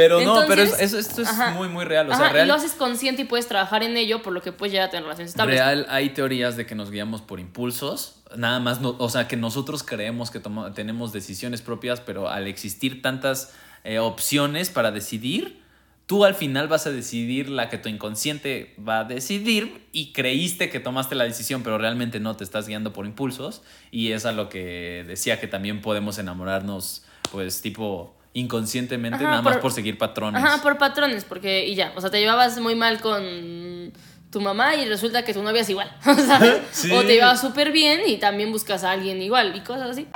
Pero 0.00 0.20
no, 0.20 0.44
pero 0.46 0.62
es- 0.62 0.92
esto 0.94 1.22
es 1.22 1.28
ajá, 1.28 1.50
muy, 1.50 1.68
muy 1.68 1.84
real. 1.84 2.08
O 2.08 2.12
ajá, 2.12 2.22
sea, 2.22 2.30
y 2.30 2.32
real, 2.34 2.48
lo 2.48 2.54
haces 2.54 2.72
consciente 2.72 3.22
y 3.22 3.24
puedes 3.26 3.46
trabajar 3.46 3.82
en 3.82 3.96
ello, 3.96 4.22
por 4.22 4.32
lo 4.32 4.40
que 4.42 4.52
puedes 4.52 4.72
llegar 4.72 4.88
a 4.88 4.90
tener 4.90 5.04
relaciones 5.04 5.30
estables. 5.32 5.56
real 5.56 5.86
hay 5.90 6.10
teorías 6.10 6.56
de 6.56 6.66
que 6.66 6.74
nos 6.74 6.90
guiamos 6.90 7.20
por 7.22 7.38
impulsos. 7.40 8.16
Nada 8.36 8.60
más, 8.60 8.80
no- 8.80 8.96
o 8.98 9.08
sea, 9.10 9.28
que 9.28 9.36
nosotros 9.36 9.82
creemos 9.82 10.30
que 10.30 10.40
tenemos 10.74 11.12
decisiones 11.12 11.62
propias, 11.62 12.00
pero 12.00 12.28
al 12.28 12.46
existir 12.46 13.02
tantas 13.02 13.52
eh, 13.84 13.98
opciones 13.98 14.68
para 14.70 14.90
decidir, 14.90 15.60
tú 16.06 16.24
al 16.24 16.34
final 16.34 16.68
vas 16.68 16.86
a 16.86 16.90
decidir 16.90 17.48
la 17.48 17.68
que 17.70 17.78
tu 17.78 17.88
inconsciente 17.88 18.74
va 18.78 19.00
a 19.00 19.04
decidir 19.04 19.86
y 19.92 20.12
creíste 20.12 20.68
que 20.70 20.80
tomaste 20.80 21.14
la 21.14 21.24
decisión, 21.24 21.62
pero 21.62 21.78
realmente 21.78 22.20
no 22.20 22.36
te 22.36 22.44
estás 22.44 22.66
guiando 22.66 22.92
por 22.92 23.06
impulsos. 23.06 23.62
Y 23.90 24.12
es 24.12 24.26
a 24.26 24.32
lo 24.32 24.48
que 24.48 25.04
decía 25.06 25.40
que 25.40 25.46
también 25.46 25.80
podemos 25.80 26.18
enamorarnos, 26.18 27.04
pues, 27.32 27.62
tipo 27.62 28.14
inconscientemente, 28.32 29.16
Ajá, 29.16 29.24
nada 29.30 29.42
más 29.42 29.54
por- 29.54 29.62
por 29.62 29.72
seguir 29.72 29.98
patrones. 29.98 30.42
Ajá, 30.42 30.62
por 30.62 30.78
patrones, 30.78 31.24
porque 31.24 31.66
y 31.66 31.74
ya, 31.74 31.92
o 31.96 32.00
sea, 32.00 32.10
te 32.10 32.20
llevabas 32.20 32.58
muy 32.60 32.74
mal 32.74 33.00
con 33.00 33.92
tu 34.30 34.40
mamá 34.40 34.76
y 34.76 34.84
resulta 34.88 35.24
que 35.24 35.34
tu 35.34 35.42
novia 35.42 35.62
es 35.62 35.68
igual, 35.70 35.90
¿sabes? 36.04 36.60
Sí. 36.72 36.92
O 36.92 37.00
te 37.02 37.14
llevabas 37.14 37.40
súper 37.40 37.72
bien 37.72 38.02
y 38.06 38.18
también 38.18 38.52
buscas 38.52 38.84
a 38.84 38.92
alguien 38.92 39.20
igual 39.20 39.54
y 39.56 39.60
cosas 39.60 39.90
así. 39.90 40.06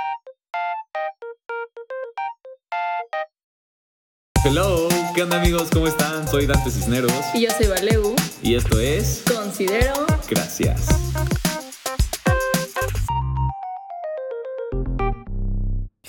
Hello, 4.45 4.87
¿qué 5.15 5.23
onda 5.23 5.37
amigos? 5.41 5.69
¿Cómo 5.73 5.87
están? 5.87 6.27
Soy 6.27 6.45
Dante 6.45 6.69
Cisneros 6.69 7.11
Y 7.33 7.41
yo 7.41 7.49
soy 7.49 7.65
Valeu, 7.65 8.15
y 8.43 8.53
esto 8.55 8.79
es 8.79 9.23
considero... 9.27 10.05
Gracias. 10.29 10.87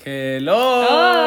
Hello. 0.05 0.55
Hola. 0.55 1.26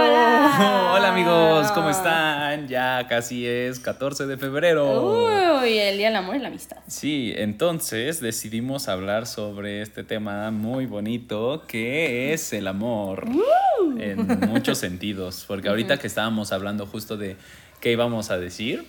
¿Cómo 1.80 1.92
están? 1.92 2.68
Ya 2.68 3.08
casi 3.08 3.48
es 3.48 3.80
14 3.80 4.26
de 4.26 4.38
febrero. 4.38 5.62
Uy, 5.62 5.78
el 5.78 5.98
día 5.98 6.08
del 6.08 6.16
amor 6.18 6.36
y 6.36 6.40
la 6.40 6.50
amistad. 6.50 6.78
Sí, 6.88 7.34
entonces 7.38 8.20
decidimos 8.20 8.90
hablar 8.90 9.26
sobre 9.26 9.82
este 9.82 10.04
tema 10.04 10.52
muy 10.52 10.86
bonito 10.86 11.64
que 11.68 12.34
es 12.34 12.52
el 12.52 12.68
amor 12.68 13.26
en 13.98 14.28
muchos 14.50 14.78
sentidos, 14.78 15.46
porque 15.48 15.70
ahorita 15.70 15.98
que 15.98 16.08
estábamos 16.08 16.52
hablando 16.52 16.86
justo 16.86 17.16
de 17.16 17.38
qué 17.80 17.94
íbamos 17.94 18.30
a 18.30 18.38
decir, 18.38 18.86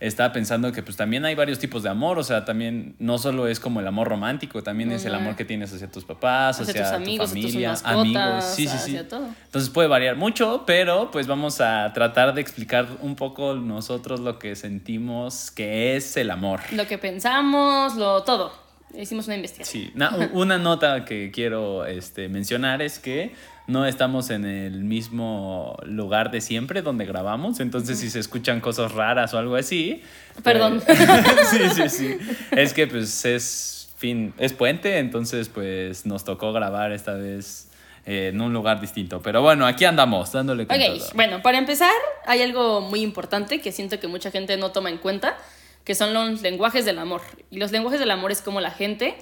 estaba 0.00 0.32
pensando 0.32 0.70
que 0.72 0.82
pues 0.82 0.96
también 0.96 1.24
hay 1.24 1.34
varios 1.34 1.58
tipos 1.58 1.82
de 1.82 1.88
amor, 1.88 2.18
o 2.18 2.22
sea, 2.24 2.44
también 2.44 2.94
no 3.00 3.18
solo 3.18 3.48
es 3.48 3.58
como 3.58 3.80
el 3.80 3.86
amor 3.86 4.08
romántico, 4.08 4.62
también 4.62 4.92
es 4.92 5.04
el 5.04 5.14
amor 5.14 5.34
que 5.34 5.44
tienes 5.44 5.72
hacia 5.72 5.90
tus 5.90 6.04
papás, 6.04 6.60
Hacia 6.60 6.70
hacia, 6.70 6.82
tus 6.82 6.90
tu 6.90 6.96
amigos, 6.96 7.30
hacia 7.30 7.42
tus 7.42 7.50
familia, 7.52 7.68
mascotas, 7.70 7.94
amigos, 8.00 8.44
sí, 8.44 8.68
sí, 8.68 8.78
sí. 8.78 8.90
hacia 8.96 9.08
todo. 9.08 9.26
Entonces 9.44 9.70
puede 9.70 9.88
variar 9.88 10.16
mucho, 10.16 10.62
pero 10.66 11.10
pues 11.10 11.26
vamos 11.26 11.60
a 11.60 11.92
tratar 11.94 12.32
de 12.34 12.40
explicar 12.40 12.86
un 13.02 13.16
poco 13.16 13.54
nosotros 13.54 14.20
lo 14.20 14.38
que 14.38 14.54
sentimos 14.56 15.50
que 15.50 15.96
es 15.96 16.16
el 16.16 16.30
amor. 16.30 16.60
Lo 16.72 16.86
que 16.86 16.98
pensamos, 16.98 17.96
lo 17.96 18.22
todo. 18.22 18.52
Hicimos 18.96 19.26
una 19.26 19.36
investigación. 19.36 19.82
Sí, 19.84 19.92
na- 19.94 20.16
u- 20.16 20.40
una 20.40 20.56
nota 20.58 21.04
que 21.04 21.30
quiero 21.30 21.84
este, 21.84 22.28
mencionar 22.28 22.80
es 22.82 22.98
que 22.98 23.34
no 23.68 23.86
estamos 23.86 24.30
en 24.30 24.46
el 24.46 24.82
mismo 24.82 25.76
lugar 25.84 26.30
de 26.30 26.40
siempre 26.40 26.80
donde 26.80 27.04
grabamos, 27.04 27.60
entonces 27.60 28.00
si 28.00 28.08
se 28.10 28.18
escuchan 28.18 28.60
cosas 28.60 28.92
raras 28.92 29.34
o 29.34 29.38
algo 29.38 29.56
así. 29.56 30.02
Perdón. 30.42 30.82
pues, 30.84 30.98
sí, 31.50 31.58
sí, 31.74 31.88
sí. 31.88 32.18
Es 32.50 32.72
que 32.72 32.86
pues 32.86 33.24
es 33.26 33.90
fin, 33.96 34.32
es 34.38 34.54
puente, 34.54 34.98
entonces 34.98 35.50
pues 35.50 36.06
nos 36.06 36.24
tocó 36.24 36.52
grabar 36.54 36.92
esta 36.92 37.12
vez 37.12 37.68
eh, 38.06 38.30
en 38.32 38.40
un 38.40 38.54
lugar 38.54 38.80
distinto. 38.80 39.20
Pero 39.20 39.42
bueno, 39.42 39.66
aquí 39.66 39.84
andamos, 39.84 40.32
dándole 40.32 40.66
con 40.66 40.74
Ok, 40.74 40.86
todo. 40.86 41.08
bueno, 41.14 41.42
para 41.42 41.58
empezar, 41.58 41.92
hay 42.26 42.40
algo 42.40 42.80
muy 42.80 43.02
importante 43.02 43.60
que 43.60 43.70
siento 43.70 44.00
que 44.00 44.08
mucha 44.08 44.30
gente 44.30 44.56
no 44.56 44.70
toma 44.72 44.88
en 44.88 44.96
cuenta, 44.96 45.36
que 45.84 45.94
son 45.94 46.14
los 46.14 46.40
lenguajes 46.40 46.86
del 46.86 46.98
amor. 46.98 47.20
Y 47.50 47.58
los 47.58 47.70
lenguajes 47.70 48.00
del 48.00 48.10
amor 48.12 48.32
es 48.32 48.40
como 48.40 48.62
la 48.62 48.70
gente 48.70 49.14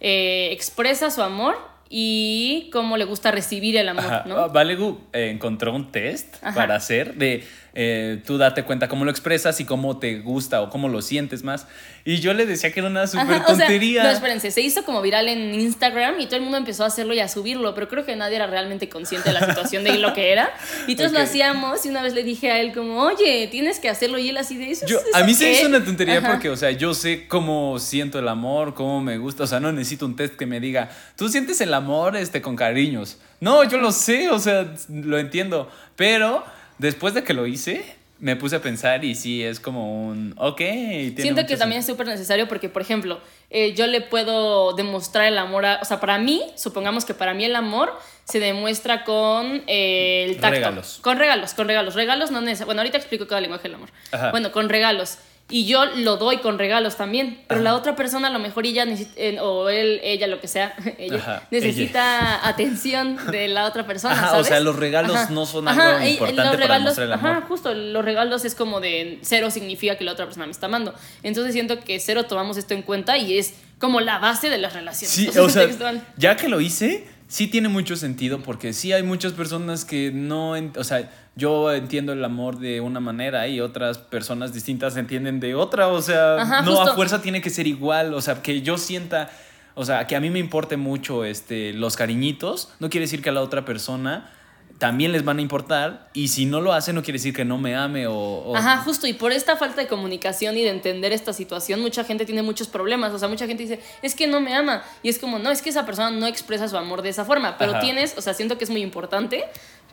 eh, 0.00 0.48
expresa 0.50 1.08
su 1.12 1.22
amor 1.22 1.56
y 1.94 2.70
cómo 2.72 2.96
le 2.96 3.04
gusta 3.04 3.30
recibir 3.30 3.76
el 3.76 3.86
amor, 3.86 4.06
Ajá. 4.06 4.24
¿no? 4.26 4.36
Ah, 4.38 4.48
Valegu 4.48 4.98
eh, 5.12 5.28
encontró 5.30 5.74
un 5.74 5.92
test 5.92 6.36
Ajá. 6.42 6.54
para 6.54 6.74
hacer 6.74 7.16
de 7.16 7.44
eh, 7.74 8.20
tú 8.26 8.36
date 8.38 8.64
cuenta 8.64 8.88
cómo 8.88 9.04
lo 9.04 9.10
expresas 9.10 9.58
y 9.60 9.64
cómo 9.64 9.98
te 9.98 10.18
gusta 10.20 10.60
o 10.62 10.68
cómo 10.70 10.88
lo 10.88 11.00
sientes 11.02 11.42
más. 11.42 11.66
Y 12.04 12.18
yo 12.20 12.34
le 12.34 12.44
decía 12.46 12.70
que 12.72 12.80
era 12.80 12.88
una 12.88 13.06
súper 13.06 13.26
Ajá, 13.36 13.44
o 13.44 13.46
sea, 13.54 13.66
tontería. 13.66 14.02
no, 14.02 14.10
espérense, 14.10 14.50
se 14.50 14.60
hizo 14.60 14.84
como 14.84 15.00
viral 15.00 15.28
en 15.28 15.54
Instagram 15.54 16.20
y 16.20 16.26
todo 16.26 16.36
el 16.36 16.42
mundo 16.42 16.58
empezó 16.58 16.84
a 16.84 16.88
hacerlo 16.88 17.14
y 17.14 17.20
a 17.20 17.28
subirlo, 17.28 17.74
pero 17.74 17.88
creo 17.88 18.04
que 18.04 18.14
nadie 18.16 18.36
era 18.36 18.46
realmente 18.46 18.88
consciente 18.88 19.28
de 19.30 19.34
la 19.40 19.46
situación 19.46 19.84
de 19.84 19.98
lo 19.98 20.12
que 20.12 20.32
era. 20.32 20.50
Y 20.86 20.96
todos 20.96 21.10
Ok. 21.12 21.18
lo 21.18 21.22
hacíamos 21.24 21.86
y 21.86 21.88
una 21.88 22.02
vez 22.02 22.12
le 22.14 22.24
dije 22.24 22.50
a 22.50 22.60
él 22.60 22.72
como, 22.72 23.00
oye, 23.02 23.48
tienes 23.50 23.78
que 23.78 23.88
hacerlo 23.88 24.18
y 24.18 24.28
él 24.28 24.36
así 24.36 24.56
de 24.56 24.70
eso. 24.70 24.86
Yo- 24.86 24.98
¿eso 24.98 25.06
a 25.16 25.24
mí 25.24 25.32
se 25.34 25.44
qué?". 25.46 25.52
hizo 25.58 25.66
una 25.68 25.84
tontería 25.84 26.18
Ajá. 26.18 26.32
porque, 26.32 26.50
o 26.50 26.56
sea, 26.56 26.70
yo 26.72 26.92
sé 26.94 27.26
cómo 27.28 27.78
siento 27.78 28.18
el 28.18 28.28
amor, 28.28 28.74
cómo 28.74 29.00
me 29.00 29.16
gusta. 29.18 29.44
O 29.44 29.46
sea, 29.46 29.60
no 29.60 29.72
necesito 29.72 30.04
un 30.06 30.16
test 30.16 30.36
que 30.36 30.46
me 30.46 30.60
diga, 30.60 30.90
tú 31.16 31.28
sientes 31.28 31.60
el 31.60 31.72
amor 31.72 32.16
este, 32.16 32.42
con 32.42 32.56
cariños. 32.56 33.18
No, 33.40 33.64
yo 33.64 33.78
lo 33.78 33.92
sé, 33.92 34.28
o 34.30 34.38
sea, 34.38 34.74
lo 34.88 35.18
entiendo. 35.18 35.70
Pero 35.96 36.44
después 36.82 37.14
de 37.14 37.24
que 37.24 37.32
lo 37.32 37.46
hice, 37.46 37.84
me 38.18 38.36
puse 38.36 38.56
a 38.56 38.60
pensar 38.60 39.04
y 39.04 39.14
sí, 39.14 39.42
es 39.42 39.58
como 39.58 40.06
un, 40.06 40.34
ok. 40.36 40.56
tiene 40.58 41.14
Siento 41.16 41.46
que 41.46 41.56
también 41.56 41.80
es 41.80 41.86
súper 41.86 42.06
necesario 42.06 42.46
porque, 42.46 42.68
por 42.68 42.82
ejemplo, 42.82 43.20
eh, 43.50 43.74
yo 43.74 43.86
le 43.86 44.00
puedo 44.00 44.74
demostrar 44.74 45.26
el 45.26 45.38
amor 45.38 45.64
a... 45.66 45.80
O 45.80 45.84
sea, 45.84 45.98
para 45.98 46.18
mí, 46.18 46.42
supongamos 46.56 47.04
que 47.04 47.14
para 47.14 47.34
mí 47.34 47.44
el 47.44 47.56
amor 47.56 47.98
se 48.24 48.38
demuestra 48.38 49.04
con 49.04 49.64
eh, 49.66 50.26
el 50.28 50.36
tacto. 50.36 50.56
Regalos. 50.56 50.98
Con 51.02 51.18
regalos, 51.18 51.54
con 51.54 51.66
regalos. 51.66 51.94
Regalos 51.94 52.30
no 52.30 52.40
necesariamente... 52.40 52.64
Bueno, 52.66 52.80
ahorita 52.82 52.98
explico 52.98 53.26
cada 53.26 53.40
lenguaje 53.40 53.64
del 53.64 53.74
amor. 53.74 53.90
Ajá. 54.12 54.30
Bueno, 54.30 54.52
con 54.52 54.68
regalos. 54.68 55.18
Y 55.52 55.66
yo 55.66 55.84
lo 55.84 56.16
doy 56.16 56.38
con 56.38 56.58
regalos 56.58 56.96
también. 56.96 57.38
Pero 57.46 57.60
la 57.60 57.74
otra 57.74 57.94
persona 57.94 58.28
a 58.28 58.30
lo 58.30 58.38
mejor 58.38 58.64
ella 58.64 58.86
eh, 59.16 59.38
o 59.38 59.68
él, 59.68 60.00
ella, 60.02 60.26
lo 60.26 60.40
que 60.40 60.48
sea, 60.48 60.74
ella, 60.98 61.18
Ajá, 61.18 61.42
necesita 61.50 62.48
atención 62.48 63.18
de 63.30 63.48
la 63.48 63.66
otra 63.66 63.86
persona, 63.86 64.14
Ajá, 64.14 64.28
o 64.28 64.30
¿sabes? 64.30 64.46
sea, 64.48 64.60
los 64.60 64.76
regalos 64.76 65.30
no 65.30 65.44
son 65.44 65.68
algo 65.68 66.04
importante 66.06 66.42
los 66.42 66.56
para 66.56 66.78
demostrar 66.78 67.06
el 67.06 67.12
amor. 67.12 67.30
Ajá, 67.30 67.40
justo, 67.46 67.74
los 67.74 68.04
regalos 68.04 68.46
es 68.46 68.54
como 68.54 68.80
de 68.80 69.18
cero 69.20 69.50
significa 69.50 69.96
que 69.96 70.04
la 70.04 70.12
otra 70.12 70.24
persona 70.24 70.46
me 70.46 70.52
está 70.52 70.66
amando. 70.66 70.94
Entonces 71.22 71.52
siento 71.52 71.80
que 71.80 72.00
cero 72.00 72.24
tomamos 72.24 72.56
esto 72.56 72.72
en 72.72 72.80
cuenta 72.80 73.18
y 73.18 73.36
es 73.38 73.54
como 73.78 74.00
la 74.00 74.18
base 74.18 74.48
de 74.48 74.56
las 74.56 74.72
relaciones. 74.72 75.14
Sí, 75.14 75.28
o 75.38 75.50
sea, 75.50 75.68
ya 76.16 76.36
que 76.36 76.48
lo 76.48 76.62
hice, 76.62 77.06
sí 77.28 77.46
tiene 77.46 77.68
mucho 77.68 77.96
sentido 77.96 78.40
porque 78.40 78.72
sí 78.72 78.92
hay 78.92 79.02
muchas 79.02 79.32
personas 79.32 79.84
que 79.84 80.10
no, 80.12 80.52
o 80.52 80.84
sea, 80.84 81.10
yo 81.34 81.72
entiendo 81.72 82.12
el 82.12 82.24
amor 82.24 82.58
de 82.58 82.80
una 82.80 83.00
manera 83.00 83.48
y 83.48 83.60
otras 83.60 83.98
personas 83.98 84.52
distintas 84.52 84.96
entienden 84.96 85.40
de 85.40 85.54
otra, 85.54 85.88
o 85.88 86.02
sea, 86.02 86.36
Ajá, 86.42 86.62
no 86.62 86.76
justo. 86.76 86.90
a 86.92 86.94
fuerza 86.94 87.22
tiene 87.22 87.40
que 87.40 87.50
ser 87.50 87.66
igual, 87.66 88.12
o 88.14 88.20
sea, 88.20 88.42
que 88.42 88.60
yo 88.62 88.76
sienta, 88.76 89.30
o 89.74 89.84
sea, 89.84 90.06
que 90.06 90.14
a 90.14 90.20
mí 90.20 90.28
me 90.30 90.38
importe 90.38 90.76
mucho 90.76 91.24
este 91.24 91.72
los 91.72 91.96
cariñitos, 91.96 92.68
no 92.80 92.90
quiere 92.90 93.04
decir 93.06 93.22
que 93.22 93.30
a 93.30 93.32
la 93.32 93.40
otra 93.40 93.64
persona 93.64 94.30
también 94.78 95.12
les 95.12 95.24
van 95.24 95.38
a 95.38 95.42
importar 95.42 96.08
y 96.12 96.28
si 96.28 96.44
no 96.44 96.60
lo 96.60 96.72
hace 96.72 96.92
no 96.92 97.02
quiere 97.04 97.18
decir 97.18 97.32
que 97.32 97.44
no 97.44 97.56
me 97.56 97.76
ame 97.76 98.08
o, 98.08 98.14
o- 98.16 98.56
Ajá, 98.56 98.78
justo, 98.78 99.06
y 99.06 99.12
por 99.12 99.30
esta 99.30 99.56
falta 99.56 99.80
de 99.80 99.86
comunicación 99.86 100.56
y 100.58 100.62
de 100.62 100.70
entender 100.70 101.12
esta 101.12 101.32
situación, 101.32 101.80
mucha 101.80 102.02
gente 102.02 102.24
tiene 102.26 102.42
muchos 102.42 102.66
problemas. 102.66 103.12
O 103.12 103.18
sea, 103.18 103.28
mucha 103.28 103.46
gente 103.46 103.62
dice, 103.62 103.80
es 104.02 104.16
que 104.16 104.26
no 104.26 104.40
me 104.40 104.56
ama. 104.56 104.82
Y 105.04 105.08
es 105.08 105.20
como, 105.20 105.38
no, 105.38 105.52
es 105.52 105.62
que 105.62 105.70
esa 105.70 105.86
persona 105.86 106.10
no 106.10 106.26
expresa 106.26 106.66
su 106.68 106.76
amor 106.76 107.02
de 107.02 107.10
esa 107.10 107.24
forma. 107.24 107.58
Pero 107.58 107.72
Ajá. 107.72 107.80
tienes, 107.80 108.18
o 108.18 108.22
sea, 108.22 108.34
siento 108.34 108.58
que 108.58 108.64
es 108.64 108.70
muy 108.70 108.82
importante, 108.82 109.44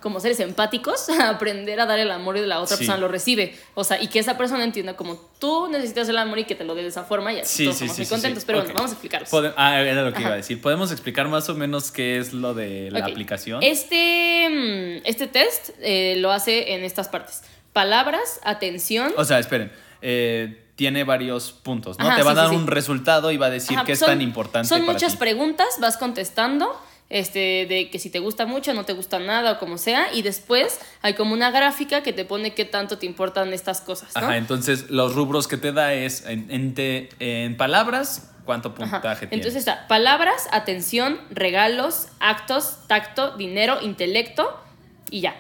como 0.02 0.20
seres 0.20 0.40
empáticos, 0.40 1.08
aprender 1.22 1.80
a 1.80 1.86
dar 1.86 2.00
el 2.00 2.12
amor 2.12 2.38
y 2.38 2.46
la 2.46 2.60
otra 2.60 2.78
Sí. 2.78 2.82
persona 2.86 2.98
lo 3.00 3.08
recibe. 3.08 3.56
O 3.76 3.84
sea, 3.84 4.02
y 4.02 4.08
que 4.08 4.20
esa 4.20 4.38
persona 4.38 4.64
entienda 4.64 4.96
como 4.96 5.16
tú 5.40 5.68
necesitas 5.70 6.08
el 6.10 6.18
amor 6.18 6.40
y 6.40 6.46
que 6.46 6.56
te 6.56 6.64
lo 6.64 6.76
dé 6.76 6.82
de 6.84 6.88
esa 6.90 7.04
forma. 7.04 7.34
Y 7.34 7.40
así 7.42 7.58
Sí, 7.58 7.64
todos 7.66 7.78
sí, 7.78 7.90
sí, 7.90 8.02
muy 8.02 8.08
contentos. 8.10 8.46
Pero 8.46 8.60
bueno, 8.60 8.74
vamos 8.76 8.92
a 8.92 8.94
explicarlos. 8.94 9.30
Ah, 9.58 9.80
era 9.82 10.04
lo 10.04 10.14
que 10.14 10.22
iba 10.22 10.32
a 10.32 10.36
decir. 10.36 10.62
¿Podemos 10.62 10.92
explicar 10.92 11.28
más 11.28 11.50
o 11.50 11.56
menos 11.56 11.92
qué 11.92 12.18
es 12.18 12.34
lo 12.34 12.54
de 12.54 12.90
la 12.92 13.06
aplicación? 13.06 13.62
Este, 13.64 14.48
mm, 14.50 15.02
este 15.06 15.28
test 15.28 15.70
eh, 15.82 16.16
lo 16.18 16.32
hace 16.32 16.74
en 16.74 16.84
estas 16.84 17.08
partes. 17.10 17.42
Palabras, 17.74 18.40
atención. 18.44 19.14
O 19.18 19.24
sea, 19.26 19.40
esperen. 19.40 19.72
eh, 20.02 20.66
tiene 20.76 21.04
varios 21.04 21.52
puntos, 21.52 22.00
¿no? 22.00 22.08
Ajá, 22.08 22.16
Te 22.16 22.24
va 22.24 22.32
a 22.32 22.36
dar 22.36 22.52
un 22.52 22.66
resultado 22.68 23.32
y 23.34 23.38
va 23.38 23.48
a 23.48 23.50
decir 23.50 23.76
Ajá, 23.78 23.86
qué 23.86 23.92
es 23.92 24.00
son- 24.00 24.08
tan 24.08 24.22
importante 24.22 24.70
Son 24.70 24.80
para 24.80 24.94
muchas 24.94 25.12
ti. 25.14 25.18
preguntas, 25.18 25.68
vas 25.82 25.98
contestando, 25.98 26.74
este, 27.10 27.66
de 27.68 27.90
que 27.90 27.98
si 28.00 28.10
te 28.10 28.20
gusta 28.20 28.46
mucho, 28.46 28.74
no 28.74 28.86
te 28.86 28.94
gusta 28.94 29.20
nada 29.20 29.54
o 29.54 29.60
como 29.60 29.78
sea, 29.78 30.14
y 30.14 30.22
después 30.22 30.80
hay 31.02 31.16
como 31.16 31.34
una 31.34 31.50
gráfica 31.52 32.04
que 32.04 32.14
te 32.14 32.24
pone 32.26 32.54
qué 32.54 32.66
tanto 32.66 32.98
te 33.00 33.06
importan 33.08 33.52
estas 33.54 33.82
cosas, 33.82 34.10
¿no? 34.16 34.22
Ajá, 34.28 34.38
entonces 34.38 34.90
los 34.92 35.16
rubros 35.16 35.48
que 35.48 35.58
te 35.58 35.72
da 35.72 35.94
es 35.94 36.26
en, 36.26 36.52
en 36.52 36.74
te- 36.76 37.10
en 37.20 37.58
palabras, 37.58 38.32
¿cuánto 38.46 38.74
Ajá. 38.80 38.98
puntaje 39.02 39.28
tiene? 39.28 39.42
Entonces 39.42 39.60
está 39.60 39.88
palabras, 39.88 40.48
atención, 40.52 41.20
regalos, 41.32 42.10
actos, 42.20 42.78
tacto, 42.88 43.36
dinero, 43.38 43.80
intelecto 43.82 44.56
y 45.10 45.22
ya. 45.22 45.36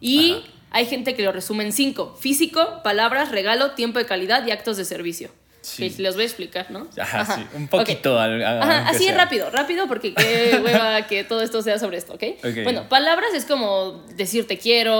Y 0.00 0.32
Ajá. 0.32 0.42
hay 0.70 0.86
gente 0.86 1.14
que 1.14 1.22
lo 1.22 1.32
resume 1.32 1.64
en 1.64 1.72
cinco: 1.72 2.16
físico, 2.18 2.80
palabras, 2.82 3.30
regalo, 3.30 3.72
tiempo 3.72 3.98
de 3.98 4.06
calidad 4.06 4.46
y 4.46 4.50
actos 4.52 4.78
de 4.78 4.86
servicio. 4.86 5.30
Sí. 5.62 5.90
Que 5.90 6.02
les 6.02 6.14
voy 6.14 6.22
a 6.22 6.26
explicar, 6.26 6.70
¿no? 6.70 6.88
Ajá, 6.98 7.36
sí, 7.36 7.46
un 7.54 7.68
poquito. 7.68 8.18
Al- 8.18 8.42
Ajá, 8.42 8.88
así 8.88 9.04
sea. 9.04 9.14
rápido, 9.16 9.50
rápido, 9.50 9.86
porque 9.88 10.14
qué 10.14 10.58
hueva 10.64 11.06
que 11.06 11.22
todo 11.24 11.42
esto 11.42 11.60
sea 11.62 11.78
sobre 11.78 11.98
esto, 11.98 12.14
¿ok? 12.14 12.22
Bueno, 12.64 12.88
palabras 12.88 13.30
es 13.34 13.44
como 13.44 14.02
decir 14.16 14.46
te 14.46 14.58
quiero, 14.58 14.96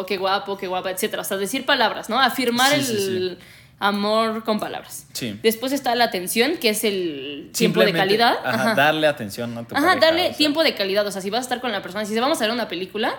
o 0.00 0.06
qué 0.06 0.16
guapo, 0.16 0.56
qué 0.58 0.66
guapa, 0.66 0.90
etcétera. 0.90 1.22
O 1.22 1.24
sea, 1.24 1.36
decir 1.36 1.64
palabras, 1.64 2.08
¿no? 2.08 2.20
Afirmar 2.20 2.72
Sí, 2.72 2.92
el 2.92 3.36
sí, 3.38 3.44
amor 3.78 4.42
con 4.44 4.58
palabras. 4.58 5.06
Sí. 5.12 5.38
Después 5.42 5.70
está 5.72 5.94
la 5.94 6.04
atención, 6.04 6.56
que 6.56 6.70
es 6.70 6.82
el 6.84 7.50
tiempo 7.56 7.80
de 7.84 7.92
calidad. 7.92 8.38
Ajá, 8.44 8.74
darle 8.74 9.06
atención 9.06 9.56
a 9.56 9.64
tu 9.66 9.76
Ajá, 9.76 9.86
pareja, 9.86 10.06
darle 10.06 10.22
o 10.22 10.26
sea. 10.28 10.36
tiempo 10.36 10.64
de 10.64 10.74
calidad. 10.74 11.06
O 11.06 11.12
sea, 11.12 11.22
si 11.22 11.30
vas 11.30 11.38
a 11.38 11.42
estar 11.42 11.60
con 11.60 11.70
la 11.70 11.80
persona, 11.80 12.04
si 12.04 12.18
vamos 12.18 12.38
a 12.38 12.44
ver 12.44 12.50
una 12.52 12.68
película, 12.68 13.14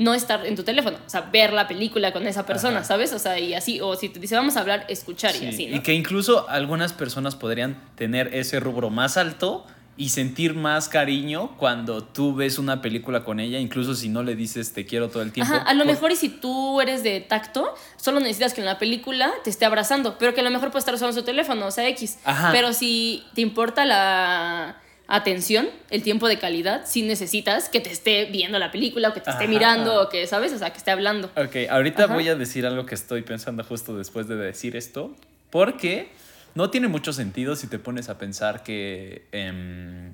no 0.00 0.14
estar 0.14 0.44
en 0.46 0.56
tu 0.56 0.62
teléfono. 0.64 0.96
O 1.06 1.10
sea, 1.10 1.20
ver 1.20 1.52
la 1.52 1.68
película 1.68 2.12
con 2.12 2.26
esa 2.26 2.46
persona, 2.46 2.78
Ajá. 2.78 2.84
¿sabes? 2.86 3.12
O 3.12 3.18
sea, 3.18 3.38
y 3.38 3.54
así. 3.54 3.80
O 3.80 3.94
si 3.96 4.08
te 4.08 4.18
dice 4.18 4.34
vamos 4.34 4.56
a 4.56 4.60
hablar, 4.60 4.86
escuchar 4.88 5.32
Sí, 5.34 5.44
y 5.44 5.48
así, 5.48 5.66
¿no? 5.66 5.76
Y 5.76 5.80
que 5.80 5.92
incluso 5.94 6.48
algunas 6.48 6.92
personas 6.92 7.36
podrían 7.36 7.76
tener 7.96 8.34
ese 8.34 8.58
rubro 8.60 8.88
más 8.90 9.16
alto 9.16 9.66
y 9.96 10.08
sentir 10.08 10.54
más 10.54 10.88
cariño 10.88 11.54
cuando 11.58 12.02
tú 12.02 12.34
ves 12.34 12.58
una 12.58 12.80
película 12.80 13.22
con 13.22 13.38
ella, 13.38 13.58
incluso 13.58 13.94
si 13.94 14.08
no 14.08 14.22
le 14.22 14.34
dices 14.34 14.72
te 14.72 14.86
quiero 14.86 15.10
todo 15.10 15.22
el 15.22 15.30
tiempo. 15.32 15.52
Ajá, 15.52 15.62
a 15.64 15.74
lo 15.74 15.84
por- 15.84 15.92
mejor 15.92 16.12
y 16.12 16.16
si 16.16 16.30
tú 16.30 16.80
eres 16.80 17.02
de 17.02 17.20
tacto, 17.20 17.74
solo 17.98 18.18
necesitas 18.20 18.54
que 18.54 18.62
en 18.62 18.66
la 18.66 18.78
película 18.78 19.30
te 19.44 19.50
esté 19.50 19.66
abrazando, 19.66 20.16
pero 20.18 20.32
que 20.32 20.40
a 20.40 20.44
lo 20.44 20.50
mejor 20.50 20.70
puede 20.70 20.78
estar 20.80 20.94
usando 20.94 21.12
su 21.12 21.22
teléfono, 21.22 21.66
o 21.66 21.70
sea, 21.70 21.86
X. 21.88 22.18
Ajá. 22.24 22.48
Pero 22.52 22.72
si 22.72 23.22
te 23.34 23.42
importa 23.42 23.84
la 23.84 24.76
atención, 25.10 25.68
el 25.90 26.02
tiempo 26.02 26.28
de 26.28 26.38
calidad, 26.38 26.82
si 26.86 27.02
necesitas 27.02 27.68
que 27.68 27.80
te 27.80 27.90
esté 27.90 28.26
viendo 28.26 28.58
la 28.58 28.70
película 28.70 29.10
o 29.10 29.12
que 29.12 29.20
te 29.20 29.30
esté 29.30 29.44
Ajá. 29.44 29.52
mirando 29.52 30.02
o 30.02 30.08
que, 30.08 30.26
¿sabes? 30.26 30.52
O 30.52 30.58
sea, 30.58 30.70
que 30.70 30.78
esté 30.78 30.90
hablando. 30.90 31.30
Ok, 31.36 31.56
ahorita 31.68 32.04
Ajá. 32.04 32.14
voy 32.14 32.28
a 32.28 32.36
decir 32.36 32.64
algo 32.64 32.86
que 32.86 32.94
estoy 32.94 33.22
pensando 33.22 33.64
justo 33.64 33.96
después 33.96 34.28
de 34.28 34.36
decir 34.36 34.76
esto, 34.76 35.14
porque 35.50 36.08
no 36.54 36.70
tiene 36.70 36.88
mucho 36.88 37.12
sentido 37.12 37.56
si 37.56 37.66
te 37.66 37.78
pones 37.78 38.08
a 38.08 38.18
pensar 38.18 38.62
que 38.62 39.26
em, 39.32 40.12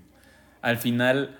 al 0.62 0.78
final 0.78 1.36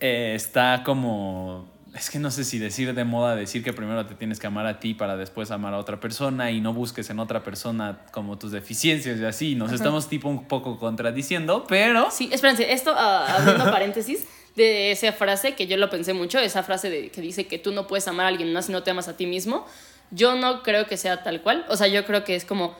eh, 0.00 0.32
está 0.34 0.82
como... 0.84 1.70
Es 1.94 2.10
que 2.10 2.18
no 2.18 2.30
sé 2.30 2.44
si 2.44 2.58
decir 2.58 2.94
de 2.94 3.04
moda 3.04 3.34
decir 3.34 3.64
que 3.64 3.72
primero 3.72 4.04
te 4.06 4.14
tienes 4.14 4.38
que 4.38 4.46
amar 4.46 4.66
a 4.66 4.78
ti 4.78 4.94
para 4.94 5.16
después 5.16 5.50
amar 5.50 5.72
a 5.74 5.78
otra 5.78 5.98
persona 6.00 6.50
y 6.50 6.60
no 6.60 6.72
busques 6.74 7.08
en 7.10 7.18
otra 7.18 7.42
persona 7.42 8.00
como 8.12 8.38
tus 8.38 8.52
deficiencias 8.52 9.18
y 9.18 9.24
así. 9.24 9.54
Nos 9.54 9.72
estamos 9.72 10.08
tipo 10.08 10.28
un 10.28 10.46
poco 10.46 10.78
contradiciendo, 10.78 11.64
pero... 11.68 12.10
Sí, 12.10 12.28
espérense, 12.32 12.72
esto, 12.72 12.94
ah, 12.96 13.36
abriendo 13.38 13.64
paréntesis, 13.70 14.26
de 14.54 14.90
esa 14.90 15.12
frase 15.12 15.54
que 15.54 15.66
yo 15.66 15.76
lo 15.76 15.88
pensé 15.88 16.12
mucho, 16.14 16.38
esa 16.38 16.62
frase 16.62 16.90
de, 16.90 17.10
que 17.10 17.20
dice 17.20 17.46
que 17.46 17.58
tú 17.58 17.72
no 17.72 17.86
puedes 17.86 18.06
amar 18.08 18.26
a 18.26 18.28
alguien 18.28 18.52
más 18.52 18.66
si 18.66 18.72
no 18.72 18.82
te 18.82 18.90
amas 18.90 19.08
a 19.08 19.16
ti 19.16 19.26
mismo, 19.26 19.64
yo 20.10 20.34
no 20.36 20.62
creo 20.62 20.86
que 20.86 20.96
sea 20.96 21.22
tal 21.22 21.42
cual. 21.42 21.64
O 21.68 21.76
sea, 21.76 21.86
yo 21.86 22.04
creo 22.04 22.22
que 22.24 22.34
es 22.34 22.44
como, 22.44 22.76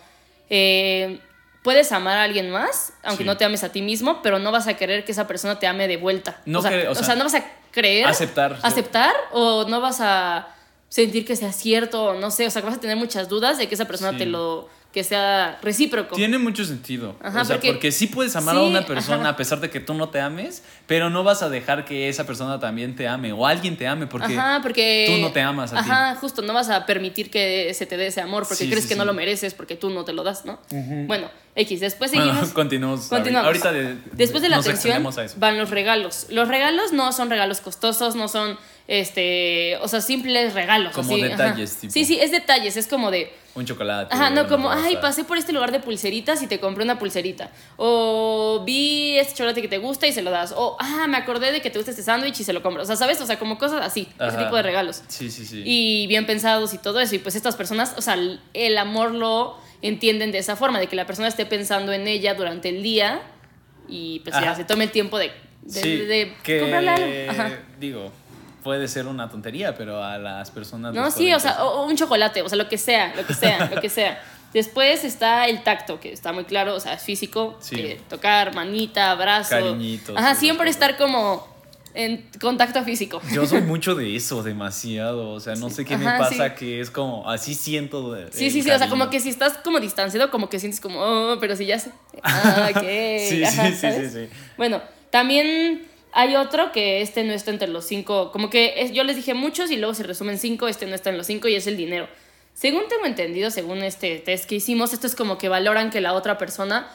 eh, 0.50 1.20
puedes 1.62 1.92
amar 1.92 2.18
a 2.18 2.22
alguien 2.24 2.50
más, 2.50 2.92
aunque 3.02 3.24
Sí. 3.24 3.26
no 3.26 3.36
te 3.36 3.44
ames 3.44 3.64
a 3.64 3.70
ti 3.72 3.82
mismo, 3.82 4.20
pero 4.22 4.38
no 4.38 4.52
vas 4.52 4.66
a 4.66 4.74
querer 4.76 5.04
que 5.04 5.12
esa 5.12 5.26
persona 5.26 5.58
te 5.58 5.66
ame 5.66 5.88
de 5.88 5.96
vuelta. 5.96 6.40
No 6.46 6.58
o, 6.60 6.62
sea, 6.62 6.70
que- 6.70 6.88
o 6.88 6.92
o 6.92 6.94
sea, 6.94 7.04
sea, 7.04 7.14
no 7.16 7.24
vas 7.24 7.34
a 7.34 7.44
creer. 7.78 8.06
aceptar, 8.06 8.54
sí. 8.56 8.60
Aceptar 8.62 9.14
o 9.32 9.64
no 9.68 9.80
vas 9.80 9.98
a 10.00 10.48
sentir 10.88 11.24
que 11.26 11.36
sea 11.36 11.52
cierto 11.52 12.04
o 12.04 12.14
no 12.14 12.30
sé, 12.30 12.46
o 12.46 12.50
sea, 12.50 12.62
que 12.62 12.68
vas 12.68 12.78
a 12.78 12.80
tener 12.80 12.96
muchas 12.96 13.28
dudas 13.28 13.58
de 13.58 13.68
que 13.68 13.74
esa 13.74 13.84
persona 13.86 14.12
Sí. 14.12 14.18
te 14.18 14.26
lo, 14.26 14.68
que 14.98 15.04
sea 15.04 15.60
recíproco. 15.62 16.16
Tiene 16.16 16.38
mucho 16.38 16.64
sentido. 16.64 17.14
Ajá, 17.22 17.42
o 17.42 17.44
sea, 17.44 17.54
porque, 17.56 17.70
porque- 17.72 17.92
sí 17.92 18.08
puedes 18.08 18.34
amar 18.34 18.56
a 18.56 18.58
sí, 18.58 18.66
una 18.66 18.84
persona 18.84 19.20
ajá. 19.20 19.28
a 19.28 19.36
pesar 19.36 19.60
de 19.60 19.70
que 19.70 19.78
tú 19.78 19.94
no 19.94 20.08
te 20.08 20.20
ames, 20.20 20.64
pero 20.88 21.08
no 21.08 21.22
vas 21.22 21.42
a 21.44 21.48
dejar 21.48 21.84
que 21.84 22.08
esa 22.08 22.26
persona 22.26 22.58
también 22.58 22.96
te 22.96 23.06
ame 23.06 23.32
o 23.32 23.46
alguien 23.46 23.76
te 23.76 23.86
ame 23.86 24.08
porque, 24.08 24.36
Ajá, 24.36 24.58
porque 24.60 25.06
tú 25.08 25.22
no 25.22 25.30
te 25.30 25.40
amas 25.40 25.72
a 25.72 25.76
ti. 25.84 25.88
Ajá, 25.88 26.16
justo, 26.16 26.42
no 26.42 26.52
vas 26.52 26.68
a 26.68 26.84
permitir 26.84 27.30
que 27.30 27.72
se 27.74 27.86
te 27.86 27.96
dé 27.96 28.08
ese 28.08 28.20
amor 28.20 28.42
porque 28.48 28.64
Sí, 28.64 28.70
crees 28.70 28.84
sí, 28.84 28.88
que 28.88 28.96
no 28.96 29.04
lo 29.04 29.14
mereces 29.14 29.54
porque 29.54 29.76
tú 29.76 29.88
no 29.90 30.04
te 30.04 30.12
lo 30.12 30.24
das, 30.24 30.44
¿no? 30.44 30.58
Bueno, 31.06 31.30
X, 31.54 31.78
después 31.78 32.10
Bueno, 32.10 32.26
seguimos. 32.32 32.48
continuamos. 32.54 33.06
Continuamos. 33.06 33.46
Ahorita 33.46 33.70
de- 33.72 33.98
Después 34.14 34.42
de 34.42 34.48
la 34.48 34.56
atención 34.56 35.06
a 35.06 35.10
van 35.36 35.58
los 35.58 35.70
regalos. 35.70 36.26
Los 36.30 36.48
regalos 36.48 36.92
no 36.92 37.12
son 37.12 37.30
regalos 37.30 37.60
costosos, 37.60 38.16
no 38.16 38.26
son 38.26 38.58
este, 38.88 39.76
o 39.82 39.86
sea, 39.86 40.00
simples 40.00 40.54
regalos. 40.54 40.94
Como 40.94 41.12
así, 41.14 41.22
ajá. 41.22 41.28
detalles, 41.44 41.76
tipo. 41.76 41.92
Sí, 41.92 42.06
sí, 42.06 42.18
es 42.18 42.30
detalles, 42.32 42.74
es 42.78 42.86
como 42.86 43.10
de, 43.10 43.30
Un 43.54 43.66
chocolate. 43.66 44.14
Ajá, 44.14 44.30
no, 44.30 44.48
como, 44.48 44.70
ay, 44.70 44.96
pasé 44.96 45.24
por 45.24 45.36
este 45.36 45.52
lugar 45.52 45.72
de 45.72 45.80
pulseritas 45.80 46.42
y 46.42 46.46
te 46.46 46.58
compré 46.58 46.84
una 46.84 46.98
pulserita. 46.98 47.50
O 47.76 48.62
vi 48.64 49.18
este 49.18 49.34
chocolate 49.34 49.60
que 49.60 49.68
te 49.68 49.76
gusta 49.76 50.06
y 50.06 50.12
se 50.12 50.22
lo 50.22 50.30
das. 50.30 50.54
O, 50.56 50.78
ah, 50.80 51.06
me 51.06 51.18
acordé 51.18 51.52
de 51.52 51.60
que 51.60 51.68
te 51.68 51.78
gusta 51.78 51.90
este 51.90 52.02
sándwich 52.02 52.40
y 52.40 52.44
se 52.44 52.54
lo 52.54 52.62
compro. 52.62 52.82
O 52.82 52.86
sea, 52.86 52.96
¿sabes? 52.96 53.20
O 53.20 53.26
sea, 53.26 53.38
como 53.38 53.58
cosas 53.58 53.84
así, 53.84 54.08
ese 54.18 54.38
tipo 54.38 54.56
de 54.56 54.62
regalos. 54.62 55.02
Sí, 55.08 55.30
sí, 55.30 55.44
sí. 55.44 55.62
Y 55.66 56.06
bien 56.06 56.24
pensados 56.24 56.72
y 56.72 56.78
todo 56.78 56.98
eso. 56.98 57.14
Y 57.14 57.18
pues 57.18 57.34
estas 57.36 57.56
personas, 57.56 57.94
o 57.98 58.00
sea, 58.00 58.14
el- 58.14 58.78
amor 58.78 59.10
lo 59.12 59.58
entienden 59.82 60.32
de 60.32 60.38
esa 60.38 60.56
forma, 60.56 60.80
de 60.80 60.86
que 60.86 60.96
la 60.96 61.04
persona 61.04 61.28
esté 61.28 61.44
pensando 61.44 61.92
en 61.92 62.08
ella 62.08 62.32
durante 62.34 62.70
el 62.70 62.82
día 62.82 63.20
y 63.86 64.20
pues 64.20 64.34
ya 64.40 64.54
se 64.54 64.64
tome 64.64 64.84
el 64.84 64.90
tiempo 64.92 65.18
de, 65.18 65.30
de, 65.62 65.82
sí, 65.82 65.96
de 65.96 66.34
que, 66.42 66.60
comprarle 66.60 66.90
algo. 66.90 67.30
Ajá. 67.32 67.58
digo, 67.78 68.12
puede 68.68 68.86
ser 68.86 69.06
una 69.06 69.30
tontería, 69.30 69.74
pero 69.74 70.04
a 70.04 70.18
las 70.18 70.50
personas... 70.50 70.92
No, 70.92 71.10
sí, 71.10 71.32
o 71.32 71.40
sea, 71.40 71.64
o, 71.64 71.86
un 71.86 71.96
chocolate, 71.96 72.42
o 72.42 72.48
sea, 72.50 72.58
lo 72.58 72.68
que 72.68 72.76
sea, 72.76 73.14
lo 73.16 73.26
que 73.26 73.32
sea, 73.32 73.64
lo 73.74 73.80
que 73.80 73.88
sea. 73.88 74.22
Después 74.52 75.04
está 75.04 75.46
el 75.46 75.62
tacto, 75.62 75.98
que 75.98 76.12
está 76.12 76.34
muy 76.34 76.44
claro, 76.44 76.74
o 76.74 76.80
sea, 76.80 76.92
es 76.92 77.02
físico, 77.02 77.56
Sí. 77.60 77.76
que 77.76 78.00
tocar, 78.10 78.54
manita, 78.54 79.14
brazo. 79.14 79.48
Cariñitos, 79.48 80.14
Ajá, 80.14 80.34
siempre 80.34 80.68
estar 80.68 80.98
como 80.98 81.48
en 81.94 82.28
contacto 82.38 82.84
físico. 82.84 83.22
Yo 83.32 83.46
soy 83.46 83.62
mucho 83.72 83.94
de 83.94 84.14
eso, 84.14 84.42
demasiado. 84.42 85.30
O 85.30 85.40
sea, 85.40 85.54
no 85.54 85.70
sé 85.70 85.86
qué 85.86 85.96
me 85.96 86.06
Ajá, 86.06 86.18
pasa 86.18 86.48
sí. 86.50 86.54
que 86.58 86.80
es 86.82 86.90
como, 86.90 87.26
así 87.30 87.54
siento. 87.54 88.12
de- 88.12 88.30
Sí, 88.32 88.44
el 88.48 88.52
sí, 88.52 88.60
sí, 88.60 88.70
o 88.70 88.76
sea, 88.76 88.90
como 88.90 89.08
que 89.08 89.18
si 89.20 89.30
estás 89.30 89.56
como 89.56 89.80
distanciado, 89.80 90.30
como 90.30 90.50
que 90.50 90.58
sientes 90.60 90.78
como, 90.78 91.00
oh, 91.00 91.38
pero 91.40 91.56
si 91.56 91.64
ya 91.64 91.78
sé. 91.78 91.90
Ah, 92.22 92.68
ok. 92.70 92.82
Sí, 93.30 93.42
ajá, 93.42 93.68
sí, 93.68 93.74
sí, 93.80 93.88
sí, 93.92 94.10
sí. 94.10 94.28
Bueno, 94.58 94.82
también 95.08 95.87
hay 96.12 96.36
otro 96.36 96.72
que 96.72 97.00
este 97.02 97.24
no 97.24 97.32
está 97.32 97.50
entre 97.50 97.68
los 97.68 97.84
cinco, 97.84 98.30
como 98.32 98.50
que 98.50 98.74
es- 98.82 98.92
yo 98.92 99.04
les 99.04 99.16
dije 99.16 99.34
muchos 99.34 99.70
y 99.70 99.76
luego 99.76 99.94
se 99.94 100.02
resumen 100.02 100.38
cinco, 100.38 100.68
este 100.68 100.86
no 100.86 100.94
está 100.94 101.10
en 101.10 101.18
los 101.18 101.26
cinco 101.26 101.48
y 101.48 101.54
es 101.54 101.66
el 101.66 101.76
dinero. 101.76 102.08
Según 102.54 102.88
tengo 102.88 103.06
entendido, 103.06 103.50
según 103.50 103.82
este 103.82 104.18
test 104.18 104.46
que 104.48 104.56
hicimos, 104.56 104.92
esto 104.92 105.06
es 105.06 105.14
como 105.14 105.38
que 105.38 105.48
valoran 105.48 105.90
que 105.90 106.00
la 106.00 106.12
otra 106.14 106.38
persona 106.38 106.88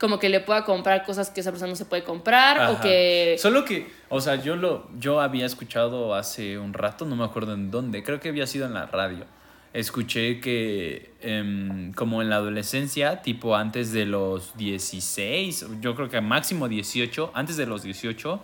como 0.00 0.18
que 0.18 0.28
le 0.28 0.40
pueda 0.40 0.64
comprar 0.64 1.04
cosas 1.04 1.30
que 1.30 1.40
esa 1.42 1.50
persona 1.52 1.70
no 1.70 1.76
se 1.76 1.84
puede 1.84 2.02
comprar 2.02 2.70
o 2.72 2.80
que... 2.80 3.36
Solo 3.38 3.64
que, 3.64 3.86
o 4.08 4.20
sea, 4.20 4.34
yo 4.36 4.56
lo 4.56 4.88
yo 4.98 5.20
había 5.20 5.46
escuchado 5.46 6.14
hace 6.16 6.58
un 6.58 6.72
rato, 6.74 7.04
no 7.04 7.14
me 7.14 7.24
acuerdo 7.24 7.52
en 7.54 7.70
dónde, 7.70 8.02
creo 8.02 8.18
que 8.18 8.28
había 8.30 8.46
sido 8.48 8.66
en 8.66 8.74
la 8.74 8.86
radio. 8.86 9.26
Escuché 9.74 10.38
que 10.40 11.12
em, 11.22 11.92
como 11.94 12.20
en 12.20 12.28
la 12.28 12.36
adolescencia, 12.36 13.22
tipo 13.22 13.56
antes 13.56 13.90
de 13.92 14.04
los 14.04 14.54
16, 14.58 15.66
yo 15.80 15.94
creo 15.94 16.10
que 16.10 16.20
máximo 16.20 16.68
18, 16.68 17.30
antes 17.34 17.56
de 17.56 17.64
los 17.66 17.82
18, 17.82 18.40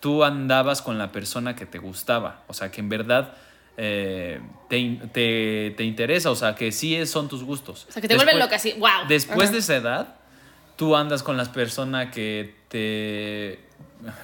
tú 0.00 0.24
andabas 0.24 0.80
con 0.80 0.96
la 0.96 1.12
persona 1.12 1.54
que 1.54 1.66
te 1.66 1.78
gustaba. 1.78 2.44
O 2.46 2.54
sea, 2.54 2.70
que 2.70 2.80
en 2.80 2.88
verdad 2.88 3.34
eh, 3.76 4.40
te, 4.68 4.98
te, 5.12 5.74
te 5.76 5.84
interesa, 5.84 6.30
o 6.30 6.34
sea, 6.36 6.54
que 6.54 6.72
sí 6.72 6.94
es- 6.96 7.10
son 7.10 7.28
tus 7.28 7.44
gustos. 7.44 7.86
O 7.88 7.92
sea, 7.92 8.00
que 8.00 8.08
te 8.08 8.16
vuelven 8.16 8.38
loca 8.38 8.56
así, 8.56 8.72
wow. 8.78 9.06
Después 9.08 9.44
Ajá. 9.44 9.52
de 9.52 9.58
esa 9.58 9.76
edad, 9.76 10.16
tú 10.76 10.96
andas 10.96 11.22
con 11.22 11.36
las 11.36 11.48
personas 11.50 12.10
que 12.10 12.54
te. 12.68 13.60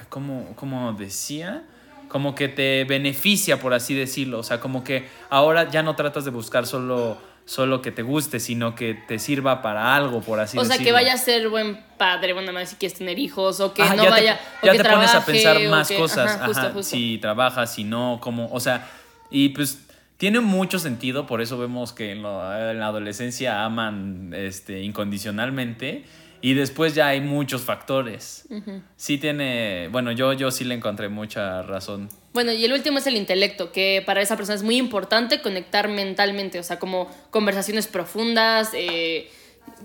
¿Cómo, 0.09 0.53
cómo 0.55 0.93
decía? 0.93 1.63
Como 2.07 2.35
que 2.35 2.47
te 2.47 2.83
beneficia, 2.85 3.59
por 3.59 3.73
así 3.73 3.93
decirlo. 3.93 4.39
O 4.39 4.43
sea, 4.43 4.59
como 4.59 4.83
que 4.83 5.07
ahora 5.29 5.69
ya 5.69 5.83
no 5.83 5.95
tratas 5.95 6.25
de 6.25 6.31
buscar 6.31 6.65
solo, 6.65 7.17
solo 7.45 7.81
que 7.81 7.91
te 7.91 8.01
guste, 8.01 8.39
sino 8.39 8.75
que 8.75 8.93
te 8.93 9.19
sirva 9.19 9.61
para 9.61 9.95
algo, 9.95 10.21
por 10.21 10.39
así 10.39 10.57
O 10.57 10.61
decirlo. 10.61 10.75
sea, 10.77 10.85
que 10.85 10.91
vaya 10.91 11.13
a 11.13 11.17
ser 11.17 11.49
buen 11.49 11.79
padre, 11.97 12.33
buena 12.33 12.51
madre 12.51 12.67
si 12.67 12.75
quieres 12.75 12.97
tener 12.97 13.19
hijos, 13.19 13.59
o 13.59 13.73
que 13.73 13.81
Ajá, 13.83 13.95
no 13.95 14.03
ya 14.05 14.09
vaya. 14.09 14.37
Te, 14.61 14.69
o 14.69 14.71
ya 14.73 14.77
que 14.77 14.83
te 14.83 14.89
pones 14.89 15.13
a 15.15 15.25
pensar 15.25 15.57
o 15.57 15.69
más 15.69 15.87
que- 15.87 15.97
cosas. 15.97 16.31
ajá, 16.35 16.45
justo, 16.45 16.61
ajá, 16.61 16.71
justo. 16.73 16.95
Si 16.95 17.17
trabajas, 17.19 17.73
si 17.73 17.83
no, 17.83 18.19
como. 18.21 18.49
O 18.51 18.59
sea, 18.59 18.87
y 19.31 19.49
pues. 19.49 19.83
Tiene 20.17 20.39
mucho 20.39 20.79
sentido, 20.79 21.27
por 21.27 21.41
eso 21.41 21.59
vemos 21.59 21.93
que 21.93 22.11
en, 22.11 22.23
lo- 22.23 22.41
en 22.71 22.79
la 22.79 22.87
adolescencia 22.87 23.63
aman 23.65 24.33
este, 24.35 24.81
incondicionalmente 24.81 26.05
y 26.47 26.53
después 26.53 26.95
ya 26.95 27.07
hay 27.07 27.19
muchos 27.19 27.63
factores. 27.63 28.47
Sí 28.95 29.17
tiene, 29.17 29.89
bueno, 29.91 30.13
yo, 30.13 30.31
yo 30.31 30.49
sí 30.49 30.63
le 30.63 30.75
encontré 30.75 31.09
mucha 31.09 31.61
razón. 31.61 32.07
Bueno, 32.31 32.53
y 32.53 32.63
el 32.63 32.71
último 32.71 32.99
es 32.99 33.07
el 33.07 33.17
intelecto, 33.17 33.73
que 33.73 34.01
para 34.05 34.21
esa 34.21 34.37
persona 34.37 34.55
es 34.55 34.63
muy 34.63 34.77
importante 34.77 35.41
conectar 35.41 35.89
mentalmente, 35.89 36.57
o 36.57 36.63
sea, 36.63 36.79
como 36.79 37.11
conversaciones 37.31 37.87
profundas, 37.87 38.69
eh, 38.73 39.29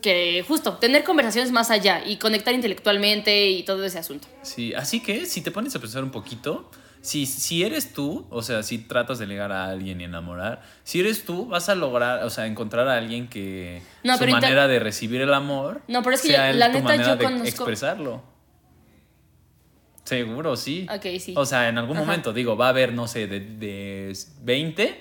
que 0.03 0.45
justo, 0.47 0.75
tener 0.75 1.03
conversaciones 1.03 1.51
más 1.51 1.73
allá 1.73 2.01
y 2.07 2.19
conectar 2.19 2.55
intelectualmente 2.55 3.51
y 3.51 3.65
todo 3.65 3.85
ese 3.85 3.99
asunto. 3.99 4.29
Sí, 4.43 4.73
así 4.73 5.01
que 5.01 5.27
si 5.27 5.41
te 5.41 5.51
pones 5.51 5.75
a 5.75 5.81
pensar 5.81 6.05
un 6.05 6.13
poquito, 6.13 6.71
si, 7.03 7.27
si 7.27 7.63
eres 7.65 7.93
tú, 7.93 8.27
o 8.31 8.43
sea, 8.43 8.63
si 8.63 8.79
tratas 8.79 9.19
de 9.19 9.27
ligar 9.27 9.53
a 9.53 9.67
alguien 9.67 10.01
y 10.01 10.05
enamorar, 10.05 10.63
si 10.85 11.01
eres 11.01 11.25
tú, 11.25 11.47
vas 11.47 11.69
a 11.69 11.75
lograr, 11.75 12.25
o 12.25 12.31
sea, 12.31 12.47
encontrar 12.47 12.89
a 12.89 12.97
alguien 12.97 13.29
que 13.29 13.83
No, 14.05 14.17
su 14.17 14.27
manera 14.29 14.69
de 14.69 14.79
recibir 14.79 15.21
el 15.21 15.35
amor 15.35 15.83
No, 15.89 16.03
pero 16.03 16.15
es 16.15 16.23
que 16.23 16.29
sea 16.29 16.53
yo- 16.53 16.59
la 16.59 16.69
tu 16.69 16.73
neta 16.79 16.85
manera 16.85 17.09
yo 17.09 17.17
de 17.17 17.25
conozco- 17.25 17.49
expresarlo. 17.49 18.23
Seguro, 20.05 20.57
sí. 20.57 20.87
Ok, 20.93 21.07
sí. 21.21 21.35
O 21.37 21.47
sea, 21.47 21.69
en 21.69 21.79
algún 21.79 21.97
Ajá. 21.97 22.07
momento, 22.07 22.33
digo, 22.33 22.57
va 22.57 22.67
a 22.67 22.71
haber, 22.71 22.93
no 22.93 23.07
sé, 23.07 23.27
de, 23.29 23.41
de 23.41 24.17
20 24.43 25.01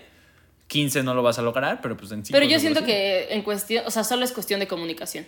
15 0.68 1.04
no 1.04 1.14
lo 1.14 1.22
vas 1.22 1.38
a 1.38 1.42
lograr, 1.42 1.82
pero 1.82 1.98
pues 1.98 2.12
en 2.14 2.24
5 2.26 2.38
Pero 2.38 2.50
yo 2.50 2.58
siento 2.60 2.86
que 2.86 3.28
en 3.34 3.42
cuestión, 3.42 3.84
o 3.86 3.92
sea, 3.92 4.04
solo 4.06 4.24
es 4.24 4.32
cuestión 4.32 4.60
de 4.62 4.68
comunicación. 4.68 5.26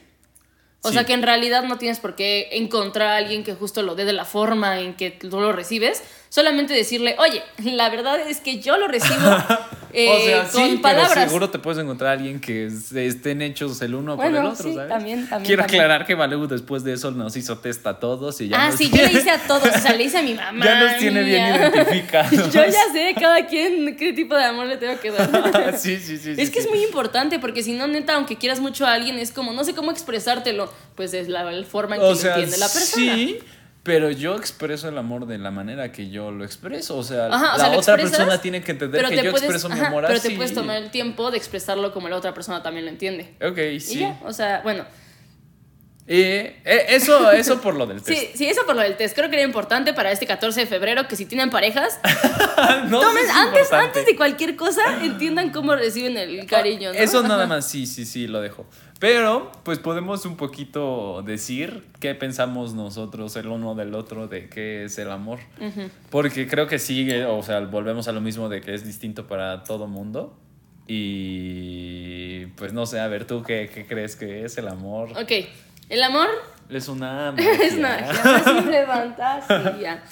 O 0.86 0.92
sea, 0.92 1.06
que 1.06 1.14
en 1.14 1.24
realidad 1.24 1.64
no 1.64 1.78
tienes 1.78 2.00
por 2.00 2.16
qué 2.16 2.50
encontrar 2.52 3.08
a 3.08 3.16
alguien 3.16 3.46
que 3.46 3.54
justo 3.54 3.82
lo 3.84 3.96
dé 3.96 4.04
de 4.04 4.12
la 4.12 4.26
forma 4.26 4.82
en 4.82 4.96
que 4.96 5.12
tú 5.12 5.40
lo 5.40 5.54
recibes. 5.54 6.04
Solamente 6.28 6.74
decirle, 6.74 7.16
oye, 7.20 7.42
la 7.64 7.90
verdad 7.90 8.20
es 8.20 8.42
que 8.42 8.60
yo 8.60 8.78
lo 8.78 8.90
recibo 8.90 9.38
eh, 9.94 10.10
o 10.36 10.46
sea, 10.46 10.50
con 10.52 10.82
palabras. 10.82 11.12
Pero 11.14 11.28
seguro 11.28 11.50
te 11.50 11.60
puedes 11.60 11.82
encontrar 11.82 12.10
a 12.10 12.14
alguien 12.14 12.40
que 12.42 12.66
estén 12.96 13.42
hechos 13.42 13.82
el 13.82 13.96
uno 13.96 14.16
Bueno, 14.16 14.38
por 14.38 14.46
el 14.46 14.52
otro, 14.52 14.70
sí, 14.70 14.74
¿sabes? 14.76 14.90
también, 14.90 15.30
también, 15.30 15.46
Quiero 15.46 15.62
también. 15.64 15.82
aclarar 15.82 16.06
que 16.08 16.16
Valeu 16.16 16.48
después 16.48 16.84
de 16.84 16.94
eso 16.94 17.12
nos 17.12 17.36
hizo 17.38 17.58
test 17.60 17.86
a 17.88 18.00
todos 18.00 18.42
y 18.42 18.48
ya 18.50 18.64
Ah, 18.64 18.70
nos 18.70 18.78
sí, 18.78 18.90
yo 18.90 19.04
le 19.04 19.12
hice 19.12 19.30
a 19.30 19.38
todos, 19.40 19.64
o 19.68 19.80
sea, 19.80 19.94
le 19.94 20.04
hice 20.04 20.18
a 20.18 20.22
mi 20.24 20.34
mamá. 20.36 20.66
Ya 20.66 20.80
nos 20.80 20.98
tiene 20.98 21.24
bien 21.24 21.46
identificados. 21.56 22.32
yo 22.54 22.66
ya 22.66 22.92
sé 22.92 23.14
cada 23.20 23.46
quien 23.48 23.96
qué 23.96 24.14
tipo 24.14 24.36
de 24.36 24.44
amor 24.46 24.66
le 24.66 24.78
tengo 24.78 25.00
que 25.00 25.12
dar. 25.12 25.78
sí, 25.78 25.98
sí, 26.00 26.18
sí. 26.18 26.32
Es 26.38 26.48
sí, 26.48 26.52
que 26.54 26.60
es 26.60 26.70
muy 26.70 26.84
importante 26.84 27.40
porque 27.40 27.64
si 27.64 27.74
no, 27.74 27.88
neta, 27.88 28.16
aunque 28.16 28.36
quieras 28.38 28.60
mucho 28.60 28.86
a 28.86 28.94
alguien, 28.94 29.18
es 29.20 29.32
como, 29.32 29.54
no 29.54 29.64
sé 29.64 29.74
cómo 29.74 29.92
expresártelo. 29.92 30.72
Pues 30.96 31.14
es 31.14 31.28
la, 31.28 31.44
la 31.44 31.66
forma 31.66 31.96
en 31.96 32.02
que 32.02 32.08
lo 32.08 32.14
entiende 32.14 32.58
la 32.58 32.68
persona. 32.70 33.16
sí, 33.16 33.40
pero 33.84 34.10
yo 34.12 34.36
expreso 34.36 34.88
el 34.88 34.98
amor 34.98 35.26
de 35.28 35.38
la 35.38 35.52
manera 35.52 35.92
que 35.92 36.10
yo 36.10 36.32
lo 36.32 36.46
expreso. 36.46 36.98
O 36.98 37.04
sea, 37.04 37.28
Ajá, 37.28 37.56
o 37.56 37.58
la 37.58 37.70
sea, 37.70 37.78
otra 37.78 37.98
persona 37.98 38.42
tiene 38.42 38.62
que 38.64 38.72
entender 38.72 39.02
pero 39.02 39.10
que 39.10 39.18
yo 39.24 39.32
puedes, 39.32 39.44
expreso 39.50 39.70
mi 39.70 39.80
amor 39.80 40.06
pero 40.08 40.18
así. 40.18 40.30
te 40.30 40.36
puedes 40.36 40.54
tomar 40.54 40.78
el 40.78 40.90
tiempo 40.90 41.30
de 41.32 41.38
expresarlo 41.38 41.94
como 41.94 42.08
la 42.10 42.16
otra 42.16 42.34
persona 42.34 42.64
también 42.64 42.86
lo 42.86 42.92
entiende. 42.92 43.34
Ok, 43.46 43.58
Y 43.58 43.80
sí. 43.80 44.00
ya, 44.00 44.20
o 44.24 44.32
sea, 44.34 44.62
bueno. 44.64 44.86
Eh, 46.06 46.62
eso, 46.90 47.32
eso 47.32 47.62
por 47.62 47.76
lo 47.76 47.86
del 47.86 48.02
test. 48.02 48.20
Sí, 48.20 48.30
sí, 48.36 48.46
eso 48.46 48.66
por 48.66 48.76
lo 48.76 48.82
del 48.82 48.98
test. 48.98 49.16
Creo 49.16 49.30
que 49.30 49.38
era 49.38 49.46
importante 49.46 49.94
para 49.94 50.12
este 50.12 50.28
14 50.28 50.62
de 50.62 50.66
febrero 50.66 51.08
que 51.08 51.16
si 51.16 51.26
tienen 51.26 51.50
parejas, 51.50 52.00
no, 52.90 53.00
tomen 53.00 53.30
antes, 53.32 53.72
antes 53.72 54.06
de 54.06 54.16
cualquier 54.16 54.56
cosa, 54.56 54.82
entiendan 55.02 55.52
cómo 55.52 55.76
reciben 55.76 56.18
el 56.18 56.46
cariño, 56.46 56.92
¿no? 56.92 57.00
Eso 57.00 57.24
nada 57.24 57.48
más, 57.48 57.68
sí, 57.70 57.86
sí, 57.86 58.06
sí, 58.06 58.28
lo 58.28 58.42
dejo. 58.42 58.66
Pero, 59.00 59.52
pues 59.64 59.80
podemos 59.80 60.26
un 60.26 60.38
poquito 60.38 61.24
decir 61.26 61.86
qué 62.00 62.16
pensamos 62.16 62.74
nosotros 62.74 63.36
el 63.36 63.48
uno 63.48 63.76
del 63.76 63.96
otro 63.96 64.28
de 64.28 64.48
qué 64.50 64.86
es 64.86 64.98
el 64.98 65.12
amor. 65.12 65.40
Porque 66.10 66.48
creo 66.48 66.68
que 66.68 66.80
sí, 66.80 67.10
eh, 67.10 67.26
o 67.26 67.44
sea, 67.44 67.60
volvemos 67.62 68.08
a 68.08 68.12
lo 68.12 68.22
mismo 68.22 68.50
de 68.50 68.62
que 68.62 68.74
es 68.74 68.86
distinto 68.86 69.28
para 69.28 69.64
todo 69.64 69.88
mundo. 69.88 70.38
Y 70.88 72.46
pues 72.58 72.74
no 72.74 72.86
sé, 72.86 73.00
a 73.00 73.08
ver, 73.08 73.26
¿tú 73.26 73.42
qué, 73.44 73.70
qué 73.74 73.86
crees 73.86 74.16
que 74.16 74.46
es 74.46 74.58
el 74.58 74.68
amor? 74.68 75.10
Ok, 75.18 75.32
el 75.90 76.04
amor 76.04 76.28
Es 76.70 76.88
una 76.88 77.34
es 77.38 77.78
magia. 77.78 78.44
simple 78.46 78.86
fantasía. 78.86 80.04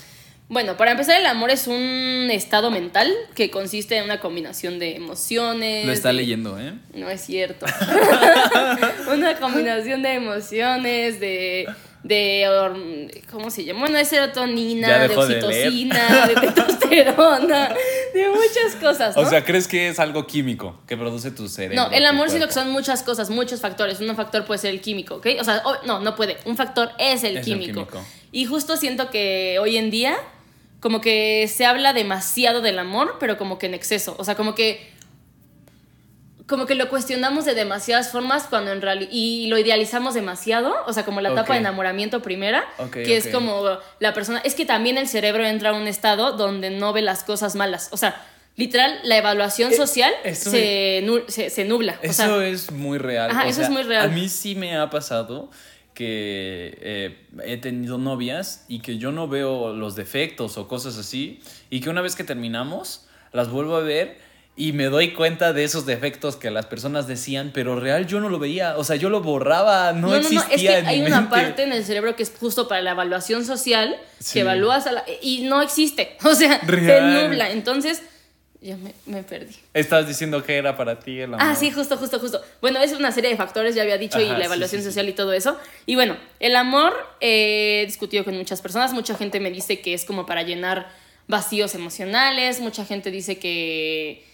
Bueno, 0.47 0.75
para 0.75 0.91
empezar, 0.91 1.17
el 1.17 1.25
amor 1.27 1.49
es 1.49 1.65
un 1.67 2.27
estado 2.29 2.71
mental 2.71 3.09
que 3.35 3.49
consiste 3.49 3.95
en 3.95 4.03
una 4.03 4.19
combinación 4.19 4.79
de 4.79 4.97
emociones. 4.97 5.85
Lo 5.85 5.93
está 5.93 6.09
de- 6.09 6.15
leyendo, 6.15 6.59
¿eh? 6.59 6.73
No 6.93 7.09
es 7.09 7.21
cierto. 7.21 7.65
una 9.13 9.35
combinación 9.35 10.01
de 10.03 10.13
emociones, 10.15 11.19
de, 11.21 11.67
de 12.03 13.23
¿cómo 13.31 13.49
se 13.51 13.63
llama? 13.63 13.81
Bueno, 13.81 13.97
de 13.97 14.05
serotonina, 14.05 15.07
de 15.07 15.15
oxitocina, 15.15 16.27
de 16.27 16.35
testosterona, 16.35 17.75
de 18.13 18.29
muchas 18.29 18.75
cosas, 18.81 19.15
¿no? 19.15 19.21
O 19.21 19.25
sea, 19.29 19.45
¿crees 19.45 19.67
que 19.67 19.89
es 19.89 19.99
algo 19.99 20.25
químico 20.25 20.79
que 20.87 20.97
produce 20.97 21.31
tu 21.31 21.47
cerebro? 21.47 21.89
no, 21.89 21.91
el 21.91 22.05
amor 22.05 22.29
siento 22.29 22.47
que 22.47 22.53
son 22.53 22.71
muchas 22.71 23.03
cosas, 23.03 23.29
muchos 23.29 23.61
factores. 23.61 23.99
Un 23.99 24.15
factor 24.15 24.45
puede 24.45 24.57
ser 24.59 24.71
el 24.71 24.81
químico, 24.81 25.15
¿ok? 25.15 25.27
O 25.39 25.43
sea, 25.43 25.61
no, 25.85 25.99
no 25.99 26.15
puede. 26.15 26.37
Un 26.45 26.57
factor 26.57 26.91
es 26.97 27.23
el, 27.23 27.37
Es 27.37 27.47
el 27.47 27.53
químico. 27.53 27.87
químico. 27.87 28.03
Y 28.31 28.45
justo 28.45 28.77
siento 28.77 29.09
que 29.09 29.57
hoy 29.61 29.77
en 29.77 29.91
día, 29.91 30.17
como 30.79 31.01
que 31.01 31.47
se 31.53 31.65
habla 31.65 31.93
demasiado 31.93 32.61
del 32.61 32.79
amor, 32.79 33.17
pero 33.19 33.37
como 33.37 33.59
que 33.59 33.67
en 33.67 33.73
exceso. 33.73 34.15
O 34.17 34.23
sea, 34.23 34.35
como 34.35 34.55
que. 34.55 34.89
Como 36.51 36.65
que 36.65 36.75
lo 36.75 36.89
cuestionamos 36.89 37.45
de 37.45 37.55
demasiadas 37.55 38.11
formas 38.11 38.43
cuando 38.43 38.71
en 38.73 38.81
realidad. 38.81 39.09
Y 39.11 39.47
lo 39.47 39.57
idealizamos 39.57 40.13
demasiado. 40.13 40.75
O 40.85 40.91
sea, 40.93 41.05
como 41.05 41.21
la 41.21 41.29
etapa 41.31 41.53
de 41.53 41.59
enamoramiento 41.61 42.21
primera. 42.21 42.65
Que 42.91 43.15
es 43.15 43.27
como 43.29 43.63
la 43.99 44.13
persona. 44.13 44.39
Es 44.43 44.53
que 44.53 44.65
también 44.65 44.97
el 44.97 45.07
cerebro 45.07 45.45
entra 45.45 45.69
a 45.69 45.73
un 45.73 45.87
estado 45.87 46.33
donde 46.33 46.69
no 46.69 46.91
ve 46.91 47.01
las 47.01 47.23
cosas 47.23 47.55
malas. 47.55 47.87
O 47.93 47.97
sea, 47.97 48.21
literal, 48.57 48.99
la 49.03 49.17
evaluación 49.17 49.73
social 49.73 50.11
Eh, 50.25 50.29
eso 50.31 50.51
se, 50.51 51.01
nu- 51.05 51.23
se, 51.29 51.49
se 51.49 51.63
nubla. 51.63 51.97
O 52.07 52.11
sea, 52.11 52.25
Eso 52.25 52.41
es 52.41 52.71
muy 52.71 52.97
real. 52.97 53.31
Ajá, 53.31 53.45
o 53.45 53.47
eso 53.47 53.61
es 53.61 53.69
muy 53.69 53.83
real. 53.83 54.05
A 54.05 54.07
mí 54.09 54.27
sí 54.27 54.53
me 54.55 54.75
ha 54.77 54.89
pasado 54.89 55.49
que 55.93 56.77
eh, 56.81 57.17
he 57.45 57.57
tenido 57.57 57.97
novias 57.97 58.65
y 58.67 58.79
que 58.79 58.97
yo 58.97 59.11
no 59.11 59.27
veo 59.27 59.73
los 59.73 59.95
defectos 59.95 60.57
o 60.57 60.67
cosas 60.67 60.97
así 60.97 61.39
y 61.69 61.79
que 61.81 61.89
una 61.89 62.01
vez 62.01 62.15
que 62.15 62.23
terminamos 62.23 63.05
las 63.33 63.49
vuelvo 63.49 63.75
a 63.75 63.81
ver 63.81 64.17
y 64.55 64.73
me 64.73 64.85
doy 64.85 65.13
cuenta 65.13 65.53
de 65.53 65.63
esos 65.63 65.85
defectos 65.85 66.35
que 66.35 66.51
las 66.51 66.65
personas 66.65 67.07
decían, 67.07 67.51
pero 67.53 67.79
real 67.79 68.05
yo 68.05 68.19
no 68.19 68.29
lo 68.29 68.37
veía, 68.37 68.77
o 68.77 68.83
sea, 68.83 68.95
yo 68.97 69.09
lo 69.09 69.21
borraba, 69.21 69.93
no, 69.93 70.09
No, 70.09 70.19
no, 70.19 70.29
no, 70.29 70.41
existía 70.41 70.51
es 70.51 70.61
que 70.61 70.77
en 70.79 70.85
mi 70.85 70.91
hay 70.91 71.01
una 71.01 71.21
mente. 71.21 71.35
parte 71.35 71.63
en 71.63 71.71
el 71.73 71.83
cerebro 71.85 72.15
que 72.15 72.23
es 72.23 72.31
justo 72.37 72.67
para 72.67 72.81
la 72.81 72.91
evaluación 72.91 73.45
social, 73.45 73.95
Sí. 74.19 74.33
que 74.33 74.39
evalúas 74.41 74.85
a 74.87 74.91
la- 74.91 75.05
y 75.21 75.41
no 75.43 75.61
existe, 75.61 76.17
o 76.23 76.35
sea, 76.35 76.59
se 76.59 76.65
Real. 76.67 77.29
nubla, 77.29 77.49
entonces 77.51 78.01
ya 78.59 78.77
me, 78.77 78.93
me 79.07 79.23
perdí. 79.23 79.55
Estabas 79.73 80.07
diciendo 80.07 80.43
que 80.43 80.55
era 80.57 80.77
para 80.77 80.99
ti 80.99 81.17
el 81.19 81.33
amor. 81.33 81.39
Ah, 81.41 81.55
sí, 81.55 81.71
justo, 81.71 81.97
justo, 81.97 82.19
justo. 82.19 82.41
Bueno, 82.61 82.79
es 82.79 82.91
una 82.91 83.11
serie 83.11 83.31
de 83.31 83.37
factores, 83.37 83.73
ya 83.73 83.81
había 83.81 83.97
dicho, 83.97 84.19
y 84.19 84.25
la 84.27 84.45
evaluación 84.45 84.81
sí, 84.81 84.85
sí. 84.85 84.91
social 84.91 85.09
y 85.09 85.13
todo 85.13 85.33
eso. 85.33 85.57
Y 85.87 85.95
bueno, 85.95 86.15
el 86.39 86.55
amor, 86.55 86.93
eh, 87.21 87.81
he 87.81 87.85
discutido 87.87 88.23
con 88.23 88.37
muchas 88.37 88.61
personas, 88.61 88.93
mucha 88.93 89.15
gente 89.15 89.39
me 89.39 89.49
dice 89.49 89.81
que 89.81 89.95
es 89.95 90.05
como 90.05 90.27
para 90.27 90.43
llenar 90.43 90.89
vacíos 91.27 91.73
emocionales, 91.73 92.59
mucha 92.59 92.85
gente 92.85 93.09
dice 93.09 93.39
que, 93.39 94.29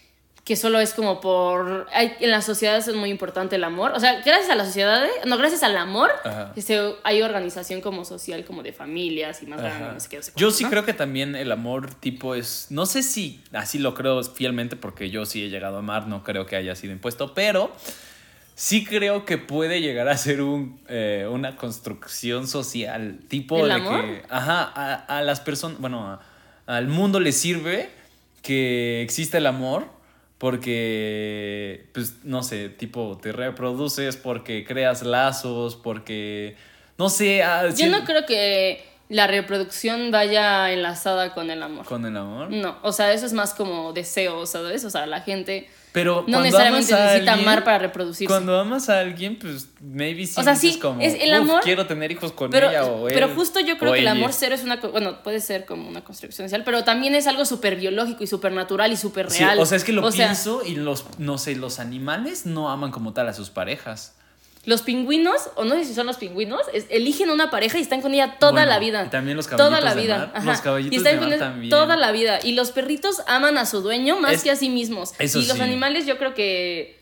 que 0.48 0.56
solo 0.56 0.80
es 0.80 0.94
como 0.94 1.20
por... 1.20 1.88
hay- 1.92 2.14
en 2.22 2.32
las 2.32 2.46
sociedades 2.46 2.88
es 2.88 2.96
muy 2.96 3.10
importante 3.10 3.58
el 3.58 3.66
amor, 3.66 3.92
o 3.94 4.00
sea, 4.00 4.22
gracias 4.22 4.50
a 4.50 4.56
la 4.56 4.64
sociedad, 4.64 5.06
no, 5.26 5.38
gracias 5.38 5.62
al 5.62 5.76
amor, 5.76 6.10
que 6.56 6.62
se- 6.62 6.96
hay 7.04 7.22
organización 7.22 7.82
como 7.82 8.06
social, 8.06 8.46
como 8.46 8.64
de 8.64 8.72
familias 8.72 9.44
y 9.44 9.46
más 9.46 9.60
grande, 9.60 9.94
no 9.94 10.00
sé 10.00 10.08
qué, 10.08 10.16
no 10.16 10.24
sé 10.24 10.32
Yo 10.38 10.50
sí 10.52 10.64
¿no? 10.64 10.70
creo 10.70 10.86
que 10.86 10.94
también 10.94 11.36
el 11.36 11.52
amor 11.52 11.94
tipo 11.96 12.34
es, 12.34 12.68
no 12.70 12.86
sé 12.86 13.04
si 13.04 13.44
así 13.52 13.78
lo 13.78 13.94
creo 13.94 14.24
fielmente 14.24 14.78
porque 14.78 15.10
yo 15.10 15.26
sí 15.26 15.44
he 15.44 15.50
llegado 15.50 15.76
a 15.76 15.80
amar, 15.80 16.08
no 16.08 16.24
creo 16.24 16.46
que 16.46 16.56
haya 16.56 16.76
sido 16.76 16.94
impuesto, 16.94 17.34
pero 17.34 17.70
sí 18.56 18.86
creo 18.86 19.26
que 19.26 19.38
puede 19.38 19.82
llegar 19.82 20.08
a 20.08 20.16
ser 20.16 20.42
un, 20.42 20.80
eh, 20.88 21.28
una 21.30 21.58
construcción 21.58 22.48
social 22.48 23.20
tipo 23.28 23.58
¿El 23.60 23.68
de 23.68 23.74
amor? 23.74 24.02
que, 24.02 24.24
ajá, 24.30 24.64
a, 24.74 24.94
a 25.18 25.22
las 25.24 25.42
personas, 25.42 25.78
bueno, 25.80 26.08
a- 26.08 26.22
al 26.78 26.88
mundo 26.88 27.20
le 27.20 27.34
sirve 27.34 27.90
que 28.42 29.02
exista 29.02 29.38
el 29.40 29.46
amor 29.46 29.97
porque, 30.38 31.88
pues, 31.94 32.24
no 32.24 32.44
sé, 32.44 32.70
tipo, 32.70 33.18
te 33.22 33.32
reproduces 33.32 34.18
porque 34.18 34.64
creas 34.66 35.02
lazos, 35.04 35.76
porque, 35.76 36.56
no 36.98 37.10
sé, 37.10 37.44
ah, 37.44 37.70
Yo 37.70 37.88
no 37.88 38.04
creo 38.04 38.26
que 38.26 38.86
la 39.10 39.26
reproducción 39.28 40.12
vaya 40.12 40.72
enlazada 40.72 41.34
con 41.34 41.50
el 41.50 41.64
amor. 41.64 41.86
con 41.86 42.06
el 42.06 42.16
amor. 42.18 42.52
No, 42.52 42.78
o 42.84 42.92
sea, 42.92 43.14
eso 43.14 43.26
es 43.26 43.34
más 43.34 43.54
como 43.54 43.94
deseo, 43.94 44.46
¿sabes? 44.46 44.84
O 44.86 44.90
sea, 44.90 45.06
la 45.06 45.22
gente 45.22 45.70
Pero 45.94 46.26
no 46.28 46.42
necesariamente 46.42 46.94
necesita 46.94 47.14
alguien- 47.32 47.48
amar 47.48 47.64
para 47.64 47.80
reproducirse. 47.80 48.28
Cuando 48.32 48.60
amas 48.60 48.88
a 48.90 49.00
alguien, 49.00 49.40
pues 49.40 49.70
maybe 49.82 50.28
sí 50.28 50.40
O 50.40 50.44
sea, 50.44 50.56
sí, 50.56 50.78
como, 50.80 51.02
es 51.02 51.16
el 51.20 51.30
"Uf, 51.32 51.36
amor, 51.38 51.62
quiero 51.64 51.88
tener 51.88 52.12
hijos 52.12 52.32
con 52.34 52.52
pero, 52.52 52.70
ella 52.70 52.86
o 52.86 53.08
él. 53.08 53.14
pero 53.16 53.30
justo 53.34 53.60
yo 53.62 53.78
creo 53.80 53.94
que 53.94 54.00
el 54.00 54.04
ella". 54.06 54.12
amor 54.12 54.32
cero 54.34 54.54
es 54.54 54.64
una, 54.64 54.76
bueno, 54.76 55.24
puede 55.24 55.40
ser 55.40 55.66
como 55.66 55.90
una 55.90 56.04
construcción 56.04 56.48
social, 56.48 56.64
pero 56.64 56.84
también 56.84 57.16
es 57.16 57.26
algo 57.26 57.46
súper 57.46 57.78
biológico 57.78 58.24
y 58.24 58.28
súper 58.28 58.52
natural 58.52 58.92
y 58.92 58.98
súper 58.98 59.32
Sí, 59.32 59.40
real. 59.44 59.58
o 59.60 59.66
sea, 59.66 59.78
es 59.78 59.84
que 59.84 59.92
lo 59.94 60.06
O 60.06 60.12
sea, 60.12 60.28
pienso 60.28 60.62
y 60.64 60.76
los, 60.76 61.06
no 61.20 61.38
sé, 61.40 61.56
los 61.56 61.80
animales 61.80 62.46
no 62.46 62.70
aman 62.70 62.92
como 62.92 63.14
tal 63.14 63.28
a 63.30 63.34
sus 63.34 63.50
parejas. 63.50 64.14
Los 64.68 64.82
pingüinos, 64.82 65.50
o 65.56 65.64
no 65.64 65.76
sé 65.76 65.86
si 65.86 65.94
son 65.96 66.06
los 66.08 66.18
pingüinos, 66.18 66.60
es- 66.74 66.86
eligen 66.90 67.30
una 67.30 67.50
pareja 67.50 67.78
y 67.80 67.82
están 67.82 68.02
con 68.02 68.14
ella 68.14 68.36
toda 68.38 68.52
Bueno, 68.52 68.68
la 68.68 68.80
vida. 68.80 69.06
y 69.06 69.10
también 69.10 69.38
los 69.38 69.48
Toda 69.48 69.70
la 69.70 69.78
caballitos 69.80 69.96
de 69.96 70.02
vida. 70.04 70.18
mar. 70.18 70.32
ajá. 70.36 70.46
Los 70.52 70.62
caballitos 70.62 70.94
y 70.94 70.98
están 70.98 71.14
de 71.14 71.20
con 71.20 71.30
mar 71.30 71.40
también. 71.40 71.70
toda 71.70 71.96
la 71.96 72.12
vida. 72.12 72.40
Y 72.44 72.52
los 72.52 72.72
perritos 72.72 73.22
aman 73.28 73.58
a 73.58 73.66
su 73.66 73.82
dueño 73.82 74.20
más 74.20 74.34
Es- 74.34 74.44
que 74.44 74.52
a 74.52 74.56
sí 74.58 74.68
mismos. 74.70 75.14
eso 75.20 75.40
y 75.40 75.46
los 75.46 75.56
sí. 75.58 75.64
animales 75.64 76.06
yo 76.06 76.18
creo 76.18 76.34
que... 76.34 76.98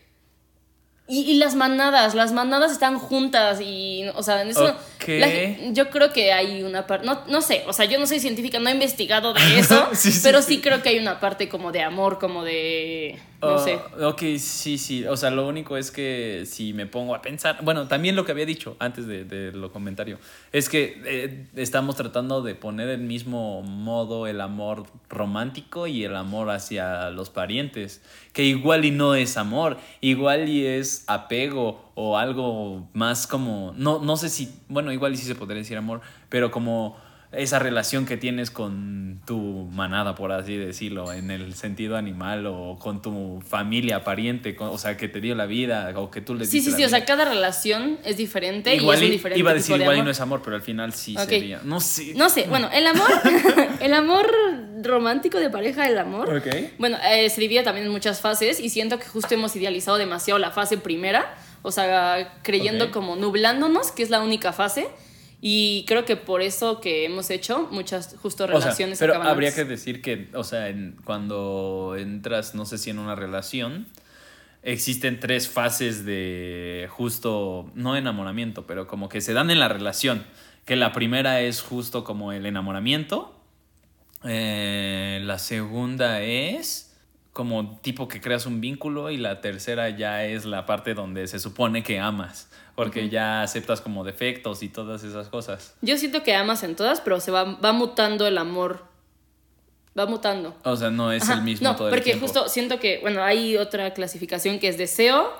Y, 1.07 1.19
y 1.31 1.35
las 1.35 1.53
manadas, 1.53 2.15
las 2.15 2.31
manadas 2.33 2.71
están 2.71 2.97
juntas 2.97 3.59
y, 3.61 4.05
o 4.15 4.23
sea, 4.23 4.41
en 4.41 4.49
eso... 4.49 4.75
La 5.07 5.27
yo 5.71 5.91
creo 5.91 6.11
que 6.11 6.33
hay 6.33 6.63
una 6.63 6.87
parte, 6.87 7.05
no, 7.05 7.21
no 7.27 7.41
sé, 7.41 7.63
o 7.67 7.73
sea, 7.73 7.85
yo 7.85 7.99
no 7.99 8.07
soy 8.07 8.19
científica, 8.19 8.57
no 8.57 8.69
he 8.69 8.73
investigado 8.73 9.31
de 9.33 9.39
eso, 9.59 9.87
Sí, 9.93 10.11
sí, 10.11 10.19
pero 10.23 10.41
sí. 10.41 10.55
sí 10.55 10.61
creo 10.61 10.81
que 10.81 10.89
hay 10.89 10.97
una 10.97 11.19
parte 11.19 11.47
como 11.47 11.71
de 11.71 11.83
amor, 11.83 12.17
como 12.17 12.43
de... 12.43 13.19
No 13.45 13.55
Oh, 13.55 13.59
sé. 13.59 13.79
Ok, 14.01 14.21
sí, 14.39 14.77
sí. 14.77 15.05
O 15.05 15.15
sea, 15.17 15.29
lo 15.31 15.47
único 15.47 15.77
es 15.77 15.91
que 15.91 16.43
si 16.45 16.73
me 16.73 16.85
pongo 16.85 17.15
a 17.15 17.21
pensar. 17.21 17.59
Bueno, 17.63 17.87
también 17.87 18.15
lo 18.15 18.25
que 18.25 18.31
había 18.31 18.45
dicho 18.45 18.75
antes 18.79 19.07
de, 19.07 19.23
de 19.25 19.51
lo 19.51 19.71
comentario. 19.71 20.19
Es 20.51 20.69
que 20.69 21.01
eh, 21.05 21.47
estamos 21.55 21.95
tratando 21.95 22.41
de 22.41 22.55
poner 22.55 22.89
el 22.89 23.01
mismo 23.01 23.61
modo 23.61 24.27
el 24.27 24.41
amor 24.41 24.85
romántico 25.09 25.87
y 25.87 26.03
el 26.03 26.15
amor 26.15 26.49
hacia 26.49 27.09
los 27.11 27.29
parientes. 27.29 28.01
Que 28.33 28.43
igual 28.43 28.85
y 28.85 28.91
no 28.91 29.15
es 29.15 29.37
amor. 29.37 29.77
Igual 30.01 30.49
y 30.49 30.65
es 30.65 31.03
apego 31.07 31.91
o 31.95 32.17
algo 32.17 32.87
más 32.93 33.27
como. 33.27 33.73
No, 33.77 33.99
no 33.99 34.17
sé 34.17 34.29
si. 34.29 34.53
Bueno, 34.67 34.91
igual 34.91 35.13
y 35.13 35.17
sí 35.17 35.25
se 35.25 35.35
podría 35.35 35.57
decir 35.59 35.77
amor. 35.77 36.01
Pero 36.29 36.51
como. 36.51 36.97
Esa 37.37 37.59
relación 37.59 38.05
que 38.05 38.17
tienes 38.17 38.51
con 38.51 39.21
tu 39.25 39.39
manada, 39.71 40.13
por 40.15 40.31
así 40.31 40.55
decirlo, 40.55 41.11
en 41.11 41.31
el 41.31 41.55
sentido 41.55 41.97
animal 41.97 42.45
o 42.47 42.77
con 42.79 43.01
tu 43.01 43.41
familia, 43.47 44.03
pariente, 44.03 44.55
con- 44.55 44.69
o 44.69 44.77
sea, 44.77 44.97
que 44.97 45.07
te 45.07 45.19
dio 45.21 45.33
la 45.35 45.45
vida 45.45 45.91
o 45.95 46.11
que 46.11 46.21
tú 46.21 46.35
le 46.35 46.45
Sí, 46.45 46.61
sí, 46.61 46.71
la 46.71 46.77
sí, 46.77 46.83
o 46.83 46.89
sea, 46.89 47.05
cada 47.05 47.25
relación 47.25 47.97
es 48.03 48.17
diferente 48.17 48.75
Igual 48.75 48.97
y 48.97 48.99
es 48.99 49.05
un 49.05 49.11
diferente 49.11 49.39
iba 49.39 49.51
a 49.51 49.53
tipo 49.53 49.61
decir 49.63 49.77
de 49.77 49.83
igual 49.83 49.97
y 49.97 50.01
no 50.03 50.11
es 50.11 50.19
amor, 50.21 50.41
pero 50.43 50.55
al 50.55 50.61
final 50.61 50.93
sí 50.93 51.15
sería. 51.25 51.61
No 51.63 51.79
sé. 51.79 52.13
No 52.15 52.29
sé, 52.29 52.45
bueno, 52.47 52.69
el 52.73 52.85
amor, 52.87 53.09
el 53.81 53.93
amor 53.93 54.27
romántico 54.83 55.39
de 55.39 55.49
pareja, 55.49 55.87
el 55.87 55.97
amor. 55.97 56.29
Ok. 56.35 56.47
Bueno, 56.77 56.97
eh, 57.09 57.29
se 57.29 57.41
divide 57.41 57.63
también 57.63 57.87
en 57.87 57.91
muchas 57.91 58.21
fases 58.21 58.59
y 58.59 58.69
siento 58.69 58.99
que 58.99 59.05
justo 59.07 59.33
hemos 59.33 59.55
idealizado 59.55 59.97
demasiado 59.97 60.37
la 60.39 60.51
fase 60.51 60.77
primera, 60.77 61.35
o 61.63 61.71
sea, 61.71 62.37
creyendo 62.43 62.91
como 62.91 63.15
nublándonos, 63.15 63.91
que 63.91 64.03
es 64.03 64.09
la 64.09 64.21
única 64.21 64.53
fase. 64.53 64.87
Y 65.47 65.85
creo 65.85 66.05
que 66.05 66.15
por 66.15 66.41
eso 66.41 66.81
que 66.81 67.05
hemos 67.05 67.29
hecho 67.29 67.67
muchas 67.69 68.15
justo 68.19 68.45
O 68.45 68.47
sea, 68.47 68.57
relaciones 68.61 68.97
pero 68.97 69.13
acaban 69.13 69.27
habría 69.31 69.49
antes. 69.49 69.63
que 69.63 69.69
decir 69.69 70.01
que, 70.01 70.27
o 70.33 70.43
sea, 70.43 70.69
en- 70.69 70.97
cuando 71.05 71.95
entras, 71.99 72.55
no 72.55 72.65
sé 72.65 72.79
si 72.79 72.89
en 72.89 72.97
una 72.97 73.13
relación, 73.13 73.85
existen 74.63 75.19
tres 75.19 75.47
fases 75.47 76.03
de 76.03 76.87
justo, 76.89 77.69
no 77.75 77.95
enamoramiento, 77.95 78.65
pero 78.65 78.87
como 78.87 79.07
que 79.07 79.21
se 79.21 79.33
dan 79.33 79.51
en 79.51 79.59
la 79.59 79.67
relación. 79.67 80.25
Que 80.65 80.75
la 80.75 80.91
primera 80.93 81.39
es 81.41 81.61
justo 81.61 82.03
como 82.03 82.31
el 82.31 82.47
enamoramiento. 82.47 83.39
Eh, 84.23 85.19
la 85.23 85.37
segunda 85.37 86.21
es 86.21 86.97
como 87.33 87.77
tipo 87.81 88.07
que 88.07 88.19
creas 88.19 88.47
un 88.47 88.61
vínculo 88.61 89.11
y 89.11 89.17
la 89.17 89.41
tercera 89.41 89.89
ya 89.89 90.25
es 90.25 90.45
la 90.45 90.65
parte 90.65 90.95
donde 90.95 91.27
se 91.27 91.37
supone 91.37 91.83
que 91.83 91.99
amas, 91.99 92.49
porque 92.75 93.09
ya 93.09 93.41
aceptas 93.41 93.81
como 93.81 94.03
defectos 94.03 94.61
y 94.63 94.69
todas 94.69 95.03
esas 95.03 95.29
cosas. 95.29 95.75
Yo 95.81 95.97
siento 95.97 96.23
que 96.23 96.35
amas 96.35 96.63
en 96.63 96.75
todas, 96.75 97.01
pero 97.01 97.19
se 97.19 97.31
va, 97.31 97.43
va 97.43 97.71
mutando 97.71 98.27
el 98.27 98.37
amor. 98.37 98.83
Va 99.97 100.05
mutando. 100.05 100.53
O 100.63 100.75
sea, 100.75 100.89
no 100.89 101.11
es 101.13 101.23
Ajá, 101.23 101.35
el 101.35 101.41
mismo 101.43 101.69
no, 101.69 101.75
todo 101.77 101.87
el 101.87 101.91
porque 101.93 102.03
tiempo. 102.11 102.25
justo 102.25 102.49
siento 102.49 102.79
que, 102.81 102.99
bueno, 102.99 103.23
hay 103.23 103.55
otra 103.55 103.93
clasificación 103.93 104.59
que 104.59 104.67
es 104.67 104.77
deseo, 104.77 105.31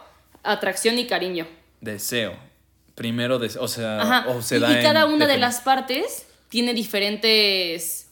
atracción 0.44 0.98
y 0.98 1.08
cariño. 1.08 1.46
Deseo. 1.82 2.34
Primero, 2.96 3.38
des- 3.38 3.58
o 3.58 3.68
sea, 3.68 4.02
Ajá. 4.02 4.30
o 4.30 4.42
se 4.42 4.56
y, 4.56 4.60
da 4.62 4.80
y 4.80 4.82
cada 4.82 5.02
en- 5.04 5.12
una 5.14 5.28
de 5.28 5.38
las 5.38 5.60
partes 5.60 6.26
tiene 6.48 6.74
diferentes 6.74 8.05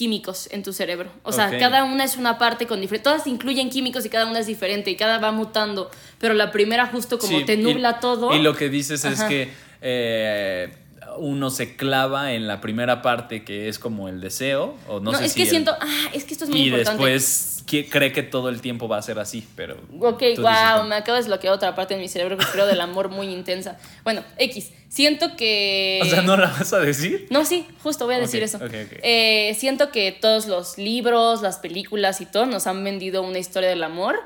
químicos 0.00 0.48
en 0.50 0.62
tu 0.62 0.72
cerebro. 0.72 1.10
O 1.24 1.30
sea, 1.30 1.58
cada 1.58 1.84
una 1.84 2.04
es 2.04 2.16
una 2.16 2.38
parte 2.38 2.66
con 2.66 2.80
diferente. 2.80 3.04
Todas 3.04 3.26
incluyen 3.26 3.68
químicos 3.68 4.06
y 4.06 4.08
cada 4.08 4.24
una 4.24 4.38
es 4.38 4.46
diferente 4.46 4.90
y 4.90 4.96
cada 4.96 5.18
va 5.18 5.30
mutando. 5.30 5.90
Pero 6.18 6.32
la 6.32 6.50
primera 6.52 6.86
justo 6.86 7.18
como 7.18 7.38
Sí, 7.40 7.44
te 7.44 7.52
y- 7.52 7.56
nubla 7.58 8.00
todo. 8.00 8.34
Y 8.34 8.40
lo 8.40 8.56
que 8.56 8.70
dices 8.70 9.04
es 9.04 9.22
que 9.24 9.50
eh, 9.82 10.72
uno 11.18 11.50
se 11.50 11.76
clava 11.76 12.32
en 12.32 12.46
la 12.48 12.60
primera 12.60 13.02
parte 13.02 13.44
que 13.44 13.68
es 13.68 13.78
como 13.78 14.08
el 14.08 14.20
deseo, 14.20 14.74
o 14.88 15.00
no, 15.00 15.12
No, 15.12 15.18
sé 15.18 15.26
es 15.26 15.32
si 15.32 15.36
que 15.38 15.42
el- 15.44 15.50
siento, 15.50 15.74
ah, 15.80 16.08
es 16.12 16.24
que 16.24 16.32
esto 16.32 16.44
es 16.44 16.50
muy 16.50 16.60
y 16.60 16.68
importante. 16.68 16.90
después 17.02 17.62
que- 17.66 17.88
cree 17.88 18.12
que 18.12 18.22
todo 18.22 18.48
el 18.48 18.60
tiempo 18.60 18.88
va 18.88 18.98
a 18.98 19.02
ser 19.02 19.18
así, 19.18 19.46
pero... 19.56 19.76
Ok, 20.00 20.22
wow, 20.38 20.84
me 20.88 20.96
acabo 20.96 21.16
de 21.16 21.22
desbloquear 21.22 21.54
otra 21.54 21.74
parte 21.74 21.94
de 21.94 22.00
mi 22.00 22.08
cerebro 22.08 22.36
que 22.36 22.44
creo 22.46 22.66
del 22.66 22.80
amor 22.80 23.08
muy 23.10 23.28
intensa. 23.28 23.78
Bueno, 24.02 24.24
X, 24.38 24.70
siento 24.88 25.36
que... 25.36 26.00
O 26.02 26.06
sea, 26.06 26.22
¿no 26.22 26.36
la 26.36 26.48
vas 26.48 26.72
a 26.72 26.80
decir? 26.80 27.26
No, 27.30 27.44
sí, 27.44 27.66
justo 27.82 28.06
voy 28.06 28.16
a 28.16 28.18
decir 28.18 28.42
eso. 28.42 28.56
ok, 28.56 28.64
ok. 28.64 28.98
Eh, 29.02 29.56
siento 29.58 29.90
que 29.92 30.10
todos 30.12 30.46
los 30.46 30.78
libros, 30.78 31.42
las 31.42 31.58
películas 31.58 32.20
y 32.20 32.26
todo 32.26 32.46
nos 32.46 32.66
han 32.66 32.82
vendido 32.82 33.22
una 33.22 33.38
historia 33.38 33.68
del 33.68 33.82
amor 33.84 34.18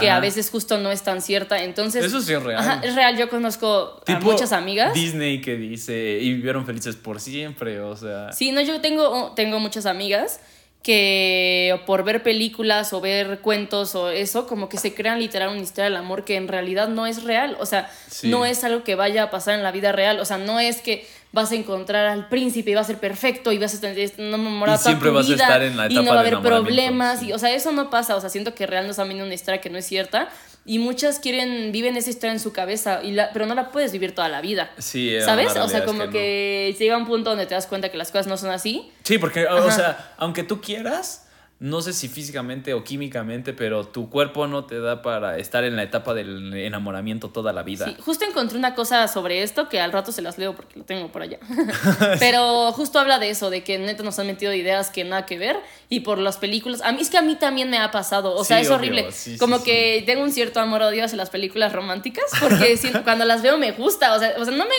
que 0.00 0.08
Ajá. 0.08 0.16
a 0.16 0.20
veces 0.20 0.48
justo 0.50 0.78
no 0.78 0.90
es 0.90 1.02
tan 1.02 1.20
cierta. 1.20 1.62
Entonces, 1.62 2.04
Eso 2.04 2.20
sí 2.20 2.32
es 2.32 2.42
real. 2.42 2.58
Ajá, 2.60 2.80
es 2.84 2.94
real. 2.94 3.16
Yo 3.16 3.28
conozco 3.28 4.00
a 4.06 4.18
muchas 4.20 4.52
amigas. 4.52 4.94
Disney 4.94 5.40
que 5.40 5.56
dice, 5.56 6.18
y 6.20 6.32
vivieron 6.34 6.64
felices 6.66 6.96
por 6.96 7.20
siempre, 7.20 7.80
o 7.80 7.96
sea... 7.96 8.32
Sí, 8.32 8.52
no, 8.52 8.60
yo 8.60 8.80
tengo, 8.80 9.32
tengo 9.36 9.58
muchas 9.60 9.86
amigas 9.86 10.40
que 10.82 11.80
por 11.86 12.02
ver 12.04 12.22
películas 12.22 12.92
o 12.92 13.00
ver 13.00 13.38
cuentos 13.40 13.94
o 13.94 14.10
eso, 14.10 14.46
como 14.46 14.68
que 14.68 14.78
se 14.78 14.94
crean 14.94 15.20
literal 15.20 15.50
una 15.50 15.60
historia 15.62 15.84
del 15.84 15.96
amor 15.96 16.24
que 16.24 16.36
en 16.36 16.48
realidad 16.48 16.88
no 16.88 17.06
es 17.06 17.22
real. 17.22 17.56
O 17.60 17.66
sea, 17.66 17.88
Sí. 18.08 18.28
no 18.28 18.44
es 18.44 18.64
algo 18.64 18.82
que 18.82 18.94
vaya 18.94 19.24
a 19.24 19.30
pasar 19.30 19.54
en 19.54 19.62
la 19.62 19.70
vida 19.72 19.92
real. 19.92 20.18
O 20.20 20.24
sea, 20.24 20.38
no 20.38 20.58
es 20.58 20.80
que 20.82 21.06
vas 21.32 21.50
a 21.50 21.54
encontrar 21.54 22.06
al 22.06 22.28
príncipe 22.28 22.70
y 22.70 22.74
va 22.74 22.82
a 22.82 22.84
ser 22.84 22.98
perfecto 22.98 23.52
y 23.52 23.58
vas 23.58 23.72
a 23.72 23.76
estar 23.76 23.98
enamorado 24.18 24.78
Y 24.78 24.82
siempre 24.82 25.10
vas 25.10 25.26
a 25.26 25.32
vida 25.32 25.44
estar 25.44 25.62
en 25.62 25.76
la 25.76 25.86
y 25.90 25.94
no 25.94 26.02
etapa 26.02 26.14
va 26.14 26.20
a 26.20 26.26
haber 26.26 26.40
problemas. 26.40 27.20
sí. 27.20 27.28
Y, 27.28 27.32
o 27.32 27.38
sea, 27.38 27.50
eso 27.54 27.72
no 27.72 27.90
pasa. 27.90 28.16
O 28.16 28.20
sea, 28.20 28.28
siento 28.30 28.54
que 28.54 28.66
real 28.66 28.86
nos 28.86 28.98
han 28.98 29.08
venido 29.08 29.24
una 29.24 29.34
historia 29.34 29.60
que 29.60 29.70
no 29.70 29.78
es 29.78 29.86
cierta 29.86 30.28
y 30.64 30.78
muchas 30.78 31.18
quieren, 31.18 31.72
viven 31.72 31.96
esa 31.96 32.10
historia 32.10 32.32
en 32.32 32.40
su 32.40 32.52
cabeza, 32.52 33.00
y 33.02 33.12
la, 33.12 33.32
pero 33.32 33.46
no 33.46 33.54
la 33.54 33.70
puedes 33.70 33.90
vivir 33.90 34.14
toda 34.14 34.28
la 34.28 34.40
vida. 34.40 34.70
Sí, 34.78 35.10
la 35.10 35.24
¿Sabes? 35.24 35.56
O 35.56 35.68
sea, 35.68 35.80
es 35.80 35.84
como 35.84 36.00
que 36.00 36.06
no. 36.06 36.12
que 36.12 36.76
llega 36.78 36.96
un 36.96 37.06
punto 37.06 37.30
donde 37.30 37.46
te 37.46 37.54
das 37.54 37.66
cuenta 37.66 37.88
que 37.88 37.96
las 37.96 38.12
cosas 38.12 38.28
no 38.28 38.36
son 38.36 38.50
así. 38.50 38.90
Sí, 39.02 39.18
porque, 39.18 39.46
o 39.46 39.56
Ajá. 39.56 39.70
sea, 39.72 40.12
aunque 40.18 40.44
tú 40.44 40.60
quieras, 40.60 41.26
no 41.62 41.80
sé 41.80 41.92
si 41.92 42.08
físicamente 42.08 42.74
o 42.74 42.82
químicamente, 42.82 43.52
pero 43.52 43.86
tu 43.86 44.10
cuerpo 44.10 44.48
no 44.48 44.64
te 44.64 44.80
da 44.80 45.00
para 45.00 45.38
estar 45.38 45.62
en 45.62 45.76
la 45.76 45.84
etapa 45.84 46.12
del 46.12 46.52
enamoramiento 46.54 47.30
toda 47.30 47.52
la 47.52 47.62
vida. 47.62 47.86
Sí, 47.86 47.94
justo 48.00 48.24
encontré 48.24 48.58
una 48.58 48.74
cosa 48.74 49.06
sobre 49.06 49.44
esto 49.44 49.68
que 49.68 49.80
al 49.80 49.92
rato 49.92 50.10
se 50.10 50.22
las 50.22 50.38
leo 50.38 50.56
porque 50.56 50.76
lo 50.76 50.84
tengo 50.84 51.12
por 51.12 51.22
allá. 51.22 51.38
Pero 52.18 52.72
justo 52.72 52.98
habla 52.98 53.20
de 53.20 53.30
eso, 53.30 53.48
de 53.48 53.62
que 53.62 53.78
neta 53.78 54.02
nos 54.02 54.18
han 54.18 54.26
metido 54.26 54.52
ideas 54.52 54.90
que 54.90 55.04
nada 55.04 55.24
que 55.24 55.38
ver 55.38 55.56
y 55.88 56.00
por 56.00 56.18
las 56.18 56.36
películas. 56.36 56.82
A 56.82 56.90
mí 56.90 57.00
es 57.00 57.10
que 57.10 57.18
a 57.18 57.22
mí 57.22 57.36
también 57.36 57.70
me 57.70 57.78
ha 57.78 57.92
pasado, 57.92 58.34
o 58.34 58.42
sea, 58.44 58.58
Sí, 58.58 58.64
es 58.64 58.70
horrible. 58.70 59.12
sí, 59.12 59.38
Como 59.38 59.58
sí. 59.58 59.64
que 59.64 60.02
tengo 60.04 60.24
un 60.24 60.32
cierto 60.32 60.58
amor-odio 60.58 61.04
hacia 61.04 61.16
las 61.16 61.30
películas 61.30 61.72
románticas 61.72 62.24
porque 62.40 62.76
cuando 63.04 63.24
las 63.24 63.40
veo 63.40 63.56
me 63.56 63.70
gusta, 63.70 64.16
o 64.16 64.18
sea, 64.18 64.34
o 64.36 64.44
sea, 64.44 64.52
no 64.52 64.64
me, 64.64 64.74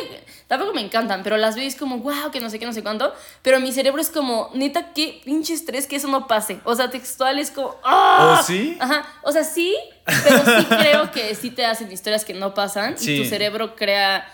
tampoco 0.47 0.73
me 0.73 0.81
encantan, 0.81 1.23
pero 1.23 1.37
las 1.37 1.55
veo 1.55 1.63
y 1.63 1.67
es 1.67 1.75
como, 1.75 1.97
wow, 1.99 2.31
que 2.31 2.39
no 2.39 2.49
sé 2.49 2.59
qué, 2.59 2.65
no 2.65 2.73
sé 2.73 2.83
cuánto. 2.83 3.13
Pero 3.41 3.59
mi 3.59 3.71
cerebro 3.71 4.01
es 4.01 4.09
como, 4.09 4.49
neta, 4.53 4.93
qué 4.93 5.21
pinche 5.25 5.53
estrés 5.53 5.87
que 5.87 5.95
eso 5.95 6.07
no 6.07 6.27
pase. 6.27 6.59
O 6.63 6.75
sea, 6.75 6.89
textual 6.89 7.39
es 7.39 7.51
como, 7.51 7.75
¡ah! 7.83 8.37
¿Oh, 8.39 8.43
sí? 8.43 8.77
Ajá, 8.79 9.05
o 9.23 9.31
sea, 9.31 9.43
sí, 9.43 9.75
pero 10.05 10.37
sí 10.45 10.65
creo 10.69 11.11
que 11.11 11.33
sí 11.35 11.49
te 11.49 11.65
hacen 11.65 11.91
historias 11.91 12.25
que 12.25 12.33
no 12.33 12.53
pasan 12.53 12.95
y 12.95 13.03
Sí. 13.03 13.17
tu 13.23 13.25
cerebro 13.29 13.75
crea... 13.75 14.27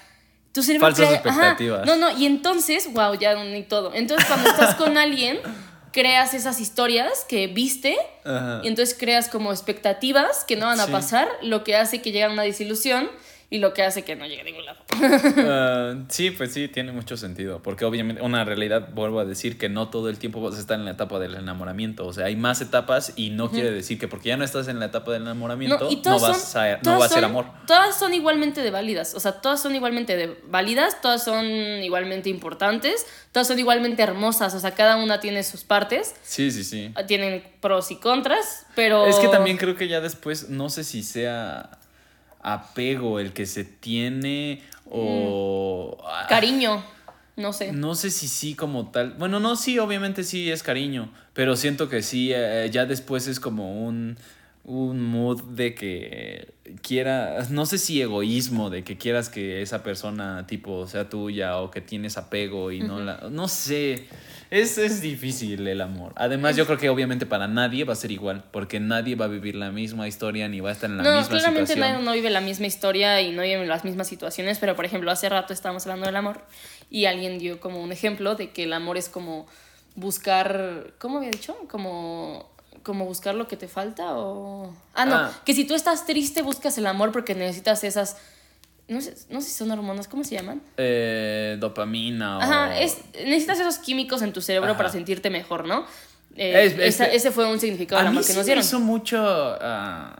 Tu 0.51 0.63
cerebro 0.63 0.87
Falsas 0.87 1.07
crea... 1.07 1.19
ajá, 1.19 1.41
expectativas. 1.51 1.85
no, 1.85 1.95
no, 1.95 2.17
y 2.17 2.25
entonces, 2.25 2.91
wow, 2.91 3.13
ya 3.13 3.37
uní 3.37 3.63
todo. 3.63 3.93
Entonces, 3.93 4.27
cuando 4.27 4.49
estás 4.49 4.73
con 4.75 4.97
alguien, 4.97 5.39
creas 5.91 6.33
esas 6.33 6.59
historias 6.59 7.23
que 7.29 7.47
viste 7.47 7.95
Ajá. 8.25 8.61
y 8.63 8.67
entonces 8.67 8.95
creas 8.99 9.29
como 9.29 9.51
expectativas 9.51 10.43
que 10.45 10.55
no 10.55 10.65
van 10.65 10.79
a 10.79 10.85
Sí. 10.87 10.91
pasar, 10.91 11.27
lo 11.43 11.63
que 11.63 11.75
hace 11.75 12.01
que 12.01 12.11
llegue 12.11 12.25
a 12.25 12.29
una 12.29 12.43
desilusión 12.43 13.09
y 13.51 13.57
lo 13.57 13.73
que 13.73 13.83
hace 13.83 14.03
que 14.03 14.15
no 14.15 14.25
llegue 14.27 14.41
a 14.41 14.43
ningún 14.43 14.65
lado. 14.65 14.79
Ah, 15.37 15.95
sí, 16.09 16.31
pues 16.31 16.53
sí, 16.53 16.67
tiene 16.67 16.91
mucho 16.91 17.17
sentido. 17.17 17.61
Porque 17.63 17.85
obviamente, 17.85 18.21
una 18.21 18.43
realidad, 18.43 18.89
vuelvo 18.93 19.19
a 19.19 19.25
decir 19.25 19.57
que 19.57 19.69
no 19.69 19.89
todo 19.89 20.09
el 20.09 20.19
tiempo 20.19 20.41
vas 20.41 20.55
a 20.55 20.59
estar 20.59 20.77
en 20.77 20.85
la 20.85 20.91
etapa 20.91 21.19
del 21.19 21.35
enamoramiento. 21.35 22.05
O 22.05 22.13
sea, 22.13 22.25
hay 22.25 22.35
más 22.35 22.61
etapas 22.61 23.13
y 23.15 23.31
no 23.31 23.49
quiere 23.49 23.71
decir 23.71 23.97
que 23.99 24.07
porque 24.07 24.29
ya 24.29 24.37
no 24.37 24.43
estás 24.43 24.67
en 24.67 24.79
la 24.79 24.85
etapa 24.85 25.11
del 25.11 25.23
enamoramiento, 25.23 25.85
no, 25.85 25.91
y 25.91 26.01
vas 26.03 26.51
son- 26.51 26.61
a, 26.61 26.79
no 26.83 26.99
va 26.99 27.05
a 27.05 27.09
ser 27.09 27.23
amor. 27.25 27.45
Todas 27.65 27.97
son 27.97 28.13
igualmente 28.13 28.61
de 28.61 28.71
válidas, 28.71 29.15
o 29.15 29.19
sea, 29.19 29.33
todas 29.41 29.61
son 29.61 29.73
igualmente 29.75 30.15
de 30.17 30.37
válidas, 30.47 31.01
todas 31.01 31.23
son 31.23 31.45
igualmente 31.47 32.29
importantes, 32.29 33.05
todas 33.31 33.47
son 33.47 33.59
igualmente 33.59 34.03
hermosas, 34.03 34.53
o 34.53 34.59
sea, 34.59 34.71
cada 34.75 34.95
una 34.97 35.19
tiene 35.19 35.43
sus 35.43 35.63
partes, 35.63 36.15
Sí, 36.21 36.51
sí, 36.51 36.63
sí. 36.63 36.93
tienen 37.07 37.43
pros 37.61 37.91
y 37.91 37.95
contras, 37.97 38.65
pero... 38.75 39.07
Es 39.07 39.15
que 39.17 39.27
también 39.27 39.57
creo 39.57 39.75
que 39.75 39.87
ya 39.87 40.01
después, 40.01 40.49
no 40.49 40.69
sé 40.69 40.83
si 40.83 41.03
sea 41.03 41.78
apego 42.41 43.19
el 43.19 43.33
que 43.33 43.45
se 43.45 43.63
tiene 43.63 44.61
o... 44.89 45.97
ah, 46.05 46.25
Cariño, 46.27 46.83
no 47.35 47.53
sé. 47.53 47.71
No 47.71 47.95
sé 47.95 48.09
si 48.11 48.27
sí 48.27 48.55
como 48.55 48.91
tal. 48.91 49.13
Bueno, 49.13 49.39
no, 49.39 49.55
sí, 49.55 49.79
obviamente 49.79 50.23
sí 50.23 50.51
es 50.51 50.63
cariño. 50.63 51.11
Pero 51.33 51.55
siento 51.55 51.89
que 51.89 52.01
sí, 52.01 52.31
eh, 52.33 52.69
ya 52.71 52.85
después 52.85 53.27
es 53.27 53.39
como 53.39 53.85
un, 53.85 54.17
un 54.65 55.01
mood 55.01 55.41
de 55.43 55.73
que 55.73 56.53
quiera, 56.83 57.47
no 57.49 57.65
sé 57.65 57.77
si 57.79 58.01
egoísmo, 58.01 58.69
de 58.69 58.83
que 58.83 58.97
quieras 58.97 59.29
que 59.29 59.61
esa 59.63 59.81
persona 59.81 60.45
tipo 60.45 60.85
sea 60.85 61.09
tuya 61.09 61.57
o 61.57 61.71
que 61.71 61.81
tienes 61.81 62.17
apego 62.17 62.71
y 62.71 62.81
no 62.81 62.99
la... 62.99 63.29
No 63.31 63.47
sé. 63.47 64.05
Es, 64.51 64.77
es 64.77 65.01
difícil 65.01 65.67
el 65.67 65.81
amor. 65.81 66.13
Además, 66.15 66.55
yo 66.55 66.65
creo 66.65 66.77
que 66.77 66.89
obviamente 66.89 67.25
para 67.25 67.47
nadie 67.47 67.83
va 67.83 67.93
a 67.93 67.95
ser 67.95 68.11
igual, 68.11 68.43
porque 68.51 68.79
nadie 68.79 69.15
va 69.15 69.25
a 69.25 69.27
vivir 69.27 69.55
la 69.55 69.71
misma 69.71 70.07
historia 70.07 70.47
ni 70.47 70.59
va 70.59 70.69
a 70.69 70.73
estar 70.73 70.89
en 70.89 70.97
la 70.97 71.03
No, 71.03 71.15
misma 71.17 71.29
claramente 71.29 71.73
situación. 71.73 71.93
nadie 71.93 72.05
no 72.05 72.13
vive 72.13 72.29
la 72.29 72.41
misma 72.41 72.67
historia 72.67 73.21
y 73.21 73.31
no 73.31 73.41
vive 73.43 73.65
las 73.65 73.85
mismas 73.85 74.07
situaciones, 74.07 74.59
pero 74.59 74.75
por 74.75 74.85
ejemplo, 74.85 75.09
hace 75.11 75.29
rato 75.29 75.53
estábamos 75.53 75.83
hablando 75.85 76.05
del 76.05 76.15
amor 76.15 76.41
y 76.91 77.05
alguien 77.05 77.39
dio 77.39 77.59
como 77.59 77.81
un 77.81 77.91
ejemplo 77.91 78.35
de 78.35 78.51
que 78.51 78.63
el 78.63 78.73
amor 78.73 78.97
es 78.97 79.09
como 79.09 79.47
buscar, 79.95 80.93
¿cómo 80.97 81.17
había 81.17 81.31
dicho? 81.31 81.55
Como 81.69 82.49
como 82.83 83.05
buscar 83.05 83.35
lo 83.35 83.47
que 83.47 83.57
te 83.57 83.67
falta 83.67 84.13
o 84.17 84.73
ah 84.95 85.05
no 85.05 85.15
Ah. 85.15 85.31
que 85.45 85.53
si 85.53 85.65
tú 85.65 85.73
estás 85.75 86.05
triste 86.05 86.41
buscas 86.41 86.77
el 86.77 86.87
amor 86.87 87.11
porque 87.11 87.35
necesitas 87.35 87.83
esas 87.83 88.17
no 88.87 89.01
sé, 89.01 89.13
no 89.29 89.39
sé 89.41 89.49
si 89.49 89.55
son 89.55 89.69
hormonas 89.71 90.07
cómo 90.07 90.23
se 90.23 90.35
llaman 90.35 90.61
Eh, 90.77 91.57
dopamina 91.59 92.37
o... 92.37 92.41
Ajá, 92.41 92.79
es, 92.79 92.97
necesitas 93.13 93.59
esos 93.59 93.77
químicos 93.77 94.21
en 94.23 94.33
tu 94.33 94.41
cerebro 94.41 94.69
Ajá. 94.71 94.77
para 94.77 94.89
sentirte 94.89 95.29
mejor, 95.29 95.67
¿no? 95.67 95.85
Eh, 96.35 96.63
Es- 96.65 96.73
es- 96.73 96.79
esa- 96.95 97.05
ese 97.05 97.31
fue 97.31 97.51
un 97.51 97.59
significado 97.59 97.99
del 97.99 98.07
amor 98.07 98.23
que 98.23 98.31
sí 98.31 98.37
nos 98.37 98.45
dieron. 98.45 98.63
hizo 98.63 98.79
mucho 98.79 99.17
ah, 99.21 100.15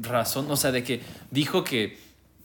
razón, 0.00 0.50
o 0.50 0.56
sea, 0.56 0.72
de 0.72 0.82
que 0.84 1.02
dijo 1.30 1.64
que 1.64 1.98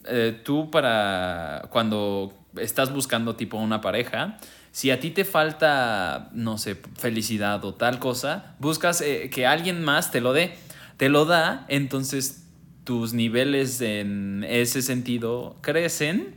eh, 0.05 0.37
tú 0.43 0.69
para 0.69 1.63
cuando 1.69 2.33
estás 2.57 2.91
buscando 2.93 3.35
tipo 3.37 3.57
una 3.57 3.79
pareja, 3.79 4.37
Si 4.73 4.89
a 4.89 4.99
ti 4.99 5.11
te 5.11 5.23
falta, 5.23 6.31
no 6.33 6.57
sé, 6.57 6.75
felicidad 6.97 7.63
o 7.63 7.75
tal 7.75 7.99
cosa, 7.99 8.55
buscas 8.57 9.01
eh, 9.01 9.29
que 9.31 9.45
alguien 9.45 9.83
más 9.83 10.09
te 10.09 10.19
lo 10.19 10.33
dé. 10.33 10.55
Te 10.97 11.09
lo 11.09 11.25
da, 11.25 11.65
entonces 11.69 12.47
tus 12.83 13.13
niveles 13.13 13.81
en 13.81 14.43
ese 14.43 14.81
sentido 14.81 15.57
crecen 15.61 16.35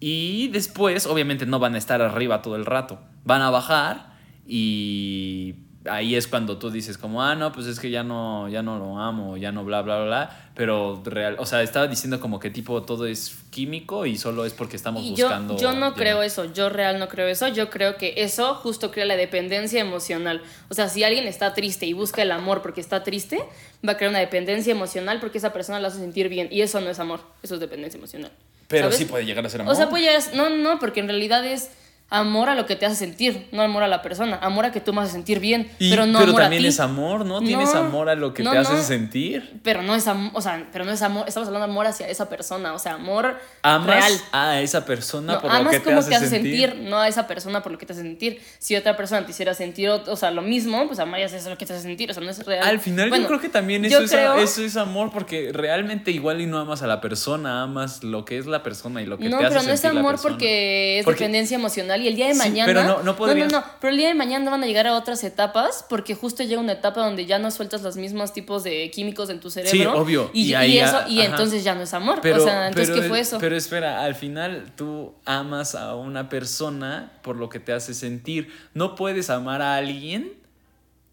y 0.00 0.48
después, 0.48 1.06
obviamente, 1.06 1.46
no 1.46 1.60
van 1.60 1.76
a 1.76 1.78
estar 1.78 2.02
arriba 2.02 2.42
todo 2.42 2.56
el 2.56 2.66
rato. 2.66 3.00
Van 3.24 3.40
a 3.40 3.50
bajar 3.50 4.16
y 4.48 5.54
ahí 5.90 6.16
es 6.16 6.26
cuando 6.26 6.58
tú 6.58 6.70
dices 6.70 6.98
como, 6.98 7.22
ah, 7.22 7.34
no, 7.34 7.52
pues 7.52 7.66
es 7.66 7.78
que 7.78 7.90
ya 7.90 8.02
no, 8.02 8.48
ya 8.48 8.62
no 8.62 8.78
lo 8.78 8.98
amo, 8.98 9.36
ya 9.36 9.52
no 9.52 9.64
bla, 9.64 9.82
bla, 9.82 10.04
bla, 10.04 10.48
pero 10.54 11.02
real, 11.04 11.36
o 11.38 11.46
sea, 11.46 11.62
estaba 11.62 11.86
diciendo 11.86 12.20
como 12.20 12.40
que 12.40 12.50
tipo 12.50 12.82
todo 12.82 13.06
es 13.06 13.36
químico 13.50 14.06
y 14.06 14.16
solo 14.16 14.44
es 14.44 14.52
porque 14.52 14.76
estamos 14.76 15.08
buscando. 15.08 15.56
Yo 15.58 15.72
no 15.72 15.94
creo 15.94 16.22
eso, 16.22 16.52
yo 16.52 16.68
real 16.68 16.98
no 16.98 17.08
creo 17.08 17.28
eso, 17.28 17.48
yo 17.48 17.70
creo 17.70 17.96
que 17.96 18.14
eso 18.16 18.54
justo 18.54 18.90
crea 18.90 19.04
la 19.04 19.16
dependencia 19.16 19.80
emocional. 19.80 20.42
O 20.68 20.74
sea, 20.74 20.88
si 20.88 21.04
alguien 21.04 21.26
está 21.26 21.54
triste 21.54 21.86
y 21.86 21.92
busca 21.92 22.22
el 22.22 22.32
amor 22.32 22.62
porque 22.62 22.80
está 22.80 23.02
triste, 23.02 23.42
va 23.86 23.92
a 23.92 23.96
crear 23.96 24.10
una 24.10 24.20
dependencia 24.20 24.72
emocional 24.72 25.20
porque 25.20 25.38
esa 25.38 25.52
persona 25.52 25.80
la 25.80 25.88
hace 25.88 25.98
sentir 25.98 26.28
bien 26.28 26.48
y 26.50 26.62
eso 26.62 26.80
no 26.80 26.90
es 26.90 26.98
amor, 26.98 27.20
eso 27.42 27.54
es 27.54 27.60
dependencia 27.60 27.98
emocional. 27.98 28.30
Pero 28.68 28.90
sí 28.90 29.04
puede 29.04 29.26
llegar 29.26 29.44
a 29.44 29.48
ser 29.48 29.60
amor. 29.60 29.72
O 29.72 29.76
sea, 29.76 29.90
pues 29.90 30.02
ya 30.02 30.16
es, 30.16 30.34
no, 30.34 30.48
no, 30.48 30.78
porque 30.78 31.00
en 31.00 31.08
realidad 31.08 31.44
es 31.44 31.70
amor 32.10 32.48
a 32.48 32.54
lo 32.54 32.66
que 32.66 32.76
te 32.76 32.86
hace 32.86 32.96
sentir, 32.96 33.48
no 33.50 33.62
amor 33.62 33.82
a 33.82 33.88
la 33.88 34.02
persona, 34.02 34.38
amor 34.40 34.66
a 34.66 34.72
que 34.72 34.80
tú 34.80 34.92
me 34.92 35.00
haces 35.00 35.12
sentir 35.12 35.40
bien, 35.40 35.70
pero 35.78 36.06
no 36.06 36.20
pero 36.20 36.34
también 36.34 36.64
es 36.64 36.78
amor, 36.78 37.24
¿no? 37.24 37.40
Tienes 37.40 37.74
amor 37.74 38.08
a 38.08 38.14
lo 38.14 38.32
que 38.34 38.42
te 38.42 38.56
hace 38.56 38.82
sentir. 38.82 39.60
Pero 39.62 39.82
no 39.82 39.94
es 39.94 40.06
amor, 40.06 40.30
o 40.34 40.40
sea, 40.40 40.66
pero 40.72 40.84
no 40.84 40.92
es 40.92 41.02
amor, 41.02 41.24
estamos 41.26 41.48
hablando 41.48 41.66
de 41.66 41.72
amor 41.72 41.86
hacia 41.86 42.08
esa 42.08 42.28
persona, 42.28 42.72
o 42.74 42.78
sea, 42.78 42.94
amor 42.94 43.36
real. 43.62 44.12
a 44.32 44.60
esa 44.60 44.84
persona 44.84 45.40
por 45.40 45.52
lo 45.52 45.70
que 45.70 45.80
te 45.80 45.92
hace, 45.92 46.10
te 46.10 46.16
hace 46.16 46.28
sentir. 46.28 46.76
no 46.76 46.98
a 46.98 47.08
esa 47.08 47.26
persona 47.26 47.62
por 47.62 47.72
lo 47.72 47.78
que 47.78 47.86
te 47.86 47.92
hace 47.92 48.02
sentir. 48.02 48.40
Si 48.58 48.76
otra 48.76 48.96
persona 48.96 49.24
te 49.24 49.32
hiciera 49.32 49.54
sentir, 49.54 49.88
o 49.88 50.16
sea, 50.16 50.30
lo 50.30 50.42
mismo, 50.42 50.86
pues 50.86 50.98
amarías 50.98 51.32
eso 51.32 51.50
lo 51.50 51.58
que 51.58 51.66
te 51.66 51.72
hace 51.72 51.82
sentir, 51.82 52.10
o 52.10 52.14
sea, 52.14 52.22
no 52.22 52.30
es 52.30 52.44
real. 52.44 52.66
Al 52.66 52.80
final 52.80 53.10
yo 53.10 53.26
creo 53.26 53.40
que 53.40 53.48
también 53.48 53.84
eso, 53.84 54.00
es, 54.00 54.12
eso 54.12 54.62
es 54.62 54.76
amor 54.76 55.10
porque 55.12 55.50
realmente 55.52 56.10
igual 56.10 56.40
y 56.40 56.46
no 56.46 56.58
amas 56.58 56.82
a 56.82 56.86
la 56.86 57.00
persona, 57.00 57.62
amas 57.62 58.04
lo 58.04 58.24
que 58.24 58.38
es 58.38 58.46
la 58.46 58.62
persona 58.62 59.02
y 59.02 59.06
lo 59.06 59.18
que 59.18 59.28
te 59.28 59.34
hace 59.34 59.36
sentir 59.36 59.52
No, 59.52 59.60
pero 59.60 59.68
no 59.68 59.74
es 59.74 59.84
amor 59.84 60.20
porque 60.22 61.00
es 61.00 61.06
dependencia 61.06 61.56
emocional 61.56 61.93
y 62.00 62.08
el 62.08 62.16
día 62.16 62.28
de 62.28 62.34
mañana 62.34 62.72
no, 62.72 63.02
no 63.02 63.14
No, 63.14 63.48
no, 63.48 63.64
Pero 63.80 63.90
el 63.90 63.96
día 63.96 64.08
de 64.08 64.14
mañana 64.14 64.50
van 64.50 64.62
a 64.62 64.66
llegar 64.66 64.86
a 64.86 64.94
otras 64.94 65.22
etapas 65.24 65.84
porque 65.88 66.14
justo 66.14 66.42
llega 66.42 66.60
una 66.60 66.72
etapa 66.72 67.04
donde 67.04 67.26
ya 67.26 67.38
no 67.38 67.50
sueltas 67.50 67.82
los 67.82 67.96
mismos 67.96 68.32
tipos 68.32 68.64
de 68.64 68.90
químicos 68.90 69.30
en 69.30 69.40
tu 69.40 69.50
cerebro. 69.50 69.72
Sí, 69.72 69.84
obvio. 69.86 70.30
Y, 70.32 70.52
eso, 70.54 71.00
y 71.08 71.20
entonces 71.20 71.64
ya 71.64 71.74
no 71.74 71.82
es 71.82 71.94
amor. 71.94 72.18
o 72.18 72.40
sea, 72.40 72.68
entonces, 72.68 72.94
¿qué 72.94 73.02
fue 73.02 73.20
eso? 73.20 73.38
Pero 73.38 73.56
espera, 73.56 74.02
al 74.02 74.14
final 74.14 74.72
tú 74.76 75.14
amas 75.24 75.74
a 75.74 75.94
una 75.94 76.28
persona 76.28 77.12
por 77.22 77.36
lo 77.36 77.48
que 77.48 77.60
te 77.60 77.72
hace 77.72 77.94
sentir. 77.94 78.52
No 78.74 78.94
puedes 78.94 79.30
amar 79.30 79.62
a 79.62 79.76
alguien 79.76 80.32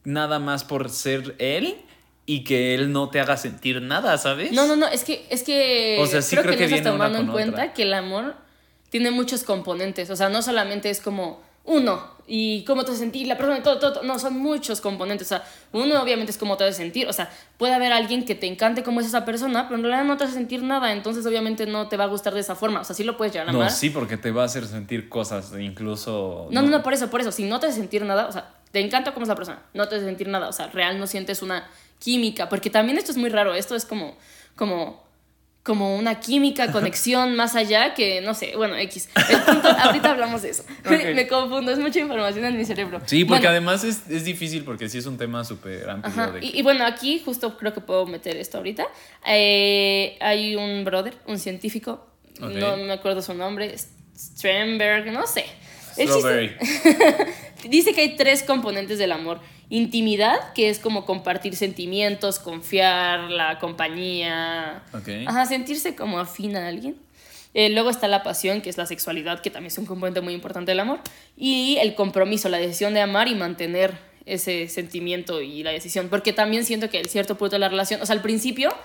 nada 0.04 0.40
más 0.40 0.64
por 0.64 0.90
ser 0.90 1.36
él 1.40 1.78
y 2.26 2.44
que 2.44 2.76
él 2.76 2.92
no 2.92 3.10
te 3.10 3.20
haga 3.20 3.38
sentir 3.38 3.82
nada, 3.82 4.18
¿sabes? 4.18 4.52
No, 4.52 4.68
no, 4.68 4.76
no, 4.76 4.88
es 4.88 5.04
que, 5.04 5.26
es 5.30 5.44
que 5.44 5.98
o 6.00 6.06
sea, 6.06 6.22
sí 6.22 6.36
creo, 6.36 6.56
que, 6.56 6.68
no 6.68 6.76
estás 6.76 6.92
tomando 6.92 7.20
en 7.20 7.28
cuenta 7.28 7.74
que 7.74 7.84
el 7.84 7.94
amor 7.94 8.36
tiene 8.92 9.10
muchos 9.10 9.44
componentes. 9.44 10.12
O 10.12 10.16
sea, 10.16 10.30
no 10.30 10.44
solamente 10.44 10.92
es 10.92 11.02
como 11.02 11.42
uno, 11.64 12.12
y 12.34 12.64
cómo 12.64 12.86
te 12.86 12.96
sentir, 12.96 13.28
la 13.28 13.38
persona, 13.38 13.62
todo, 13.62 13.78
todo, 13.78 14.04
no, 14.04 14.18
son 14.18 14.38
muchos 14.38 14.80
componentes. 14.80 15.28
O 15.28 15.30
sea, 15.30 15.44
uno 15.74 16.02
obviamente 16.02 16.32
es 16.32 16.38
cómo 16.38 16.56
te 16.56 16.64
hace 16.64 16.78
sentir. 16.78 17.08
O 17.10 17.14
sea, 17.14 17.30
puede 17.58 17.74
haber 17.74 17.92
alguien 17.92 18.24
que 18.24 18.36
te 18.36 18.48
encante 18.48 18.84
cómo 18.84 19.02
es 19.02 19.08
esa 19.08 19.26
persona, 19.26 19.68
pero 19.68 19.76
en 19.76 19.84
realidad 19.84 20.06
no 20.06 20.16
te 20.16 20.24
hace 20.24 20.36
sentir 20.36 20.64
nada, 20.64 20.94
entonces 20.94 21.26
obviamente 21.26 21.66
no 21.66 21.90
te 21.90 21.98
va 21.98 22.06
a 22.06 22.08
gustar 22.08 22.34
de 22.34 22.40
esa 22.40 22.56
forma. 22.56 22.80
O 22.80 22.84
sea, 22.86 22.96
sí 22.96 23.04
lo 23.04 23.18
puedes 23.18 23.34
llegar 23.34 23.48
a 23.48 23.52
amar. 23.52 23.64
No, 23.64 23.70
sí, 23.70 23.90
porque 23.90 24.16
te 24.16 24.32
va 24.32 24.44
a 24.44 24.46
hacer 24.46 24.66
sentir 24.66 25.10
cosas, 25.10 25.52
incluso... 25.60 26.48
No, 26.52 26.62
no, 26.62 26.70
no, 26.70 26.84
por 26.84 26.94
eso, 26.94 27.10
por 27.10 27.20
eso. 27.20 27.34
Si 27.34 27.44
no 27.44 27.60
te 27.60 27.68
hace 27.68 27.76
sentir 27.76 28.06
nada, 28.06 28.28
o 28.28 28.32
sea, 28.32 28.54
te 28.72 28.80
encanta 28.80 29.14
cómo 29.14 29.26
es 29.26 29.30
la 29.30 29.36
persona, 29.36 29.62
no 29.74 29.90
te 29.90 29.96
hace 29.96 30.06
sentir 30.06 30.30
nada. 30.30 30.48
O 30.48 30.54
sea, 30.54 30.68
real 30.68 31.00
no 31.00 31.08
sientes 31.08 31.42
una 31.42 31.68
química, 32.00 32.48
porque 32.48 32.70
también 32.70 32.98
esto 32.98 33.12
es 33.12 33.18
muy 33.18 33.30
raro. 33.30 33.54
Esto 33.56 33.76
es 33.76 33.84
como, 33.84 34.16
como 34.56 35.04
como 35.64 35.96
una 35.96 36.20
química, 36.20 36.72
conexión 36.72 37.36
más 37.36 37.56
allá 37.56 37.94
que, 37.94 38.20
no 38.22 38.34
sé, 38.34 38.56
bueno, 38.56 38.76
X. 38.78 39.10
ahorita 39.80 40.12
hablamos 40.12 40.42
de 40.42 40.50
eso. 40.50 40.64
Me, 40.90 41.28
confundo, 41.28 41.72
es 41.72 41.78
mucha 41.78 42.00
información 42.00 42.46
en 42.46 42.58
mi 42.58 42.66
cerebro. 42.66 43.00
Sí, 43.06 43.26
porque 43.26 43.48
además 43.48 43.84
es, 43.84 44.10
es, 44.10 44.26
difícil 44.26 44.64
porque 44.64 44.90
sí 44.90 44.98
es 44.98 45.06
un 45.06 45.18
tema 45.18 45.44
súper 45.44 45.88
amplio. 45.90 46.40
Y, 46.42 46.62
bueno, 46.64 46.86
aquí 46.86 47.22
justo 47.24 47.58
creo 47.58 47.74
que 47.74 47.82
puedo 47.82 48.08
meter 48.08 48.38
esto 48.38 48.58
ahorita. 48.58 48.88
Eh, 49.28 50.18
hay 50.20 50.56
un 50.56 50.84
brother, 50.84 51.16
un 51.28 51.38
científico, 51.38 52.08
no 52.40 52.78
me 52.78 52.94
acuerdo 52.94 53.22
su 53.22 53.36
nombre, 53.36 53.76
Strenberg, 54.18 55.12
no 55.12 55.28
sé. 55.28 55.46
Dice 57.70 57.94
que 57.94 58.02
hay 58.02 58.16
tres 58.16 58.44
componentes 58.44 58.98
del 58.98 59.12
amor 59.12 59.40
Intimidad, 59.72 60.52
que 60.52 60.70
es 60.70 60.80
como 60.80 61.06
compartir 61.06 61.56
sentimientos, 61.56 62.40
confiar, 62.40 63.32
la 63.32 63.58
compañía. 63.58 64.84
Ajá, 65.26 65.46
sentirse 65.46 65.96
como 65.96 66.20
afín 66.20 66.58
a 66.58 66.68
alguien. 66.68 66.98
Eh, 67.54 67.70
luego 67.70 67.90
está 67.90 68.10
la 68.10 68.22
pasión, 68.22 68.60
que 68.62 68.70
es 68.70 68.78
la 68.78 68.86
sexualidad, 68.86 69.40
que 69.40 69.50
también 69.50 69.72
es 69.72 69.78
un 69.78 69.86
componente 69.86 70.20
muy 70.20 70.34
importante 70.34 70.72
del 70.72 70.82
amor. 70.82 71.00
Y 71.38 71.78
el 71.80 71.96
compromiso, 71.96 72.50
la 72.50 72.58
decisión 72.58 72.94
de 72.94 73.00
amar 73.00 73.30
y 73.30 73.36
mantener 73.36 73.98
ese 74.26 74.68
sentimiento 74.68 75.42
y 75.42 75.64
la 75.64 75.72
decisión. 75.72 76.10
Porque 76.10 76.34
también 76.34 76.66
siento 76.66 76.90
que 76.90 77.00
el 77.00 77.08
cierto 77.08 77.38
punto 77.38 77.56
de 77.56 77.60
la 77.60 77.70
relación, 77.70 78.02
o 78.02 78.06
sea, 78.06 78.14
al 78.14 78.22
principio, 78.22 78.76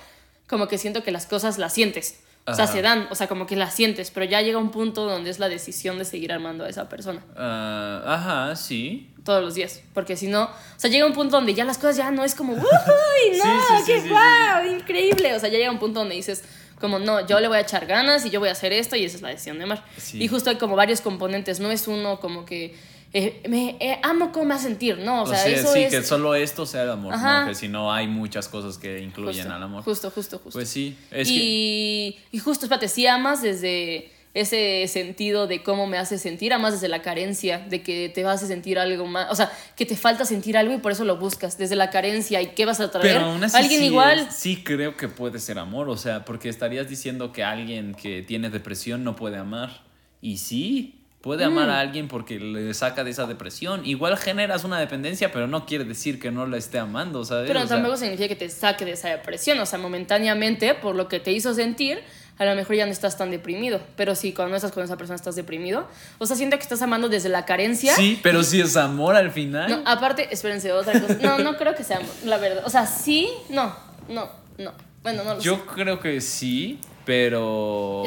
como 0.47 0.69
que 0.69 0.79
siento 0.79 1.03
que 1.03 1.11
las 1.11 1.27
cosas 1.27 1.59
las 1.59 1.75
sientes. 1.75 2.21
O 2.49 2.55
sea, 2.55 2.69
se 2.69 2.81
dan, 2.81 3.09
o 3.11 3.15
sea, 3.17 3.27
como 3.27 3.47
que 3.47 3.57
las 3.57 3.75
sientes, 3.75 4.13
pero 4.13 4.25
ya 4.25 4.41
llega 4.41 4.59
un 4.59 4.71
punto 4.71 5.05
donde 5.05 5.31
es 5.31 5.41
la 5.41 5.49
decisión 5.49 5.99
de 5.99 6.05
seguir 6.05 6.33
amando 6.33 6.65
a 6.65 6.69
esa 6.69 6.89
persona. 6.89 7.25
Ah, 7.37 8.03
ajá, 8.07 8.57
sí. 8.57 9.11
Todos 9.25 9.43
los 9.43 9.55
días, 9.57 9.83
porque 9.93 10.17
si 10.17 10.29
no, 10.29 10.45
o 10.45 10.51
sea, 10.77 10.89
llega 10.89 11.07
un 11.07 11.13
punto 11.13 11.37
donde 11.37 11.55
ya 11.55 11.65
las 11.65 11.77
cosas 11.77 11.97
ya 11.97 12.11
no 12.13 12.23
es 12.23 12.37
como, 12.37 12.53
¡Uy, 12.55 13.39
no! 13.39 13.85
¡Qué 13.85 14.09
guau! 14.09 14.65
¡Increíble! 14.79 15.35
O 15.35 15.41
sea, 15.41 15.49
ya 15.49 15.59
llega 15.59 15.73
un 15.73 15.81
punto 15.81 15.99
donde 15.99 16.15
dices, 16.15 16.45
como, 16.81 17.01
no, 17.01 17.27
yo 17.27 17.41
le 17.41 17.49
voy 17.49 17.57
a 17.57 17.61
echar 17.61 17.87
ganas 17.87 18.25
y 18.27 18.31
yo 18.31 18.39
voy 18.39 18.49
a 18.49 18.53
hacer 18.53 18.73
esto 18.73 18.95
y 18.95 19.05
esa 19.05 19.17
es 19.17 19.23
la 19.23 19.31
decisión 19.31 19.59
de 19.59 19.65
amar. 19.65 19.85
Y 20.13 20.29
justo 20.29 20.51
hay 20.51 20.57
como 20.57 20.77
varios 20.77 21.01
componentes, 21.01 21.59
no 21.59 21.73
es 21.73 21.89
uno 21.89 22.21
como 22.21 22.45
que 22.45 22.77
eh, 23.13 23.43
me 23.49 23.77
eh, 23.81 23.99
amo 24.03 24.33
cómo 24.33 24.47
me 24.47 24.55
hace 24.55 24.69
sentir, 24.69 24.99
¿no? 24.99 25.23
O 25.23 25.27
sea, 25.27 25.47
eso 25.47 25.73
sí, 25.73 25.87
que 25.89 26.03
solo 26.03 26.35
esto 26.35 26.67
sea 26.67 26.83
el 26.83 26.91
amor, 26.91 27.17
¿no? 27.17 27.47
Que 27.47 27.55
si 27.55 27.69
no 27.69 27.93
hay 27.93 28.07
muchas 28.07 28.49
cosas 28.49 28.79
que 28.79 29.01
incluyen 29.01 29.51
al 29.51 29.63
amor. 29.63 29.83
Justo, 29.85 30.11
justo, 30.11 30.39
justo. 30.39 30.59
Pues 30.59 30.69
sí. 30.69 30.97
Es 31.11 31.29
y, 31.29 32.19
y 32.31 32.39
justo, 32.39 32.67
espérate, 32.67 32.89
si 32.89 33.07
amas 33.07 33.43
desde 33.43 34.11
ese 34.37 34.87
sentido 34.89 35.47
de 35.47 35.63
cómo 35.63 35.87
me 35.87 35.97
hace 35.97 36.19
sentir, 36.19 36.53
amas 36.53 36.75
desde 36.75 36.89
la 36.89 37.01
carencia, 37.01 37.59
de 37.71 37.83
que 37.83 38.11
te 38.11 38.23
vas 38.23 38.43
a 38.43 38.47
sentir 38.47 38.79
algo 38.79 39.07
más, 39.07 39.29
o 39.31 39.35
sea, 39.35 39.51
que 39.77 39.87
te 39.87 39.97
falta 39.97 40.27
sentir 40.27 40.59
algo 40.59 40.75
y 40.75 40.79
por 40.79 40.93
eso 40.93 41.07
lo 41.07 41.17
buscas, 41.17 41.57
desde 41.57 41.75
la 41.75 41.89
carencia 41.89 42.43
y 42.43 42.49
qué 42.49 42.67
vas 42.67 42.81
a 42.81 42.91
traer. 42.91 43.15
Pero 43.15 43.27
aún 43.27 43.43
así 43.43 43.57
alguien 43.57 43.83
igual. 43.83 44.29
sí 44.31 44.63
creo 44.63 44.95
que 44.95 45.09
puede 45.09 45.39
ser 45.39 45.59
amor, 45.59 45.89
o 45.89 45.97
sea, 45.97 46.27
porque 46.27 46.51
estarías 46.51 46.87
diciendo 46.87 47.33
que 47.33 47.45
alguien 47.45 47.95
que 47.95 48.23
tiene 48.23 48.51
depresión 48.51 49.05
no 49.05 49.17
puede 49.17 49.39
amar. 49.39 49.85
Y 50.21 50.37
sí, 50.37 50.96
Puede 51.27 51.43
amar 51.43 51.69
a 51.71 51.73
mm. 51.73 51.79
alguien 51.79 52.07
porque 52.07 52.39
le 52.39 52.73
saca 52.73 53.03
de 53.03 53.11
esa 53.11 53.27
depresión. 53.27 53.85
Igual 53.85 54.17
generas 54.17 54.63
una 54.63 54.79
dependencia, 54.79 55.33
pero 55.33 55.49
no 55.49 55.67
quiere 55.67 55.83
decir 55.83 56.21
que 56.21 56.31
no 56.31 56.47
la 56.47 56.57
esté 56.57 56.79
amando, 56.79 57.25
¿sabes? 57.25 57.49
Pero 57.49 57.67
tampoco 57.67 57.97
significa 57.97 58.29
que 58.29 58.37
te 58.37 58.49
saque 58.49 58.85
de 58.85 58.93
esa 58.93 59.09
depresión. 59.09 59.59
O 59.59 59.67
sea, 59.67 59.81
momentáneamente, 59.81 60.75
por 60.75 60.95
lo 60.95 61.09
que 61.09 61.19
te 61.19 61.33
hizo 61.33 61.53
sentir, 61.53 61.99
a 62.39 62.45
lo 62.45 62.55
mejor 62.55 62.77
ya 62.77 62.87
no 62.87 62.93
estás 62.93 63.19
tan 63.19 63.33
deprimido. 63.33 63.81
Pero 63.97 64.15
si 64.15 64.33
cuando 64.33 64.55
estás 64.55 64.71
con 64.71 64.85
esa 64.85 64.97
persona 64.97 65.17
estás 65.17 65.35
deprimido, 65.35 65.89
o 66.19 66.27
sea, 66.27 66.37
siento 66.37 66.59
que 66.59 66.63
estás 66.63 66.81
amando 66.81 67.09
desde 67.09 67.29
la 67.29 67.45
carencia. 67.45 67.97
Sí, 67.97 68.21
pero 68.23 68.45
si 68.45 68.61
es 68.61 68.77
amor 68.77 69.17
al 69.17 69.33
final. 69.33 69.69
No, 69.69 69.83
aparte, 69.85 70.29
espérense, 70.31 70.71
otra 70.71 70.93
cosa. 70.93 71.19
No, 71.21 71.39
no 71.39 71.57
creo 71.57 71.75
que 71.75 71.83
sea 71.83 71.97
amor, 71.97 72.15
la 72.25 72.39
verdad. 72.39 72.63
O 72.65 72.71
sea, 72.71 72.87
sí, 72.87 73.29
no, 73.49 73.75
no, 74.09 74.31
no. 74.59 74.73
Bueno, 75.03 75.25
no 75.25 75.35
lo 75.35 75.41
Yo 75.41 75.67
creo 75.67 75.99
que 75.99 76.21
sí, 76.21 76.79
pero. 77.05 78.05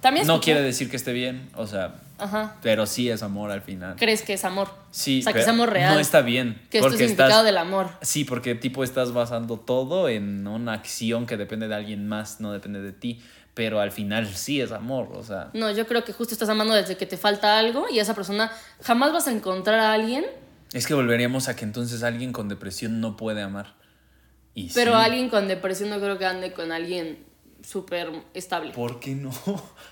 También 0.00 0.26
no 0.26 0.40
quiere 0.40 0.62
decir 0.62 0.88
que 0.88 0.96
esté 0.96 1.12
bien. 1.12 1.50
O 1.54 1.66
sea, 1.66 1.96
Ajá. 2.18 2.56
Pero 2.62 2.86
sí 2.86 3.10
es 3.10 3.22
amor 3.22 3.50
al 3.50 3.62
final. 3.62 3.96
¿Crees 3.96 4.22
que 4.22 4.34
es 4.34 4.44
amor? 4.44 4.68
Sí. 4.90 5.20
O 5.20 5.22
sea, 5.24 5.32
que 5.32 5.40
es 5.40 5.48
amor 5.48 5.70
real. 5.70 5.94
No 5.94 6.00
está 6.00 6.22
bien. 6.22 6.62
Que 6.70 6.78
es 6.78 6.84
el 6.84 6.96
significado 6.96 7.44
del 7.44 7.58
amor. 7.58 7.90
Sí, 8.02 8.24
porque 8.24 8.54
tipo 8.54 8.84
estás 8.84 9.12
basando 9.12 9.58
todo 9.58 10.08
en 10.08 10.46
una 10.46 10.72
acción 10.72 11.26
que 11.26 11.36
depende 11.36 11.68
de 11.68 11.74
alguien 11.74 12.08
más, 12.08 12.40
no 12.40 12.52
depende 12.52 12.80
de 12.80 12.92
ti. 12.92 13.20
Pero 13.54 13.80
al 13.80 13.90
final 13.90 14.26
sí 14.34 14.60
es 14.60 14.70
amor, 14.70 15.08
o 15.14 15.22
sea. 15.22 15.48
No, 15.54 15.70
yo 15.70 15.86
creo 15.86 16.04
que 16.04 16.12
justo 16.12 16.34
estás 16.34 16.48
amando 16.50 16.74
desde 16.74 16.96
que 16.96 17.06
te 17.06 17.16
falta 17.16 17.58
algo 17.58 17.86
y 17.90 17.98
esa 17.98 18.14
persona 18.14 18.52
jamás 18.82 19.12
vas 19.12 19.28
a 19.28 19.32
encontrar 19.32 19.78
a 19.78 19.92
alguien. 19.94 20.26
Es 20.72 20.86
que 20.86 20.92
volveríamos 20.92 21.48
a 21.48 21.56
que 21.56 21.64
entonces 21.64 22.02
alguien 22.02 22.32
con 22.32 22.48
depresión 22.48 23.00
no 23.00 23.16
puede 23.16 23.40
amar. 23.40 23.74
Y 24.54 24.70
Pero 24.74 24.94
alguien 24.94 25.30
con 25.30 25.48
depresión 25.48 25.90
no 25.90 26.00
creo 26.00 26.18
que 26.18 26.26
ande 26.26 26.52
con 26.52 26.70
alguien 26.72 27.24
súper 27.62 28.10
estable. 28.34 28.72
¿Por 28.72 29.00
qué 29.00 29.14
no? 29.14 29.30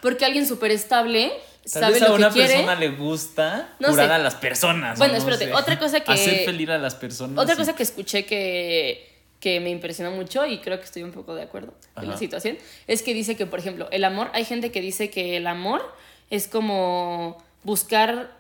Porque 0.03 0.25
alguien 0.25 0.47
súper 0.47 0.71
estable 0.71 1.33
Tal 1.73 1.93
vez 1.93 2.03
a 2.03 2.13
una 2.13 2.31
persona 2.31 2.75
le 2.75 2.91
gusta 2.91 3.75
curar 3.79 4.13
a 4.13 4.19
las 4.19 4.35
personas. 4.35 4.99
Bueno, 4.99 5.15
espérate, 5.15 5.53
otra 5.53 5.79
cosa 5.79 6.01
que. 6.01 6.13
Hacer 6.13 6.45
feliz 6.45 6.69
a 6.69 6.79
las 6.79 6.95
personas. 6.95 7.43
Otra 7.43 7.57
cosa 7.57 7.75
que 7.75 7.83
escuché 7.83 8.27
que, 8.27 9.11
que 9.41 9.61
me 9.61 9.71
impresionó 9.71 10.11
mucho 10.11 10.45
y 10.47 10.59
creo 10.59 10.79
que 10.79 10.85
estoy 10.85 11.03
un 11.03 11.13
poco 11.13 11.35
de 11.35 11.43
acuerdo 11.43 11.75
en 11.97 12.09
la 12.09 12.17
situación 12.17 12.59
es 12.87 13.03
que 13.03 13.15
dice 13.15 13.37
que, 13.37 13.47
por 13.47 13.59
ejemplo, 13.59 13.89
el 13.91 14.05
amor, 14.05 14.31
hay 14.35 14.45
gente 14.45 14.71
que 14.71 14.81
dice 14.81 15.11
que 15.11 15.37
el 15.37 15.47
amor 15.47 15.95
es 16.31 16.49
como 16.49 17.43
buscar 17.63 18.31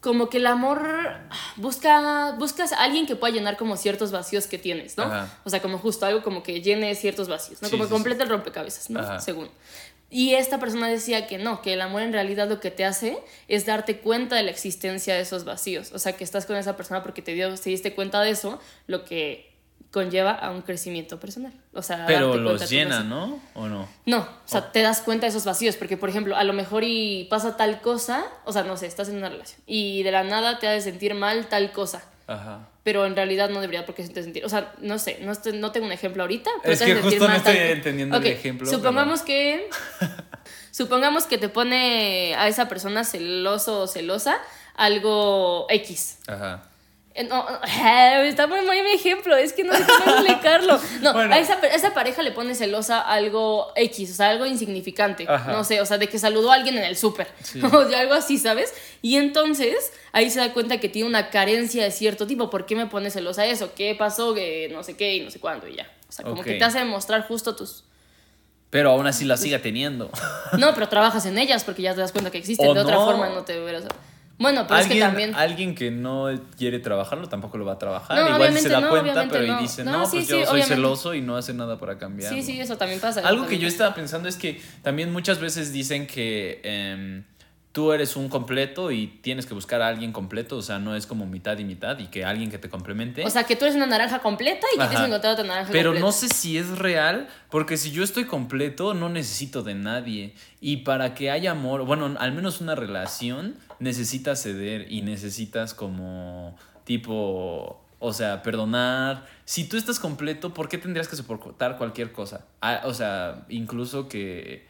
como 0.00 0.30
que 0.30 0.38
el 0.38 0.46
amor 0.46 0.82
busca 1.56 2.32
buscas 2.38 2.72
a 2.72 2.82
alguien 2.82 3.06
que 3.06 3.16
pueda 3.16 3.34
llenar 3.34 3.56
como 3.56 3.76
ciertos 3.76 4.10
vacíos 4.10 4.46
que 4.46 4.58
tienes, 4.58 4.96
¿no? 4.96 5.04
Ajá. 5.04 5.28
O 5.44 5.50
sea, 5.50 5.60
como 5.60 5.78
justo 5.78 6.06
algo 6.06 6.22
como 6.22 6.42
que 6.42 6.62
llene 6.62 6.94
ciertos 6.94 7.28
vacíos, 7.28 7.60
¿no? 7.60 7.68
Sí, 7.68 7.72
como 7.72 7.84
sí, 7.84 7.88
que 7.88 7.94
complete 7.94 8.22
el 8.22 8.28
rompecabezas, 8.28 8.88
¿no? 8.90 9.00
Ajá. 9.00 9.20
Según. 9.20 9.50
Y 10.10 10.34
esta 10.34 10.58
persona 10.58 10.88
decía 10.88 11.26
que 11.26 11.38
no, 11.38 11.62
que 11.62 11.74
el 11.74 11.80
amor 11.80 12.02
en 12.02 12.12
realidad 12.12 12.48
lo 12.48 12.58
que 12.58 12.70
te 12.70 12.84
hace 12.84 13.18
es 13.46 13.64
darte 13.64 13.98
cuenta 13.98 14.36
de 14.36 14.42
la 14.42 14.50
existencia 14.50 15.14
de 15.14 15.20
esos 15.20 15.44
vacíos. 15.44 15.92
O 15.92 15.98
sea, 15.98 16.14
que 16.14 16.24
estás 16.24 16.46
con 16.46 16.56
esa 16.56 16.76
persona 16.76 17.02
porque 17.02 17.22
te, 17.22 17.32
dio, 17.32 17.54
te 17.54 17.70
diste 17.70 17.94
cuenta 17.94 18.20
de 18.20 18.30
eso, 18.30 18.60
lo 18.88 19.04
que 19.04 19.50
conlleva 19.90 20.32
a 20.32 20.50
un 20.50 20.62
crecimiento 20.62 21.18
personal. 21.18 21.52
O 21.72 21.82
sea, 21.82 22.06
Pero 22.06 22.36
los 22.36 22.68
llena. 22.70 23.02
¿no? 23.02 23.40
¿O 23.54 23.66
no? 23.66 23.88
No, 24.06 24.20
o 24.20 24.48
sea, 24.48 24.70
te 24.72 24.82
das 24.82 25.00
cuenta 25.00 25.26
de 25.26 25.30
esos 25.30 25.44
vacíos, 25.44 25.76
porque 25.76 25.96
por 25.96 26.08
ejemplo, 26.08 26.36
a 26.36 26.44
lo 26.44 26.52
mejor 26.52 26.84
y 26.84 27.24
pasa 27.24 27.56
tal 27.56 27.80
cosa, 27.80 28.24
o 28.44 28.52
sea, 28.52 28.62
no 28.62 28.76
sé, 28.76 28.86
estás 28.86 29.08
en 29.08 29.16
una 29.16 29.28
relación 29.28 29.60
y 29.66 30.02
de 30.02 30.12
la 30.12 30.22
nada 30.22 30.58
te 30.58 30.68
ha 30.68 30.72
de 30.72 30.80
sentir 30.80 31.14
mal 31.14 31.48
tal 31.48 31.72
cosa, 31.72 32.04
Ajá. 32.26 32.68
Pero 32.82 33.04
en 33.06 33.14
realidad 33.14 33.50
no 33.50 33.60
debería 33.60 33.84
porque 33.86 34.02
te 34.04 34.22
sentir, 34.22 34.44
o 34.44 34.48
sea, 34.48 34.72
no 34.80 34.98
sé, 34.98 35.18
no, 35.22 35.32
estoy- 35.32 35.52
no 35.58 35.70
tengo 35.72 35.86
un 35.86 35.92
ejemplo 35.92 36.22
ahorita, 36.22 36.50
pero 36.62 36.72
Es 36.72 36.78
te 36.78 36.86
que 36.86 36.92
sentir 36.94 37.10
justo 37.10 37.24
no 37.24 37.30
mal 37.34 37.42
tal 37.42 37.54
estoy 37.54 37.68
co- 37.68 37.74
entendiendo 37.76 38.16
el 38.16 38.22
Ok, 38.22 38.28
ejemplo, 38.28 38.66
Supongamos 38.70 39.22
que 39.22 39.68
supongamos 40.70 41.24
que 41.26 41.38
te 41.38 41.48
pone 41.48 42.34
a 42.36 42.48
esa 42.48 42.68
persona 42.68 43.04
celoso 43.04 43.82
o 43.82 43.86
celosa 43.86 44.38
algo 44.76 45.66
X. 45.68 46.18
Ajá. 46.26 46.62
Eh, 47.14 47.24
No, 47.24 47.44
está 48.22 48.46
muy 48.46 48.60
mal 48.64 48.82
mi 48.84 48.90
ejemplo, 48.92 49.36
es 49.36 49.52
que 49.52 49.64
no 49.64 49.72
sé 49.74 49.82
cómo 49.84 50.16
explicarlo. 50.16 50.78
No, 51.02 51.12
Bueno. 51.12 51.34
a, 51.34 51.38
esa, 51.38 51.54
a 51.54 51.66
esa 51.66 51.92
pareja 51.92 52.22
le 52.22 52.30
pone 52.32 52.54
celosa 52.54 53.00
algo 53.00 53.72
X, 53.74 54.12
o 54.12 54.14
sea, 54.14 54.30
algo 54.30 54.46
insignificante. 54.46 55.24
Ajá. 55.28 55.52
No 55.52 55.64
sé, 55.64 55.80
o 55.80 55.86
sea, 55.86 55.98
de 55.98 56.08
que 56.08 56.18
saludó 56.18 56.52
a 56.52 56.54
alguien 56.54 56.76
en 56.78 56.84
el 56.84 56.96
súper. 56.96 57.28
Sí. 57.42 57.60
O 57.72 57.84
de 57.84 57.96
algo 57.96 58.14
así, 58.14 58.38
¿sabes? 58.38 58.72
Y 59.02 59.16
entonces 59.16 59.92
ahí 60.12 60.30
se 60.30 60.38
da 60.40 60.52
cuenta 60.52 60.78
que 60.78 60.88
tiene 60.88 61.08
una 61.08 61.30
carencia 61.30 61.82
de 61.84 61.90
cierto 61.90 62.26
tipo. 62.26 62.48
¿Por 62.50 62.66
qué 62.66 62.76
me 62.76 62.86
pone 62.86 63.10
celosa 63.10 63.44
eso? 63.46 63.72
¿Qué 63.74 63.94
pasó? 63.94 64.34
Que 64.34 64.68
no 64.72 64.82
sé 64.84 64.96
qué 64.96 65.16
y 65.16 65.20
no 65.20 65.30
sé 65.30 65.40
cuándo 65.40 65.66
y 65.66 65.76
ya. 65.76 65.90
O 66.08 66.12
sea, 66.12 66.24
como 66.24 66.42
que 66.42 66.54
te 66.54 66.64
hace 66.64 66.78
demostrar 66.78 67.26
justo 67.26 67.54
tus. 67.56 67.84
Pero 68.70 68.90
aún 68.92 69.06
así 69.08 69.24
la 69.24 69.36
siga 69.36 69.58
teniendo. 69.60 70.10
No, 70.58 70.74
pero 70.74 70.88
trabajas 70.88 71.26
en 71.26 71.38
ellas 71.38 71.64
porque 71.64 71.82
ya 71.82 71.94
te 71.94 72.00
das 72.00 72.12
cuenta 72.12 72.30
que 72.30 72.38
existen. 72.38 72.68
O 72.68 72.74
de 72.74 72.80
otra 72.80 72.96
forma 72.96 73.28
no 73.28 73.42
te 73.44 73.58
verás. 73.58 73.84
Bueno, 74.40 74.66
pero 74.66 74.80
es 74.80 74.86
que 74.88 74.98
también. 74.98 75.34
alguien 75.34 75.74
que 75.74 75.90
no 75.90 76.28
quiere 76.58 76.78
trabajarlo 76.80 77.28
tampoco 77.28 77.58
lo 77.58 77.66
va 77.66 77.74
a 77.74 77.78
trabajar. 77.78 78.18
No, 78.18 78.34
Igual 78.34 78.58
se 78.58 78.68
da 78.70 78.80
no, 78.80 78.88
cuenta, 78.88 79.28
pero 79.30 79.44
y 79.44 79.62
dice, 79.62 79.84
No, 79.84 80.06
sí, 80.06 80.16
pues 80.16 80.26
sí, 80.26 80.32
yo 80.32 80.38
soy 80.38 80.44
obviamente. 80.46 80.74
celoso 80.74 81.14
y 81.14 81.20
no 81.20 81.36
hace 81.36 81.52
nada 81.54 81.78
para 81.78 81.98
cambiarlo. 81.98 82.36
Sí, 82.36 82.42
sí, 82.42 82.58
eso 82.60 82.76
también 82.76 82.98
pasa. 83.00 83.20
Algo 83.28 83.46
que 83.46 83.58
yo 83.58 83.68
estaba 83.68 83.94
pensando 83.94 84.28
es 84.28 84.36
que 84.36 84.60
también 84.82 85.12
muchas 85.12 85.38
veces 85.40 85.72
dicen 85.72 86.06
que 86.06 86.60
em, 86.64 87.22
tú 87.72 87.92
eres 87.92 88.16
un 88.16 88.28
completo 88.28 88.90
y 88.90 89.06
tienes 89.06 89.44
que 89.46 89.54
buscar 89.54 89.80
a 89.82 89.88
alguien 89.88 90.10
completo, 90.10 90.56
o 90.56 90.62
sea, 90.62 90.78
no 90.78 90.96
es 90.96 91.06
como 91.06 91.26
mitad 91.26 91.56
y 91.58 91.64
mitad 91.64 91.98
y 91.98 92.06
que 92.06 92.24
alguien 92.24 92.50
que 92.50 92.58
te 92.58 92.68
complemente. 92.70 93.24
O 93.24 93.30
sea, 93.30 93.44
que 93.44 93.54
tú 93.56 93.64
eres 93.66 93.76
una 93.76 93.86
naranja 93.86 94.20
completa 94.20 94.66
y 94.74 94.78
que 94.78 94.84
tienes 94.86 95.00
que 95.00 95.06
encontrar 95.06 95.34
otra 95.34 95.44
naranja 95.44 95.70
Pero 95.70 95.90
completa. 95.90 96.06
no 96.06 96.12
sé 96.12 96.28
si 96.28 96.56
es 96.58 96.78
real, 96.78 97.28
porque 97.50 97.76
si 97.76 97.90
yo 97.92 98.02
estoy 98.02 98.24
completo, 98.24 98.94
no 98.94 99.08
necesito 99.10 99.62
de 99.62 99.74
nadie. 99.74 100.34
Y 100.62 100.78
para 100.78 101.14
que 101.14 101.30
haya 101.30 101.50
amor, 101.52 101.84
bueno, 101.84 102.16
al 102.18 102.32
menos 102.32 102.60
una 102.60 102.74
relación, 102.74 103.54
necesitas 103.80 104.42
ceder 104.42 104.90
y 104.92 105.02
necesitas 105.02 105.74
como 105.74 106.56
tipo, 106.84 107.82
o 107.98 108.12
sea, 108.12 108.42
perdonar. 108.42 109.26
Si 109.44 109.68
tú 109.68 109.76
estás 109.76 109.98
completo, 109.98 110.54
¿por 110.54 110.68
qué 110.68 110.78
tendrías 110.78 111.08
que 111.08 111.16
soportar 111.16 111.76
cualquier 111.76 112.12
cosa? 112.12 112.46
Ah, 112.60 112.82
o 112.84 112.94
sea, 112.94 113.44
incluso 113.48 114.08
que... 114.08 114.68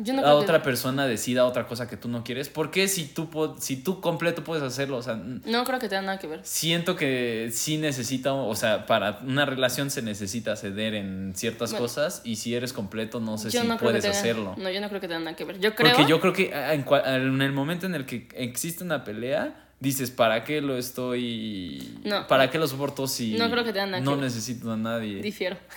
Yo 0.00 0.14
no 0.14 0.22
la 0.22 0.28
que- 0.28 0.34
otra 0.34 0.62
persona 0.62 1.06
decida 1.06 1.44
otra 1.44 1.66
cosa 1.66 1.88
que 1.88 1.96
tú 1.96 2.08
no 2.08 2.22
quieres. 2.24 2.48
¿Por 2.48 2.70
qué 2.70 2.86
si 2.88 3.04
tú, 3.06 3.28
si 3.58 3.76
tú 3.76 4.00
completo 4.00 4.44
puedes 4.44 4.62
hacerlo? 4.62 4.96
O 4.96 5.02
sea, 5.02 5.16
No 5.16 5.64
creo 5.64 5.78
que 5.80 5.88
tenga 5.88 6.02
nada 6.02 6.18
que 6.18 6.26
ver. 6.28 6.40
siento 6.44 6.94
que 6.96 7.50
sí 7.52 7.78
necesita, 7.78 8.32
o 8.32 8.54
sea, 8.54 8.86
para 8.86 9.18
una 9.26 9.44
relación 9.44 9.90
se 9.90 10.00
necesita 10.02 10.54
ceder 10.56 10.94
en 10.94 11.32
ciertas 11.34 11.72
Bueno. 11.72 11.84
cosas 11.84 12.22
y 12.24 12.36
si 12.36 12.54
eres 12.54 12.72
completo 12.72 13.18
no 13.20 13.38
sé 13.38 13.50
si 13.50 13.58
no 13.66 13.76
puedes 13.76 14.02
tenga, 14.02 14.16
hacerlo. 14.18 14.54
No, 14.56 14.70
yo 14.70 14.80
no 14.80 14.88
creo 14.88 15.00
que 15.00 15.08
tenga 15.08 15.20
nada 15.20 15.36
que 15.36 15.44
ver. 15.44 15.58
Yo 15.58 15.74
creo. 15.74 15.92
Porque 15.92 16.08
yo 16.08 16.20
creo 16.20 16.32
que 16.32 16.54
ah, 16.54 16.74
en, 16.74 16.84
en 17.04 17.42
el 17.42 17.52
momento 17.52 17.86
en 17.86 17.94
el 17.96 18.06
que 18.06 18.28
existe 18.34 18.84
una 18.84 19.02
pelea, 19.04 19.67
dices, 19.80 20.10
¿para 20.10 20.42
qué 20.42 20.60
lo 20.60 20.76
estoy... 20.76 21.98
No. 22.02 22.26
¿Para 22.26 22.50
qué 22.50 22.58
lo 22.58 22.66
soporto 22.66 23.06
si 23.06 23.34
No 23.34 23.48
creo 23.50 23.64
que 23.64 23.72
que 23.72 23.86
no 23.86 24.16
necesito 24.16 24.72
a 24.72 24.76
nadie? 24.76 25.22
Difiero. 25.22 25.56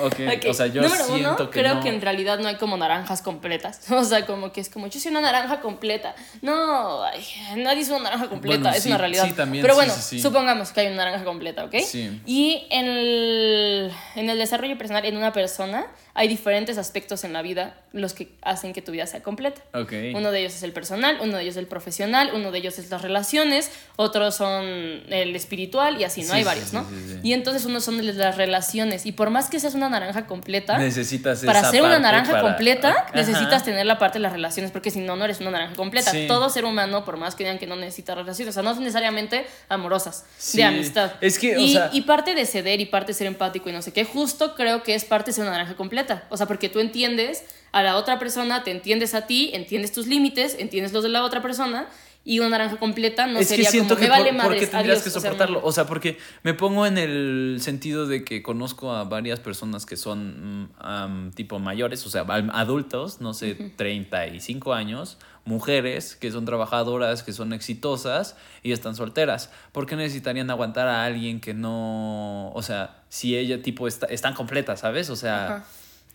Ok, 0.00 0.14
Ok, 0.38 0.46
O 0.48 0.54
sea, 0.54 0.66
yo 0.68 0.82
Número 0.82 1.04
siento 1.04 1.34
uno, 1.36 1.50
que 1.50 1.60
creo 1.60 1.76
no. 1.76 1.82
que 1.82 1.88
en 1.88 2.00
realidad 2.00 2.38
no 2.38 2.48
hay 2.48 2.56
como 2.56 2.76
naranjas 2.76 3.22
completas. 3.22 3.90
O 3.98 4.04
sea, 4.04 4.24
como 4.26 4.52
que 4.52 4.60
es 4.60 4.68
como, 4.70 4.86
yo 4.86 5.00
soy 5.00 5.10
una 5.10 5.20
naranja 5.20 5.60
completa. 5.60 6.14
No, 6.42 7.02
ay, 7.02 7.24
nadie 7.56 7.82
es 7.82 7.88
una 7.88 8.00
naranja 8.04 8.28
completa, 8.28 8.60
Bueno, 8.60 8.76
es 8.76 8.82
sí, 8.82 8.88
una 8.88 8.98
realidad. 8.98 9.24
sí, 9.26 9.32
también, 9.32 9.62
Pero 9.62 9.74
bueno, 9.74 9.92
sí. 9.92 10.20
supongamos 10.20 10.70
que 10.72 10.80
hay 10.80 10.86
una 10.86 11.04
naranja 11.04 11.24
completa, 11.24 11.64
¿ok? 11.64 11.74
Sí. 11.84 12.20
Y 12.26 12.66
en 12.70 12.86
el, 12.86 13.92
en 14.14 14.30
el 14.30 14.38
desarrollo 14.38 14.78
personal, 14.78 15.04
en 15.04 15.16
una 15.16 15.32
persona, 15.32 15.86
hay 16.14 16.28
diferentes 16.28 16.78
aspectos 16.78 17.24
en 17.24 17.32
la 17.32 17.42
vida 17.42 17.76
los 17.92 18.12
que 18.12 18.32
hacen 18.42 18.72
que 18.72 18.82
tu 18.82 18.92
vida 18.92 19.06
sea 19.06 19.22
completa. 19.22 19.62
Ok. 19.72 19.92
Uno 20.14 20.30
de 20.30 20.40
ellos 20.40 20.54
es 20.54 20.62
el 20.62 20.72
personal, 20.72 21.18
uno 21.22 21.36
de 21.36 21.42
ellos 21.42 21.52
es 21.54 21.58
el 21.58 21.66
profesional, 21.66 22.30
uno 22.34 22.50
de 22.50 22.58
ellos 22.58 22.78
es 22.78 22.90
las 22.90 23.02
relaciones, 23.02 23.70
otros 23.96 24.34
son 24.36 24.64
el 24.64 25.34
espiritual 25.36 26.00
y 26.00 26.04
así, 26.04 26.22
¿no? 26.22 26.28
Sí, 26.28 26.32
Hay 26.38 26.44
varios, 26.44 26.68
sí, 26.70 26.76
¿no? 26.76 26.84
sí. 26.88 27.18
Y 27.22 27.32
entonces 27.32 27.64
uno 27.64 27.80
son 27.80 28.04
las 28.16 28.36
relaciones. 28.36 29.06
Y 29.06 29.12
por 29.12 29.30
más 29.30 29.48
que 29.48 29.58
seas 29.60 29.74
una 29.74 29.88
naranja 29.88 30.26
completa, 30.26 30.76
Necesitas 30.78 31.44
para 31.44 31.60
esa 31.60 31.70
ser 31.70 31.82
una 31.82 31.98
naranja 31.98 32.32
para- 32.32 32.42
completa, 32.42 32.90
Ajá. 32.90 33.10
necesitas 33.14 33.64
tener 33.64 33.86
la 33.86 33.98
parte 33.98 34.18
de 34.18 34.22
las 34.22 34.32
relaciones, 34.32 34.70
porque 34.70 34.90
si 34.90 35.00
no, 35.00 35.16
no 35.16 35.24
eres 35.24 35.40
una 35.40 35.50
naranja 35.50 35.74
completa. 35.76 36.12
Todo 36.26 36.50
ser 36.50 36.64
humano, 36.64 37.04
por 37.04 37.16
más 37.16 37.34
que 37.34 37.44
digan 37.44 37.58
que 37.58 37.66
no 37.66 37.76
necesita 37.76 38.14
relaciones, 38.14 38.52
o 38.56 38.60
sea, 38.60 38.62
no 38.62 38.78
necesariamente 38.78 39.46
amorosas, 39.68 40.24
de 40.52 40.64
amistad. 40.64 41.12
Es 41.20 41.38
que, 41.38 41.56
o 41.56 41.60
y, 41.60 41.72
sea- 41.72 41.90
y 41.92 42.02
parte 42.02 42.34
de 42.34 42.44
ceder 42.44 42.80
y 42.80 42.86
parte 42.86 43.08
de 43.12 43.14
ser 43.14 43.26
empático 43.26 43.68
y 43.70 43.72
no 43.72 43.82
sé 43.82 43.92
qué, 43.92 44.04
justo 44.04 44.54
creo 44.54 44.82
que 44.82 44.94
es 44.94 45.04
parte 45.04 45.30
de 45.30 45.34
ser 45.34 45.42
una 45.44 45.52
naranja 45.52 45.74
completa. 45.74 45.97
O 46.30 46.36
sea, 46.36 46.46
porque 46.46 46.68
tú 46.68 46.80
entiendes 46.80 47.44
a 47.72 47.82
la 47.82 47.96
otra 47.96 48.18
persona, 48.18 48.64
te 48.64 48.70
entiendes 48.70 49.14
a 49.14 49.26
ti, 49.26 49.50
entiendes 49.52 49.92
tus 49.92 50.06
límites, 50.06 50.56
entiendes 50.58 50.92
los 50.92 51.02
de 51.02 51.08
la 51.08 51.24
otra 51.24 51.42
persona. 51.42 51.88
Y 52.24 52.40
una 52.40 52.50
naranja 52.50 52.76
completa 52.76 53.26
no 53.26 53.38
es 53.38 53.48
que 53.48 53.54
sería 53.54 53.70
siento 53.70 53.94
como, 53.94 54.00
que 54.00 54.04
me 54.04 54.10
vale 54.10 54.32
por, 54.34 54.42
¿por 54.42 54.52
qué 54.52 54.60
madres, 54.60 54.70
tendrías 54.70 54.98
adiós", 54.98 55.02
que 55.02 55.10
soportarlo. 55.10 55.60
O 55.64 55.72
sea, 55.72 55.86
porque 55.86 56.18
me 56.42 56.52
pongo 56.52 56.84
en 56.84 56.98
el 56.98 57.56
sentido 57.60 58.06
de 58.06 58.22
que 58.22 58.42
conozco 58.42 58.92
a 58.92 59.04
varias 59.04 59.40
personas 59.40 59.86
que 59.86 59.96
son 59.96 60.68
mm, 60.78 61.30
tipo 61.30 61.58
mayores, 61.58 62.04
o 62.04 62.10
sea, 62.10 62.26
adultos, 62.52 63.22
no 63.22 63.32
sé, 63.32 63.54
35 63.76 64.74
años, 64.74 65.16
mujeres 65.46 66.16
que 66.16 66.30
son 66.30 66.44
trabajadoras, 66.44 67.22
que 67.22 67.32
son 67.32 67.54
exitosas 67.54 68.36
y 68.62 68.72
están 68.72 68.94
solteras. 68.94 69.50
¿Por 69.72 69.86
qué 69.86 69.96
necesitarían 69.96 70.50
aguantar 70.50 70.86
a 70.86 71.04
alguien 71.04 71.40
que 71.40 71.54
no, 71.54 72.50
o 72.52 72.62
sea, 72.62 73.04
si 73.08 73.38
ella 73.38 73.62
tipo 73.62 73.88
está, 73.88 74.06
están 74.06 74.34
completas, 74.34 74.80
¿sabes? 74.80 75.08
O 75.08 75.16
sea. 75.16 75.64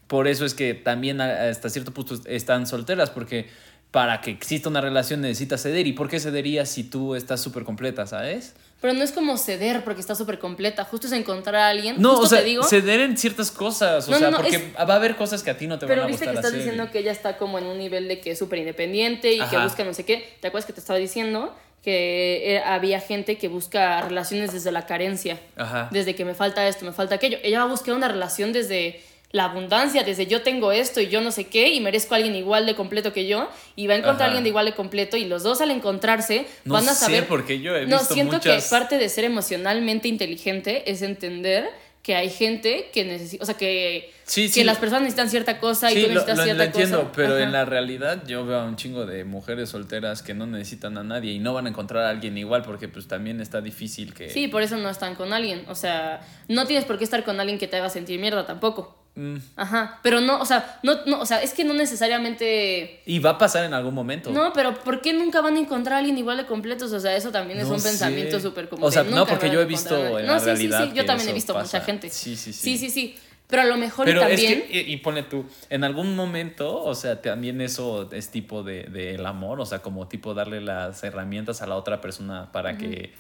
Por 0.07 0.27
eso 0.27 0.45
es 0.45 0.53
que 0.53 0.73
también 0.73 1.21
hasta 1.21 1.69
cierto 1.69 1.93
punto 1.93 2.15
están 2.25 2.67
solteras, 2.67 3.09
porque 3.09 3.47
para 3.91 4.21
que 4.21 4.31
exista 4.31 4.69
una 4.69 4.81
relación 4.81 5.21
necesitas 5.21 5.61
ceder. 5.61 5.85
¿Y 5.85 5.93
por 5.93 6.09
qué 6.09 6.19
cederías 6.19 6.67
si 6.69 6.83
tú 6.83 7.13
estás 7.15 7.41
súper 7.41 7.63
completa, 7.63 8.07
sabes? 8.07 8.55
Pero 8.81 8.93
no 8.93 9.03
es 9.03 9.11
como 9.11 9.37
ceder 9.37 9.83
porque 9.83 10.01
está 10.01 10.15
súper 10.15 10.39
completa. 10.39 10.83
Justo 10.83 11.05
es 11.07 11.13
encontrar 11.13 11.55
a 11.55 11.69
alguien. 11.69 11.95
No, 11.99 12.09
justo 12.17 12.25
o 12.25 12.29
sea, 12.29 12.39
te 12.39 12.45
digo. 12.45 12.63
ceder 12.63 12.99
en 13.01 13.17
ciertas 13.17 13.51
cosas. 13.51 14.07
O 14.07 14.11
No, 14.11 14.17
sea, 14.17 14.31
no, 14.31 14.37
porque 14.37 14.55
es- 14.57 14.63
va 14.75 14.93
a 14.93 14.97
haber 14.97 15.15
cosas 15.15 15.41
que 15.43 15.51
a 15.51 15.57
ti 15.57 15.67
no 15.67 15.77
te 15.79 15.85
Pero 15.85 16.01
van 16.01 16.07
a 16.07 16.11
viste 16.11 16.25
que 16.25 16.31
gustar 16.31 16.45
estás 16.45 16.57
diciendo 16.57 16.91
que 16.91 16.99
ella 16.99 17.11
está 17.11 17.37
como 17.37 17.59
en 17.59 17.65
un 17.65 17.77
nivel 17.77 18.07
de 18.07 18.19
que 18.19 18.31
es 18.31 18.39
súper 18.39 18.59
independiente 18.59 19.31
y 19.33 19.41
que 19.41 19.57
busca 19.59 19.83
no 19.85 19.93
sé 19.93 20.03
qué. 20.05 20.37
¿Te 20.41 20.47
acuerdas 20.47 20.65
que 20.65 20.73
te 20.73 20.79
estaba 20.79 20.97
diciendo 20.99 21.55
que 21.83 22.55
eh, 22.55 22.59
había 22.65 22.99
gente 22.99 23.37
que 23.37 23.47
busca 23.47 24.01
relaciones 24.01 24.51
desde 24.53 24.71
la 24.71 24.85
carencia? 24.87 25.39
Ajá. 25.55 25.87
Desde 25.91 26.15
que 26.15 26.25
me 26.25 26.33
falta 26.33 26.67
esto, 26.67 26.83
me 26.83 26.93
falta 26.93 27.15
aquello. 27.15 27.37
Ella 27.43 27.59
va 27.59 27.65
a 27.65 27.69
buscar 27.69 27.93
una 27.93 28.07
relación 28.07 28.51
desde 28.53 29.01
la 29.33 29.45
abundancia, 29.45 30.03
desde 30.03 30.27
yo 30.27 30.43
tengo 30.43 30.71
esto 30.71 31.01
y 31.01 31.07
yo 31.09 31.19
no 31.19 31.31
sé 31.31 31.47
qué 31.47 31.73
y 31.73 31.79
merezco 31.81 32.13
a 32.13 32.17
alguien 32.17 32.35
igual 32.35 32.65
de 32.67 32.75
completo 32.75 33.11
que 33.11 33.27
yo 33.27 33.49
y 33.75 33.87
va 33.87 33.95
a 33.95 33.97
encontrar 33.97 34.21
a 34.21 34.25
alguien 34.27 34.43
de 34.43 34.49
igual 34.49 34.67
de 34.67 34.73
completo 34.73 35.17
y 35.17 35.25
los 35.25 35.41
dos 35.43 35.59
al 35.59 35.71
encontrarse 35.71 36.45
No 36.65 36.75
van 36.75 36.87
a 36.87 36.93
sé, 36.93 37.05
saber... 37.05 37.27
porque 37.27 37.59
yo 37.59 37.75
he 37.75 37.87
No, 37.87 37.97
visto 37.97 38.13
siento 38.13 38.33
muchas- 38.35 38.63
que 38.63 38.69
parte 38.69 38.97
de 38.99 39.09
ser 39.09 39.23
emocionalmente 39.25 40.07
inteligente 40.07 40.89
es 40.89 41.01
entender 41.01 41.67
que 42.03 42.15
hay 42.15 42.29
gente 42.29 42.89
que 42.93 43.05
necesita, 43.05 43.41
o 43.43 43.45
sea, 43.45 43.55
que, 43.55 44.11
Sí, 44.25 44.43
que 44.43 44.49
sí. 44.49 44.63
las 44.65 44.77
personas 44.77 45.01
necesitan 45.03 45.29
cierta 45.29 45.57
cosa 45.59 45.89
y 45.91 45.95
Sí, 45.95 46.01
tú 46.01 46.07
lo, 46.09 46.13
necesitas 46.15 46.37
lo- 46.37 46.43
cierta 46.43 46.63
lo 46.63 46.69
entiendo, 46.69 46.99
cosa. 46.99 47.11
pero 47.15 47.33
Ajá. 47.35 47.43
en 47.43 47.51
la 47.53 47.65
realidad 47.65 48.23
yo 48.27 48.45
veo 48.45 48.59
a 48.59 48.65
un 48.65 48.75
chingo 48.75 49.05
de 49.07 49.23
mujeres 49.23 49.69
solteras 49.69 50.21
que 50.21 50.33
no 50.35 50.45
necesitan 50.45 50.95
a 50.99 51.03
nadie 51.03 51.31
y 51.31 51.39
no 51.39 51.53
van 51.55 51.65
a 51.65 51.69
encontrar 51.69 52.03
a 52.03 52.09
alguien 52.09 52.37
igual 52.37 52.61
porque 52.61 52.87
pues 52.87 53.07
también 53.07 53.39
está 53.41 53.61
difícil 53.61 54.13
que... 54.13 54.29
Sí, 54.29 54.47
por 54.49 54.61
eso 54.61 54.77
no 54.77 54.89
están 54.89 55.15
con 55.15 55.31
alguien. 55.33 55.63
O 55.69 55.75
sea, 55.75 56.21
no 56.49 56.67
tienes 56.67 56.85
por 56.85 56.97
qué 56.99 57.03
estar 57.05 57.23
con 57.23 57.39
alguien 57.39 57.57
que 57.57 57.67
te 57.67 57.77
haga 57.77 57.89
sentir 57.89 58.19
mierda 58.19 58.45
tampoco. 58.45 58.99
Mm. 59.15 59.36
Ajá. 59.56 59.99
Pero 60.02 60.21
no, 60.21 60.39
o 60.39 60.45
sea, 60.45 60.80
no, 60.82 61.06
no, 61.06 61.19
o 61.21 61.26
sea, 61.26 61.41
es 61.43 61.54
que 61.54 61.63
no 61.63 61.73
necesariamente. 61.73 63.02
Y 63.06 63.19
va 63.19 63.32
a 63.32 63.38
pasar 63.38 63.63
en 63.65 63.73
algún 63.73 63.93
momento. 63.93 64.32
No, 64.32 64.52
pero 64.54 64.73
¿por 64.73 65.02
qué 65.02 65.13
nunca 65.13 65.41
van 65.41 65.56
a 65.56 65.60
encontrar 65.60 65.95
a 65.95 65.97
alguien 65.99 66.17
igual 66.17 66.38
de 66.38 66.45
completos? 66.45 66.91
O 66.93 66.99
sea, 66.99 67.15
eso 67.15 67.32
también 67.32 67.60
es 67.60 67.67
No 67.67 67.76
un 67.76 67.80
sé. 67.80 67.89
pensamiento 67.89 68.39
súper 68.39 68.69
como. 68.69 68.86
O 68.86 68.91
sea, 68.91 69.04
no, 69.04 69.26
porque 69.26 69.49
yo 69.52 69.62
he 69.62 69.65
visto 69.65 69.95
en 70.19 70.26
No, 70.26 70.34
la 70.34 70.39
sí, 70.39 70.45
realidad 70.45 70.84
Sí, 70.84 70.89
sí, 70.89 70.95
yo 70.95 71.06
también 71.06 71.30
he 71.30 71.34
visto 71.34 71.54
pasa. 71.54 71.78
mucha 71.78 71.86
gente. 71.86 72.10
Sí, 72.10 72.36
sí, 72.36 72.54
sí. 72.54 72.62
Sí, 72.62 72.78
sí, 72.78 72.89
sí. 72.89 73.15
Pero 73.47 73.62
a 73.63 73.65
lo 73.65 73.78
mejor 73.78 74.06
Pero 74.06 74.21
también... 74.21 74.63
es 74.63 74.71
que, 74.71 74.82
y, 74.82 74.93
y 74.93 74.97
pone 74.97 75.21
tú, 75.23 75.45
en 75.69 75.84
algún 75.84 76.15
momento, 76.15 76.82
o 76.82 76.95
sea, 76.95 77.21
también 77.21 77.62
eso 77.62 78.10
es 78.12 78.30
tipo 78.30 78.63
de, 78.63 78.84
de 78.86 79.13
el 79.15 79.26
amor, 79.28 79.60
o 79.60 79.65
sea, 79.65 79.80
como 79.80 80.08
tipo 80.08 80.34
darle 80.34 80.60
las 80.60 81.04
herramientas 81.04 81.62
a 81.62 81.67
la 81.67 81.76
otra 81.76 82.02
persona 82.02 82.52
para 82.52 82.78
que 82.80 83.13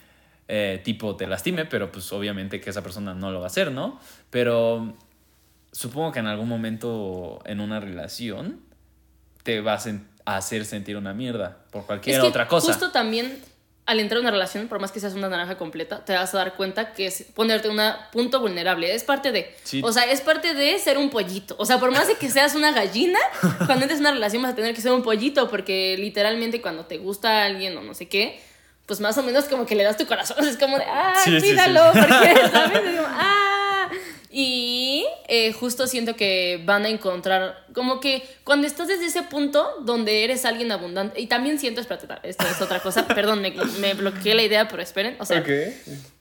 eh, 0.47 0.81
tipo 0.83 1.15
te 1.17 1.27
lastime, 1.27 1.65
pero 1.65 1.91
pues 1.91 2.11
obviamente 2.13 2.59
que 2.59 2.71
esa 2.71 2.81
persona 2.81 3.13
no 3.13 3.29
lo 3.31 3.39
va 3.39 3.45
a 3.45 3.47
hacer, 3.47 3.71
¿no? 3.71 3.99
Pero 4.31 4.93
supongo 5.73 6.13
que 6.13 6.19
en 6.19 6.27
algún 6.27 6.47
momento 6.47 7.41
en 7.45 7.59
una 7.59 7.81
relación 7.81 8.61
te 9.43 9.59
vas 9.59 9.87
a 9.87 10.37
hacer 10.37 10.65
sentir 10.65 10.95
una 10.95 11.13
mierda 11.13 11.65
por 11.71 11.85
cualquier 11.85 12.15
Es 12.15 12.21
que 12.21 12.27
otra 12.27 12.47
cosa. 12.47 12.67
Justo 12.67 12.91
también 12.91 13.41
al 13.85 13.99
entrar 13.99 14.19
en 14.19 14.25
una 14.25 14.31
relación, 14.31 14.69
por 14.69 14.79
más 14.79 14.93
que 14.93 15.01
seas 15.01 15.13
una 15.13 15.27
naranja 15.27 15.57
completa, 15.57 16.05
te 16.05 16.13
vas 16.13 16.33
a 16.33 16.37
dar 16.37 16.55
cuenta 16.55 16.93
que 16.93 17.07
es 17.07 17.25
ponerte 17.35 17.67
en 17.67 17.77
un 17.77 17.91
punto 18.13 18.39
vulnerable. 18.39 18.95
Es 18.95 19.03
parte 19.03 19.33
de. 19.33 19.53
Sí. 19.63 19.81
O 19.83 19.91
sea, 19.91 20.03
es 20.03 20.21
parte 20.21 20.53
de 20.53 20.79
ser 20.79 20.97
un 20.97 21.09
pollito. 21.09 21.55
O 21.59 21.65
sea, 21.65 21.79
por 21.79 21.91
más 21.91 22.07
de 22.07 22.15
que 22.15 22.29
seas 22.29 22.55
una 22.55 22.71
gallina, 22.71 23.19
cuando 23.65 23.83
entres 23.83 23.99
en 23.99 24.05
una 24.05 24.11
relación 24.11 24.41
vas 24.41 24.53
a 24.53 24.55
tener 24.55 24.73
que 24.73 24.81
ser 24.81 24.93
un 24.93 25.03
pollito, 25.03 25.49
porque 25.49 25.97
literalmente 25.97 26.61
cuando 26.61 26.85
te 26.85 26.97
gusta 26.97 27.43
alguien 27.43 27.77
o 27.77 27.81
no 27.81 27.93
sé 27.93 28.07
qué, 28.07 28.39
pues 28.85 29.01
más 29.01 29.17
o 29.17 29.23
menos 29.23 29.45
como 29.45 29.65
que 29.65 29.75
le 29.75 29.83
das 29.83 29.97
tu 29.97 30.05
corazón. 30.05 30.47
Es 30.47 30.55
como 30.57 30.77
de, 30.77 30.85
ah, 30.85 31.13
Sí, 31.21 31.31
porque, 31.31 31.55
¿sabes? 31.55 32.79
Es 32.79 32.95
como, 32.95 33.07
ah. 33.07 33.52
Y 34.35 35.05
eh, 35.27 35.53
justo 35.53 35.85
siento 35.85 36.15
que 36.15 36.59
van 36.65 36.85
a 36.85 36.89
encontrar, 36.89 37.67
como 37.71 37.99
que 37.99 38.27
cuando 38.43 38.65
estás 38.65 38.87
desde 38.87 39.05
ese 39.05 39.21
punto 39.21 39.69
donde 39.81 40.23
eres 40.23 40.43
alguien 40.43 40.71
abundante, 40.71 41.21
y 41.21 41.27
también 41.27 41.59
siento, 41.59 41.81
espérate, 41.81 42.07
esto 42.27 42.43
es 42.47 42.59
otra 42.59 42.79
cosa, 42.79 43.07
perdón, 43.13 43.41
me, 43.41 43.51
me 43.79 43.93
bloqueé 43.93 44.33
la 44.33 44.41
idea, 44.41 44.67
pero 44.67 44.81
esperen, 44.81 45.17
o 45.19 45.25
sea, 45.25 45.43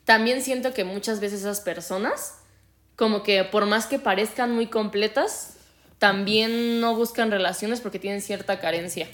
también 0.05 0.43
siento 0.43 0.75
que 0.75 0.85
muchas 0.85 1.21
veces 1.21 1.41
esas 1.41 1.63
personas, 1.63 2.35
como 2.97 3.23
que 3.23 3.45
por 3.45 3.65
más 3.65 3.87
que 3.87 3.99
parezcan 3.99 4.53
muy 4.55 4.67
completas, 4.67 5.55
también 5.99 6.81
no 6.81 6.95
buscan 6.95 7.31
relaciones 7.31 7.81
porque 7.81 7.99
tienen 7.99 8.21
cierta 8.21 8.61
carencia. 8.61 9.09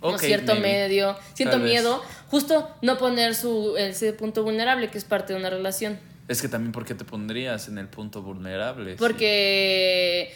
o 0.00 0.10
Ok, 0.10 0.20
cierto 0.20 0.52
maybe. 0.52 0.68
medio, 0.68 1.16
siento 1.34 1.56
Tal 1.56 1.62
vez. 1.62 1.72
miedo, 1.72 2.00
justo 2.30 2.70
no 2.82 2.98
poner 2.98 3.34
su, 3.34 3.76
ese 3.76 4.12
punto 4.12 4.44
vulnerable 4.44 4.90
que 4.90 4.98
es 4.98 5.04
parte 5.04 5.32
de 5.32 5.40
una 5.40 5.50
relación. 5.50 5.98
Es 6.28 6.40
que 6.40 6.48
también, 6.48 6.72
¿por 6.72 6.84
qué 6.84 6.94
te 6.94 7.04
pondrías 7.04 7.68
en 7.68 7.78
el 7.78 7.88
punto 7.88 8.22
vulnerable? 8.22 8.92
Sí. 8.92 8.96
Porque. 8.98 10.32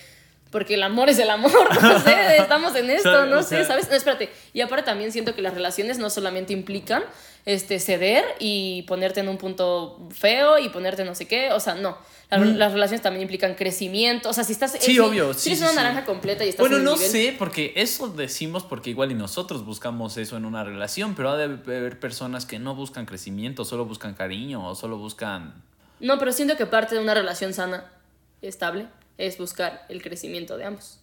Porque 0.50 0.74
el 0.74 0.82
amor 0.84 1.10
es 1.10 1.18
el 1.18 1.28
amor, 1.28 1.50
no 1.82 2.00
sé, 2.00 2.36
estamos 2.38 2.74
en 2.76 2.88
esto, 2.88 3.26
no 3.26 3.40
O 3.40 3.42
sé, 3.42 3.64
¿sabes? 3.64 3.90
No, 3.90 3.96
espérate. 3.96 4.30
Y 4.54 4.60
aparte 4.60 4.84
también 4.86 5.10
siento 5.12 5.34
que 5.34 5.42
las 5.42 5.52
relaciones 5.52 5.98
no 5.98 6.08
solamente 6.08 6.52
implican 6.52 7.02
este, 7.44 7.80
ceder 7.80 8.24
y 8.38 8.82
ponerte 8.82 9.20
en 9.20 9.28
un 9.28 9.38
punto 9.38 9.98
feo 10.10 10.58
y 10.58 10.68
ponerte 10.68 11.04
no 11.04 11.14
sé 11.16 11.26
qué, 11.26 11.50
o 11.52 11.58
sea, 11.60 11.74
no. 11.74 11.98
Las, 12.30 12.40
las 12.46 12.72
relaciones 12.72 13.02
también 13.02 13.22
implican 13.22 13.54
crecimiento, 13.54 14.30
o 14.30 14.32
sea, 14.32 14.44
si 14.44 14.52
estás... 14.52 14.74
Mm. 14.74 14.78
Sí, 14.80 14.98
obvio, 15.00 15.34
Si 15.34 15.40
sí, 15.40 15.48
eres 15.50 15.58
sí, 15.58 15.64
una 15.64 15.70
sí. 15.72 15.76
naranja 15.76 16.04
completa 16.04 16.44
y 16.44 16.48
estás 16.48 16.60
Bueno, 16.62 16.78
en 16.78 16.84
no 16.84 16.96
nivel- 16.96 17.10
sé, 17.10 17.34
porque 17.38 17.72
eso 17.76 18.08
decimos 18.08 18.62
porque 18.64 18.90
igual 18.90 19.10
y 19.10 19.14
nosotros 19.14 19.64
buscamos 19.64 20.16
eso 20.16 20.36
en 20.36 20.44
una 20.44 20.62
relación, 20.64 21.14
pero 21.16 21.30
ha 21.30 21.36
de 21.36 21.44
haber 21.44 21.98
personas 22.00 22.46
que 22.46 22.58
no 22.60 22.74
buscan 22.76 23.04
crecimiento, 23.04 23.64
solo 23.64 23.84
buscan 23.84 24.14
cariño 24.14 24.66
o 24.66 24.74
solo 24.76 24.96
buscan... 24.96 25.54
No, 26.00 26.18
pero 26.18 26.32
siento 26.32 26.56
que 26.56 26.66
parte 26.66 26.94
de 26.94 27.00
una 27.00 27.14
relación 27.14 27.52
sana, 27.54 27.90
estable, 28.42 28.86
es 29.18 29.38
buscar 29.38 29.86
el 29.88 30.02
crecimiento 30.02 30.56
de 30.56 30.64
ambos. 30.64 31.00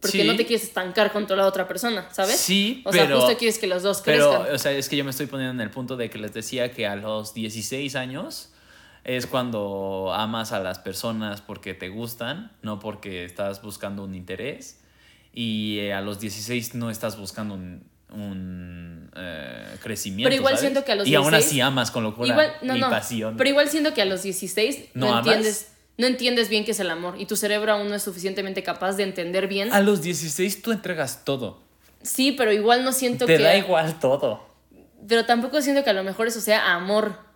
Porque 0.00 0.22
Sí. 0.22 0.26
no 0.26 0.36
te 0.36 0.46
quieres 0.46 0.64
estancar 0.64 1.12
con 1.12 1.26
toda 1.26 1.38
la 1.42 1.46
otra 1.46 1.66
persona, 1.66 2.08
¿sabes? 2.12 2.36
Sí, 2.38 2.82
o 2.86 2.90
pero- 2.90 3.06
sea, 3.06 3.16
justo 3.16 3.38
quieres 3.38 3.58
que 3.58 3.66
los 3.66 3.82
dos 3.82 4.00
Pero, 4.04 4.30
crezcan. 4.30 4.54
o 4.54 4.58
sea, 4.58 4.72
es 4.72 4.88
que 4.88 4.96
yo 4.96 5.04
me 5.04 5.10
estoy 5.10 5.26
poniendo 5.26 5.52
en 5.54 5.60
el 5.60 5.70
punto 5.72 5.96
de 5.96 6.08
que 6.08 6.18
les 6.18 6.32
decía 6.32 6.70
que 6.70 6.86
a 6.86 6.94
los 6.94 7.34
16 7.34 7.96
años 7.96 8.52
es 9.02 9.26
cuando 9.26 10.12
amas 10.14 10.52
a 10.52 10.60
las 10.60 10.78
personas 10.78 11.40
porque 11.40 11.74
te 11.74 11.88
gustan, 11.88 12.52
no 12.62 12.78
porque 12.78 13.24
estás 13.24 13.60
buscando 13.62 14.04
un 14.04 14.14
interés. 14.14 14.80
Y 15.32 15.78
eh, 15.80 15.94
a 15.94 16.00
los 16.00 16.20
16 16.20 16.74
no 16.74 16.90
estás 16.90 17.18
buscando 17.18 17.54
un, 17.54 17.87
un, 18.10 19.10
eh, 19.16 19.76
crecimiento. 19.82 20.28
Pero 20.28 20.36
igual 20.36 20.54
¿sabes? 20.54 20.60
siento 20.60 20.84
que 20.84 20.92
a 20.92 20.94
los 20.96 21.06
Y 21.06 21.14
aún 21.14 21.30
16 21.30 21.46
así 21.46 21.60
amas 21.60 21.90
con 21.90 22.02
locura 22.04 22.28
Igual, 22.28 22.52
no, 22.62 22.76
y 22.76 22.80
no. 22.80 22.90
pasión. 22.90 23.36
Pero 23.36 23.50
igual 23.50 23.68
siento 23.68 23.94
que 23.94 24.02
a 24.02 24.04
los 24.04 24.22
16 24.22 24.90
no, 24.94 25.18
entiendes, 25.18 25.72
no 25.96 26.06
entiendes 26.06 26.48
bien 26.48 26.64
qué 26.64 26.70
es 26.70 26.80
el 26.80 26.90
amor 26.90 27.20
y 27.20 27.26
tu 27.26 27.36
cerebro 27.36 27.72
aún 27.72 27.88
no 27.88 27.94
es 27.94 28.02
suficientemente 28.02 28.62
capaz 28.62 28.92
de 28.94 29.02
entender 29.02 29.48
bien. 29.48 29.72
A 29.72 29.80
los 29.80 30.02
16 30.02 30.62
tú 30.62 30.72
entregas 30.72 31.24
todo. 31.24 31.60
Sí, 32.02 32.32
pero 32.32 32.52
igual 32.52 32.84
no 32.84 32.92
siento 32.92 33.26
Te 33.26 33.36
que 33.36 33.42
da 33.42 33.56
igual 33.56 33.98
todo. 33.98 34.46
pero 35.08 35.24
tampoco 35.26 35.60
siento 35.60 35.84
que 35.84 35.90
a 35.90 35.94
lo 35.94 36.04
mejor 36.04 36.28
eso 36.28 36.40
sea 36.40 36.74
amor. 36.74 37.27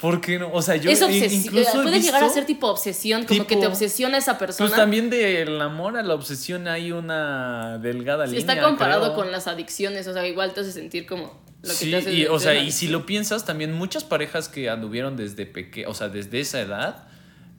¿Por 0.00 0.20
qué 0.20 0.38
no? 0.38 0.50
O 0.52 0.62
sea, 0.62 0.76
yo 0.76 0.90
es 0.90 1.00
incluso 1.02 1.82
Puede 1.82 2.00
llegar 2.00 2.24
a 2.24 2.28
ser 2.30 2.46
tipo 2.46 2.68
obsesión, 2.68 3.24
como 3.24 3.46
que 3.46 3.56
te 3.56 3.66
obsesiona 3.66 4.16
esa 4.18 4.38
persona. 4.38 4.68
Pues 4.68 4.78
también 4.78 5.10
del 5.10 5.60
amor 5.60 5.96
a 5.98 6.02
la 6.02 6.14
obsesión 6.14 6.68
hay 6.68 6.90
una 6.92 7.78
delgada 7.78 8.26
Sí, 8.26 8.36
línea. 8.36 8.54
está 8.54 8.66
comparado 8.66 9.02
creo. 9.12 9.14
con 9.14 9.30
las 9.32 9.46
adicciones, 9.46 10.06
o 10.06 10.12
sea, 10.12 10.26
igual 10.26 10.52
te 10.54 10.60
hace 10.60 10.72
sentir 10.72 11.06
como 11.06 11.38
lo 11.62 11.68
que 11.68 11.74
Sí, 11.74 11.90
te 11.90 11.96
hace 11.96 12.12
y, 12.14 12.26
o 12.26 12.38
sea, 12.38 12.54
y 12.54 12.72
si 12.72 12.88
lo 12.88 13.04
piensas, 13.04 13.44
también 13.44 13.72
muchas 13.74 14.04
parejas 14.04 14.48
que 14.48 14.70
anduvieron 14.70 15.16
desde 15.16 15.44
peque, 15.44 15.86
o 15.86 15.92
sea, 15.94 16.08
desde 16.08 16.40
esa 16.40 16.60
edad, 16.60 17.04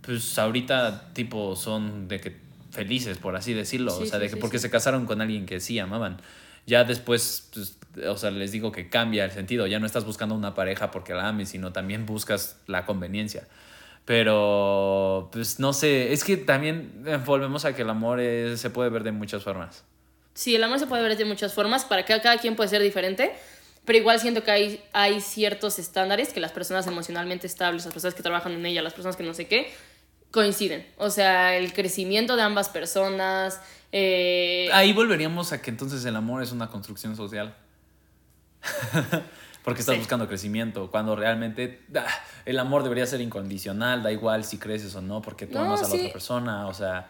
pues 0.02 0.40
ahorita 0.40 1.14
tipo 1.14 1.56
son 1.56 2.08
de 2.08 2.20
que 2.20 2.36
felices, 2.72 3.18
por 3.20 3.36
así 3.36 3.54
decirlo, 3.54 3.92
Sí, 3.92 4.04
o 4.04 4.06
sea, 4.08 4.18
de 4.18 4.30
que 4.30 4.38
porque 4.38 4.58
se 4.58 4.70
casaron 4.72 5.06
con 5.06 5.22
alguien 5.22 5.46
que 5.46 5.60
sí 5.60 5.78
amaban. 5.78 6.18
Ya 6.66 6.84
después, 6.84 7.50
pues, 7.54 7.78
o 8.08 8.18
sea, 8.18 8.32
les 8.32 8.52
digo 8.52 8.72
que 8.72 8.90
cambia 8.90 9.26
el 9.26 9.32
sentido, 9.32 9.68
ya 9.68 9.80
no 9.80 9.86
estás 9.86 10.06
buscando 10.06 10.36
una 10.36 10.54
pareja 10.54 10.92
porque 10.92 11.14
la 11.14 11.28
ames, 11.28 11.50
sino 11.50 11.72
también 11.74 12.06
buscas 12.06 12.58
la 12.68 12.86
conveniencia. 12.86 13.48
Pero, 14.06 15.30
pues 15.32 15.60
no 15.60 15.74
sé, 15.74 16.12
es 16.14 16.24
que 16.24 16.38
también 16.38 17.04
eh, 17.08 17.18
volvemos 17.26 17.66
a 17.66 17.74
que 17.76 17.84
el 17.84 17.90
amor 17.90 18.20
es- 18.20 18.60
se 18.60 18.70
puede 18.70 18.90
ver 18.90 19.04
de 19.04 19.12
muchas 19.12 19.44
formas. 19.44 19.84
Sí, 20.34 20.56
el 20.56 20.64
amor 20.64 20.80
se 20.80 20.88
puede 20.88 21.02
ver 21.04 21.18
de 21.18 21.26
muchas 21.26 21.54
formas, 21.54 21.86
para 21.86 22.06
cada, 22.06 22.22
cada 22.22 22.38
quien 22.38 22.56
puede 22.56 22.70
ser 22.70 22.82
diferente, 22.82 23.32
pero 23.86 23.98
igual 23.98 24.20
siento 24.20 24.44
que 24.44 24.52
hay, 24.52 24.84
hay 24.94 25.22
ciertos 25.22 25.80
estándares 25.80 26.34
que 26.34 26.40
las 26.40 26.52
personas 26.52 26.88
emocionalmente 26.88 27.48
estables, 27.48 27.86
las 27.86 27.94
personas 27.94 28.14
que 28.16 28.22
trabajan 28.22 28.52
en 28.54 28.66
ella, 28.66 28.82
las 28.82 28.94
personas 28.94 29.16
que 29.16 29.24
no 29.24 29.34
sé 29.34 29.48
qué, 29.48 29.72
coinciden. 30.32 30.86
O 30.98 31.10
sea, 31.10 31.56
el 31.58 31.74
crecimiento 31.74 32.36
de 32.36 32.42
ambas 32.44 32.70
personas. 32.70 33.60
Eh, 33.92 34.70
Ahí 34.74 34.94
volveríamos 34.94 35.52
a 35.54 35.62
que 35.62 35.70
entonces 35.70 36.04
el 36.06 36.16
amor 36.16 36.42
es 36.44 36.52
una 36.52 36.68
construcción 36.70 37.16
social. 37.16 37.56
Porque 39.64 39.82
estás 39.82 39.94
Sí. 39.94 40.00
buscando 40.00 40.28
crecimiento, 40.28 40.90
cuando 40.90 41.16
realmente 41.16 41.84
ah, 41.96 42.04
el 42.46 42.58
amor 42.58 42.82
debería 42.84 43.06
ser 43.06 43.22
incondicional, 43.22 44.02
da 44.02 44.12
igual 44.12 44.44
si 44.44 44.58
creces 44.58 44.96
o 44.96 45.02
no, 45.02 45.22
porque 45.22 45.46
tú 45.46 45.54
No, 45.60 45.66
amas 45.66 45.84
a 45.84 45.88
la 45.88 45.94
otra 45.96 46.12
persona, 46.12 46.68
o 46.68 46.74
sea, 46.74 47.08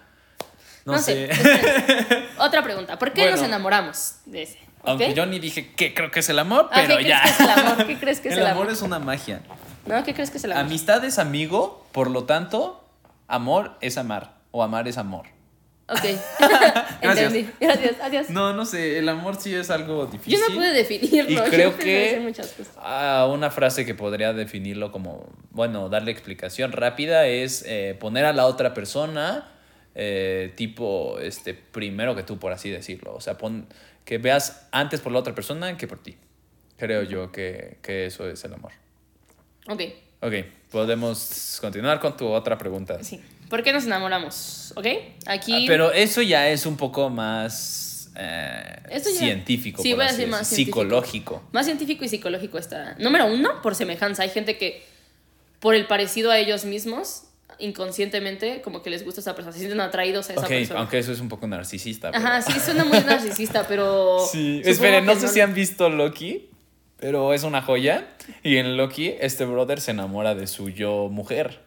no, 0.86 0.94
no, 0.94 1.00
sé. 1.00 1.30
Otra 2.40 2.62
pregunta, 2.62 3.00
¿por 3.00 3.14
qué 3.14 3.32
nos 3.32 3.42
enamoramos 3.42 4.16
de 4.26 4.44
ese? 4.44 4.60
Aunque 4.84 5.14
yo 5.14 5.26
ni 5.28 5.40
dije 5.40 5.72
que 5.76 5.94
creo 5.94 6.12
que 6.12 6.20
es 6.22 6.28
el 6.30 6.40
amor, 6.40 6.68
Ah, 6.74 6.84
pero 6.86 6.98
¿qué 6.98 7.06
ya. 7.08 7.22
crees 7.22 7.38
que 7.38 7.44
es 7.44 7.50
el 7.50 7.60
amor? 7.60 7.86
¿Qué 7.88 8.00
crees 8.00 8.20
que 8.20 8.28
es 8.30 8.34
el 8.36 8.40
el 8.42 8.48
amor 8.48 8.64
amor? 8.64 8.74
es 8.74 8.82
una 8.82 9.00
magia. 9.00 9.42
¿No? 9.86 10.04
¿Qué 10.04 10.14
crees 10.14 10.30
que 10.32 10.38
es 10.38 10.44
el 10.44 10.52
amor? 10.52 10.66
Amistad 10.66 11.06
es 11.06 11.20
amigo, 11.20 11.88
por 11.94 12.10
lo 12.10 12.26
tanto, 12.26 12.84
amor 13.30 13.78
es 13.80 13.98
amar, 13.98 14.34
o 14.52 14.62
amar 14.64 14.88
es 14.90 14.98
amor. 14.98 15.28
Ok. 15.92 16.06
Entendí. 17.02 17.50
Gracias, 17.60 17.96
adiós. 18.02 18.30
No, 18.30 18.54
no 18.54 18.66
sé, 18.66 18.98
el 18.98 19.10
amor 19.10 19.36
sí 19.40 19.54
es 19.54 19.70
algo 19.70 20.06
difícil. 20.06 20.40
Yo 20.40 20.50
no 20.50 20.56
pude 20.56 20.72
definirlo. 20.72 21.30
Y 21.30 21.36
yo 21.36 21.44
creo 21.46 21.78
que 21.78 22.00
decir 22.00 22.22
muchas 22.22 22.48
cosas. 22.54 22.74
ah, 22.78 23.30
una 23.32 23.52
frase 23.52 23.86
que 23.86 23.94
podría 23.94 24.34
definirlo 24.34 24.92
como, 24.92 25.28
bueno, 25.52 25.90
darle 25.90 26.12
explicación 26.12 26.72
rápida 26.72 27.28
es 27.28 27.64
eh, 27.68 27.96
poner 28.00 28.26
a 28.26 28.34
la 28.34 28.46
otra 28.46 28.74
persona 28.74 29.52
eh, 29.96 30.54
tipo, 30.56 31.20
este, 31.20 31.54
primero 31.54 32.16
que 32.16 32.24
tú, 32.24 32.40
por 32.40 32.54
así 32.54 32.70
decirlo. 32.70 33.14
O 33.14 33.22
sea, 33.22 33.38
pon, 33.38 33.68
que 34.06 34.18
veas 34.18 34.68
antes 34.72 35.02
por 35.02 35.12
la 35.12 35.20
otra 35.20 35.36
persona 35.36 35.76
que 35.78 35.88
por 35.88 36.02
ti. 36.02 36.16
Creo 36.78 37.04
yo 37.04 37.32
que, 37.32 37.78
que 37.82 38.06
eso 38.08 38.28
es 38.28 38.44
el 38.44 38.54
amor. 38.54 38.72
Ok, 39.68 39.82
Ok, 40.24 40.34
podemos 40.70 41.58
continuar 41.60 42.00
con 42.00 42.16
tu 42.16 42.28
otra 42.28 42.56
pregunta. 42.58 43.04
sí. 43.04 43.20
¿Por 43.52 43.62
qué 43.62 43.72
nos 43.74 43.86
enamoramos? 43.86 44.74
¿Ok? 44.76 44.88
Aquí. 45.28 45.54
Ah, 45.54 45.66
pero 45.68 45.92
eso 45.92 46.24
ya 46.24 46.50
es 46.50 46.66
un 46.66 46.76
poco 46.78 47.10
más 47.12 48.10
eh, 48.16 48.64
Esto 48.90 49.10
ya- 49.12 49.20
científico, 49.20 49.84
Sí, 49.84 49.90
por 49.90 49.98
voy 49.98 50.06
a 50.06 50.08
así 50.08 50.16
decir 50.18 50.32
más 50.32 50.48
científico. 50.48 50.80
psicológico. 50.82 51.44
Más 51.52 51.66
científico 51.66 52.04
y 52.06 52.10
psicológico 52.10 52.58
está. 52.58 52.96
Número 52.98 53.26
uno, 53.28 53.62
por 53.62 53.76
semejanza. 53.76 54.24
Hay 54.24 54.30
gente 54.30 54.58
que, 54.58 54.84
por 55.60 55.76
el 55.76 55.86
parecido 55.86 56.32
a 56.32 56.38
ellos 56.40 56.66
mismos, 56.66 57.24
inconscientemente, 57.60 58.62
como 58.62 58.82
que 58.82 58.90
les 58.90 59.04
gusta 59.06 59.22
esa 59.22 59.36
persona. 59.36 59.52
Se 59.54 59.60
sienten 59.60 59.80
atraídos 59.82 60.30
a 60.30 60.34
esa 60.34 60.42
Ok, 60.42 60.48
persona. 60.48 60.80
aunque 60.80 61.00
eso 61.00 61.12
es 61.12 61.20
un 61.20 61.30
poco 61.30 61.48
narcisista. 61.48 62.12
pero- 62.12 62.26
Ajá, 62.26 62.42
sí, 62.42 62.60
suena 62.60 62.86
muy 62.86 63.00
narcisista, 63.00 63.66
pero. 63.68 64.20
Sí, 64.32 64.58
supongo 64.58 64.72
esperen, 64.72 65.06
no 65.06 65.14
que 65.14 65.20
sé 65.22 65.28
si 65.28 65.40
han 65.42 65.54
visto 65.54 65.90
Loki, 65.90 66.50
pero 66.98 67.34
es 67.34 67.44
una 67.44 67.62
joya. 67.62 68.08
Y 68.44 68.58
en 68.58 68.78
Loki, 68.78 69.14
este 69.20 69.46
brother 69.46 69.80
se 69.82 69.92
enamora 69.92 70.36
de 70.36 70.48
su 70.48 70.70
yo 70.70 71.10
mujer. 71.10 71.60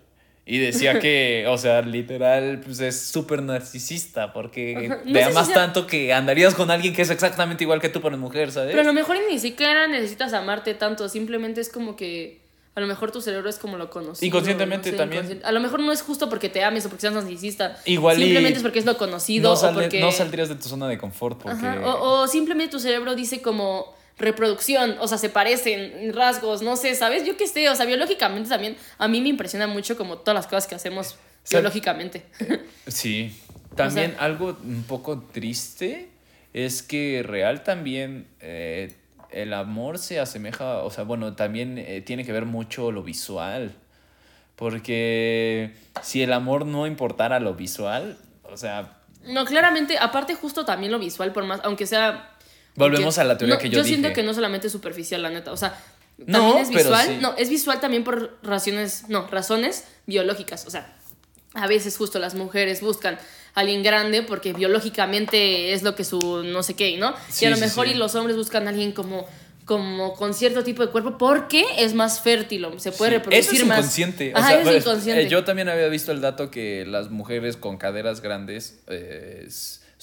Y 0.46 0.58
decía 0.58 0.98
que, 1.00 1.46
o 1.48 1.56
sea, 1.56 1.80
literal, 1.82 2.60
pues 2.64 2.80
es 2.80 3.00
súper 3.06 3.42
narcisista 3.42 4.32
porque 4.32 4.86
Ajá. 4.86 5.00
No 5.04 5.12
te 5.12 5.18
si 5.24 5.30
amas 5.30 5.46
sea- 5.46 5.54
tanto 5.54 5.86
que 5.86 6.12
andarías 6.12 6.54
con 6.54 6.70
alguien 6.70 6.94
que 6.94 7.02
es 7.02 7.10
exactamente 7.10 7.64
igual 7.64 7.80
que 7.80 7.88
tú, 7.88 8.00
es 8.00 8.18
mujer, 8.18 8.52
¿sabes? 8.52 8.70
Pero 8.70 8.82
a 8.82 8.84
lo 8.84 8.92
mejor 8.92 9.16
ni 9.30 9.38
siquiera 9.38 9.86
necesitas 9.86 10.32
amarte 10.34 10.74
tanto, 10.74 11.08
simplemente 11.08 11.60
es 11.60 11.68
como 11.70 11.96
que 11.96 12.42
a 12.76 12.80
lo 12.80 12.86
mejor 12.88 13.12
tu 13.12 13.20
cerebro 13.22 13.48
es 13.48 13.56
como 13.56 13.76
lo 13.78 13.88
conocido. 13.88 14.26
Inconscientemente 14.26 14.90
no 14.90 14.96
sé, 14.96 14.98
también. 14.98 15.24
inconscien- 15.24 15.40
A 15.44 15.52
lo 15.52 15.60
mejor 15.60 15.78
no 15.80 15.92
es 15.92 16.02
justo 16.02 16.28
porque 16.28 16.48
te 16.48 16.64
ames 16.64 16.84
o 16.84 16.88
porque 16.88 17.02
seas 17.02 17.14
narcisista. 17.14 17.78
Igual 17.84 18.18
y 18.18 18.24
Simplemente 18.24 18.56
es 18.58 18.62
porque 18.64 18.80
es 18.80 18.84
lo 18.84 18.96
conocido. 18.98 19.44
No, 19.50 19.52
o 19.52 19.56
sale- 19.56 19.82
porque... 19.82 20.00
no 20.00 20.10
saldrías 20.10 20.48
de 20.48 20.56
tu 20.56 20.68
zona 20.68 20.88
de 20.88 20.98
confort 20.98 21.40
porque... 21.40 21.66
O, 21.84 22.22
o 22.22 22.26
simplemente 22.26 22.72
tu 22.72 22.80
cerebro 22.80 23.14
dice 23.14 23.40
como 23.40 23.94
reproducción, 24.18 24.96
o 25.00 25.08
sea, 25.08 25.18
se 25.18 25.28
parecen, 25.28 26.12
rasgos, 26.14 26.62
no 26.62 26.76
sé, 26.76 26.94
¿sabes? 26.94 27.24
Yo 27.26 27.36
qué 27.36 27.46
sé, 27.48 27.68
o 27.68 27.74
sea, 27.74 27.84
biológicamente 27.86 28.48
también, 28.48 28.76
a 28.98 29.08
mí 29.08 29.20
me 29.20 29.28
impresiona 29.28 29.66
mucho 29.66 29.96
como 29.96 30.18
todas 30.18 30.34
las 30.36 30.46
cosas 30.46 30.66
que 30.66 30.74
hacemos 30.74 31.16
sea, 31.42 31.60
biológicamente. 31.60 32.24
Sí. 32.86 33.40
También 33.74 34.12
sea- 34.12 34.20
algo 34.24 34.56
un 34.62 34.84
poco 34.84 35.18
triste 35.32 36.08
es 36.52 36.82
que 36.82 37.22
real 37.26 37.64
también 37.64 38.28
eh, 38.40 38.94
el 39.30 39.52
amor 39.52 39.98
se 39.98 40.20
asemeja, 40.20 40.78
o 40.84 40.90
sea, 40.90 41.02
bueno, 41.02 41.34
también 41.34 41.78
eh, 41.78 42.00
tiene 42.00 42.24
que 42.24 42.30
ver 42.32 42.44
mucho 42.44 42.92
lo 42.92 43.02
visual. 43.02 43.74
Porque 44.54 45.72
si 46.02 46.22
el 46.22 46.32
amor 46.32 46.64
no 46.66 46.86
importara 46.86 47.40
lo 47.40 47.54
visual, 47.54 48.16
o 48.44 48.56
sea, 48.56 48.98
No, 49.26 49.44
claramente, 49.44 49.98
aparte 49.98 50.34
justo 50.34 50.64
también 50.64 50.92
lo 50.92 50.98
visual, 51.00 51.32
por 51.32 51.44
más, 51.44 51.60
aunque 51.64 51.86
sea... 51.86 52.33
Volvemos 52.76 53.18
a 53.18 53.24
la 53.24 53.38
teoría 53.38 53.54
no, 53.56 53.60
que 53.60 53.70
yo 53.70 53.84
siento 53.84 54.08
dije. 54.08 54.20
que 54.20 54.22
no 54.26 54.34
solamente 54.34 54.66
es 54.66 54.72
superficial, 54.72 55.22
la 55.22 55.30
neta, 55.30 55.52
o 55.52 55.56
sea, 55.56 55.78
No, 56.18 56.38
también 56.38 56.58
es 56.58 56.68
pero 56.68 56.78
visual, 56.90 57.06
sí. 57.06 57.18
no, 57.20 57.34
es 57.36 57.48
visual 57.50 57.80
también 57.80 58.04
por 58.04 58.36
razones, 58.42 59.04
no, 59.08 59.26
razones 59.28 59.84
biológicas, 60.06 60.66
o 60.66 60.70
sea, 60.70 60.96
a 61.54 61.66
veces 61.68 61.96
justo 61.96 62.18
las 62.18 62.34
mujeres 62.34 62.80
buscan 62.80 63.14
a 63.54 63.60
alguien 63.60 63.82
grande 63.84 64.22
porque 64.22 64.52
biológicamente 64.52 65.72
es 65.72 65.82
lo 65.82 65.94
que 65.94 66.04
su 66.04 66.42
no 66.44 66.62
sé 66.64 66.74
qué, 66.74 66.96
¿no? 66.96 67.14
Sí, 67.28 67.44
y 67.44 67.46
a 67.46 67.50
lo 67.50 67.56
sí, 67.56 67.62
mejor 67.62 67.86
y 67.86 67.94
los 67.94 68.14
hombres 68.16 68.36
buscan 68.36 68.66
a 68.66 68.70
alguien 68.70 68.92
como 68.92 69.26
como 69.64 70.12
con 70.14 70.34
cierto 70.34 70.62
tipo 70.62 70.84
de 70.84 70.92
cuerpo 70.92 71.16
porque 71.16 71.64
es 71.78 71.94
más 71.94 72.20
fértil, 72.20 72.66
se 72.76 72.92
puede 72.92 73.12
Sí, 73.12 73.16
reproducir 73.16 73.40
Eso 73.54 73.62
es 73.62 73.64
más. 73.66 73.78
inconsciente. 73.78 74.32
o 74.34 74.36
Ajá, 74.36 74.48
sea, 74.48 74.60
eso 74.60 74.68
es 74.70 74.74
pues, 74.74 74.84
inconsciente. 74.86 75.22
eh, 75.22 75.28
yo 75.28 75.44
también 75.44 75.70
había 75.70 75.88
visto 75.88 76.12
el 76.12 76.20
dato 76.20 76.50
que 76.50 76.84
las 76.86 77.08
mujeres 77.10 77.56
con 77.56 77.78
caderas 77.78 78.20
grandes 78.20 78.78
eh, 78.88 79.48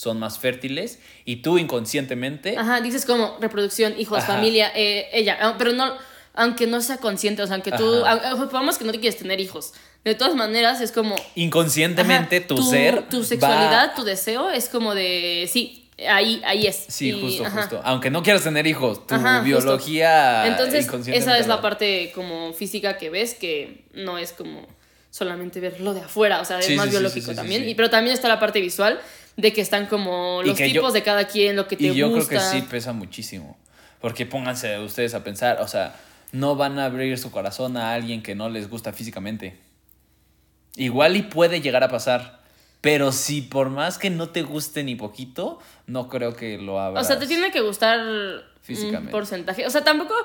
son 0.01 0.17
más 0.17 0.39
fértiles 0.39 0.97
y 1.25 1.37
tú 1.43 1.59
inconscientemente 1.59 2.57
Ajá, 2.57 2.81
dices 2.81 3.05
como 3.05 3.37
reproducción, 3.39 3.93
hijos, 3.99 4.17
Ajá. 4.23 4.33
familia, 4.33 4.71
eh, 4.73 5.07
ella, 5.13 5.37
ah, 5.39 5.55
pero 5.59 5.73
no, 5.73 5.93
aunque 6.33 6.65
no 6.65 6.81
sea 6.81 6.97
consciente, 6.97 7.43
o 7.43 7.45
sea, 7.45 7.55
aunque 7.57 7.71
tú, 7.71 8.03
supongamos 8.35 8.79
que 8.79 8.85
no 8.85 8.91
te 8.93 8.99
quieres 8.99 9.19
tener 9.19 9.39
hijos, 9.39 9.73
de 10.03 10.15
todas 10.15 10.33
maneras 10.33 10.81
es 10.81 10.91
como... 10.91 11.15
inconscientemente 11.35 12.37
ajá, 12.37 12.47
tu, 12.47 12.63
ser 12.63 13.07
Tu 13.09 13.19
va- 13.19 13.25
sexualidad, 13.25 13.93
tu 13.95 14.03
deseo 14.03 14.49
es 14.49 14.69
como 14.69 14.95
de, 14.95 15.47
sí, 15.53 15.87
ahí, 16.09 16.41
ahí 16.45 16.65
es. 16.65 16.83
Sí, 16.89 17.09
Y, 17.09 17.21
justo, 17.21 17.45
ajá. 17.45 17.61
justo. 17.61 17.81
Aunque 17.83 18.09
no 18.09 18.23
quieras 18.23 18.43
tener 18.43 18.65
hijos, 18.65 19.05
tu 19.05 19.13
Ajá, 19.13 19.41
justo. 19.41 19.43
biología 19.45 20.47
Entonces, 20.47 20.89
esa 21.09 21.37
es 21.37 21.45
la 21.45 21.61
parte 21.61 22.11
como 22.15 22.53
física 22.53 22.97
que 22.97 23.11
ves, 23.11 23.35
que 23.35 23.85
no 23.93 24.17
es 24.17 24.31
como 24.33 24.65
solamente 25.11 25.59
ver 25.59 25.79
lo 25.81 25.93
de 25.93 26.01
afuera, 26.01 26.39
o 26.41 26.45
sea, 26.45 26.57
es 26.59 26.65
Sí, 26.65 26.75
más 26.75 26.85
sí, 26.85 26.91
biológico 26.91 27.29
sí, 27.31 27.35
también. 27.35 27.67
Y, 27.69 27.75
pero 27.75 27.89
también 27.89 28.13
está 28.15 28.27
la 28.29 28.39
parte 28.39 28.61
visual 28.61 28.99
de 29.37 29.53
que 29.53 29.61
están 29.61 29.85
como 29.87 30.41
los 30.43 30.57
tipos 30.57 30.73
yo- 30.73 30.91
de 30.91 31.03
cada 31.03 31.25
quien, 31.27 31.55
lo 31.55 31.67
que 31.67 31.77
te 31.77 31.83
Y 31.85 31.95
yo 31.95 32.09
gusta. 32.09 32.27
creo 32.27 32.39
que 32.41 32.45
sí 32.45 32.61
pesa 32.69 32.93
muchísimo. 32.93 33.57
Porque 33.99 34.25
pónganse 34.25 34.79
ustedes 34.79 35.13
a 35.13 35.23
pensar, 35.23 35.61
o 35.61 35.67
sea, 35.67 35.95
no 36.31 36.55
van 36.55 36.79
a 36.79 36.85
abrir 36.85 37.17
su 37.17 37.31
corazón 37.31 37.77
a 37.77 37.93
alguien 37.93 38.23
que 38.23 38.35
no 38.35 38.49
les 38.49 38.69
gusta 38.69 38.93
físicamente. 38.93 39.57
Igual 40.75 41.15
y 41.17 41.21
puede 41.23 41.61
llegar 41.61 41.83
a 41.83 41.89
pasar. 41.89 42.39
Pero 42.81 43.11
si 43.11 43.41
por 43.41 43.69
más 43.69 43.97
que 43.99 44.09
no 44.09 44.29
te 44.29 44.41
guste 44.41 44.83
ni 44.83 44.95
poquito, 44.95 45.59
no 45.85 46.07
creo 46.09 46.35
que 46.35 46.57
lo 46.57 46.79
abras. 46.79 47.05
O 47.05 47.07
sea, 47.07 47.19
te 47.19 47.27
tiene 47.27 47.51
que 47.51 47.61
gustar 47.61 47.99
un 47.99 48.41
Físicamente. 48.61 49.11
porcentaje. 49.11 49.67
O 49.67 49.69
sea, 49.69 49.83
tampoco 49.83 50.15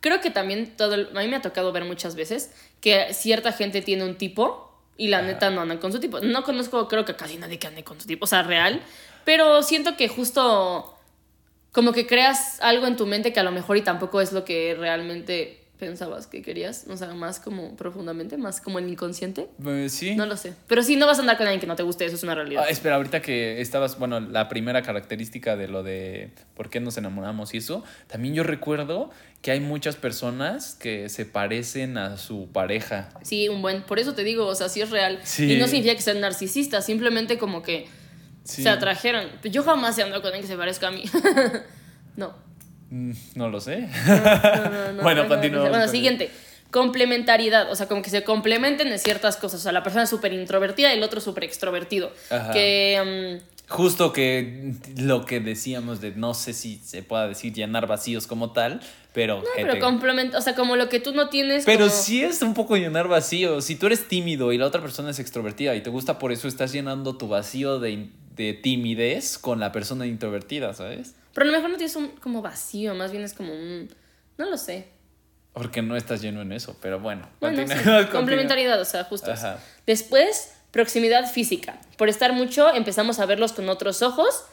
creo 0.00 0.20
que 0.22 0.30
también 0.30 0.74
todo. 0.76 0.94
el- 0.94 1.08
a 1.14 1.20
mí 1.20 1.28
me 1.28 1.36
ha 1.36 1.42
tocado 1.42 1.72
ver 1.72 1.84
muchas 1.84 2.14
veces 2.14 2.52
que 2.80 3.12
cierta 3.12 3.52
gente 3.52 3.82
tiene 3.82 4.04
un 4.04 4.16
tipo 4.16 4.65
y 4.96 5.08
la 5.08 5.22
neta 5.22 5.50
no 5.50 5.60
andan 5.60 5.78
con 5.78 5.92
su 5.92 6.00
tipo. 6.00 6.20
No 6.20 6.42
conozco, 6.42 6.88
creo 6.88 7.04
que 7.04 7.14
casi 7.14 7.36
nadie 7.36 7.58
que 7.58 7.66
ande 7.66 7.84
con 7.84 8.00
su 8.00 8.06
tipo, 8.06 8.24
o 8.24 8.26
sea, 8.26 8.42
real. 8.42 8.80
Pero 9.24 9.62
siento 9.62 9.96
que 9.96 10.08
justo 10.08 10.96
como 11.72 11.92
que 11.92 12.06
creas 12.06 12.60
algo 12.62 12.86
en 12.86 12.96
tu 12.96 13.06
mente 13.06 13.32
que 13.32 13.40
a 13.40 13.42
lo 13.42 13.52
mejor 13.52 13.76
y 13.76 13.82
tampoco 13.82 14.20
es 14.20 14.32
lo 14.32 14.44
que 14.44 14.74
realmente 14.78 15.65
pensabas 15.78 16.26
que 16.26 16.42
querías. 16.42 16.84
O 16.88 16.96
sea, 16.96 17.14
más 17.14 17.38
como 17.40 17.76
profundamente, 17.76 18.36
más 18.36 18.60
como 18.60 18.78
en 18.78 18.86
el 18.86 18.92
inconsciente. 18.92 19.48
Eh, 19.66 19.88
sí. 19.90 20.14
No 20.16 20.26
lo 20.26 20.36
sé. 20.36 20.54
Pero 20.66 20.82
sí, 20.82 20.96
no 20.96 21.06
vas 21.06 21.18
a 21.18 21.20
andar 21.20 21.36
con 21.36 21.46
alguien 21.46 21.60
que 21.60 21.66
no 21.66 21.76
te 21.76 21.82
guste, 21.82 22.04
eso 22.04 22.16
es 22.16 22.22
una 22.22 22.34
realidad. 22.34 22.64
Ah, 22.66 22.70
espera, 22.70 22.96
ahorita 22.96 23.20
que 23.22 23.60
estabas, 23.60 23.98
bueno, 23.98 24.20
la 24.20 24.48
primera 24.48 24.82
característica 24.82 25.56
de 25.56 25.68
lo 25.68 25.82
de 25.82 26.30
por 26.54 26.70
qué 26.70 26.80
nos 26.80 26.96
enamoramos 26.96 27.54
y 27.54 27.58
eso, 27.58 27.84
también 28.06 28.34
yo 28.34 28.42
recuerdo 28.42 29.10
que 29.42 29.50
hay 29.50 29.60
muchas 29.60 29.96
personas 29.96 30.74
que 30.74 31.08
se 31.08 31.26
parecen 31.26 31.98
a 31.98 32.16
su 32.16 32.48
pareja. 32.52 33.10
Sí, 33.22 33.48
un 33.48 33.62
buen. 33.62 33.82
Por 33.82 33.98
eso 33.98 34.14
te 34.14 34.24
digo, 34.24 34.46
o 34.46 34.54
sea, 34.54 34.68
sí 34.68 34.80
es 34.80 34.90
real. 34.90 35.20
Sí. 35.24 35.52
Y 35.52 35.58
no 35.58 35.66
significa 35.66 35.94
que 35.94 36.02
sean 36.02 36.20
narcisistas, 36.20 36.84
simplemente 36.86 37.38
como 37.38 37.62
que 37.62 37.86
Sí. 38.44 38.62
se 38.62 38.68
atrajeron. 38.68 39.28
Yo 39.42 39.62
jamás 39.64 39.98
he 39.98 40.02
andado 40.04 40.22
con 40.22 40.28
alguien 40.28 40.42
que 40.42 40.48
se 40.48 40.56
parezca 40.56 40.88
a 40.88 40.90
mí. 40.92 41.02
no. 42.16 42.45
Mm, 42.90 43.12
No 43.34 43.48
lo 43.48 43.60
sé. 43.60 43.88
no, 44.06 44.16
no, 44.70 44.92
no, 44.92 45.02
Bueno, 45.02 45.22
no, 45.24 45.28
no, 45.28 45.34
continuamos 45.34 45.70
Bueno, 45.70 45.88
siguiente. 45.88 46.30
Complementariedad, 46.70 47.70
o 47.70 47.74
sea, 47.76 47.86
como 47.88 48.02
que 48.02 48.10
se 48.10 48.22
complementen 48.22 48.88
en 48.88 48.98
ciertas 48.98 49.36
cosas. 49.36 49.60
O 49.60 49.62
sea, 49.62 49.72
la 49.72 49.82
persona 49.82 50.04
es 50.04 50.10
súper 50.10 50.32
introvertida 50.32 50.92
y 50.92 50.96
el 50.98 51.02
otro 51.02 51.20
súper 51.20 51.44
extrovertido. 51.44 52.12
Ajá. 52.30 52.52
Que. 52.52 53.40
mm, 53.42 53.56
Justo 53.68 54.12
que 54.12 54.74
lo 54.96 55.24
que 55.24 55.40
decíamos 55.40 56.00
de 56.00 56.12
no 56.12 56.34
sé 56.34 56.52
si 56.52 56.76
se 56.84 57.02
pueda 57.02 57.26
decir 57.26 57.52
llenar 57.52 57.88
vacíos 57.88 58.28
como 58.28 58.52
tal, 58.52 58.80
pero... 59.12 59.38
no, 59.38 59.44
pero 59.56 59.80
complementa. 59.80 60.38
O 60.38 60.40
sea, 60.40 60.54
como 60.54 60.76
lo 60.76 60.88
que 60.88 61.00
tú 61.00 61.12
no 61.12 61.28
tienes. 61.30 61.64
Pero 61.64 61.88
como- 61.88 61.90
sí 61.98 62.22
es 62.22 62.42
un 62.42 62.54
poco 62.54 62.76
llenar 62.76 63.08
vacíos. 63.08 63.64
Si 63.64 63.74
tú 63.74 63.86
eres 63.86 64.06
tímido 64.06 64.52
y 64.52 64.58
la 64.58 64.66
otra 64.66 64.80
persona 64.80 65.10
es 65.10 65.18
extrovertida 65.18 65.74
y 65.74 65.80
te 65.80 65.90
gusta 65.90 66.20
por 66.20 66.30
eso, 66.30 66.46
estás 66.46 66.72
llenando 66.72 67.16
tu 67.16 67.26
vacío 67.26 67.80
de, 67.80 68.08
de 68.36 68.52
timidez 68.52 69.36
con 69.38 69.58
la 69.58 69.72
persona 69.72 70.06
introvertida, 70.06 70.72
¿sabes? 70.74 71.16
Pero 71.36 71.50
a 71.50 71.52
lo 71.52 71.58
mejor 71.58 71.70
no 71.70 71.76
tienes 71.76 71.94
un 71.96 72.08
como 72.12 72.40
vacío, 72.40 72.94
más 72.94 73.12
bien 73.12 73.22
es 73.22 73.34
como 73.34 73.52
un. 73.52 73.90
No 74.38 74.48
lo 74.48 74.56
sé. 74.56 74.88
Porque 75.52 75.82
no 75.82 75.94
estás 75.94 76.22
lleno 76.22 76.40
en 76.40 76.50
eso, 76.50 76.78
pero 76.80 76.98
bueno. 76.98 77.28
Bueno, 77.40 77.62
sí, 77.66 77.74
complementariedad, 78.10 78.80
o 78.80 78.86
sea, 78.86 79.04
justo. 79.04 79.34
Después, 79.86 80.54
proximidad 80.70 81.30
física. 81.30 81.78
Por 81.98 82.08
estar 82.08 82.32
mucho, 82.32 82.72
empezamos 82.72 83.18
a 83.18 83.26
verlos 83.26 83.52
con 83.52 83.68
otros 83.68 84.00
ojos 84.00 84.44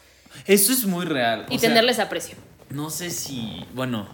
Eso 0.45 0.73
es 0.73 0.85
muy 0.85 1.05
real. 1.05 1.45
y 1.49 1.55
o 1.55 1.59
sea, 1.59 1.69
tenerles 1.69 1.99
aprecio. 1.99 2.35
No 2.69 2.89
sé 2.89 3.11
si, 3.11 3.65
bueno, 3.73 4.09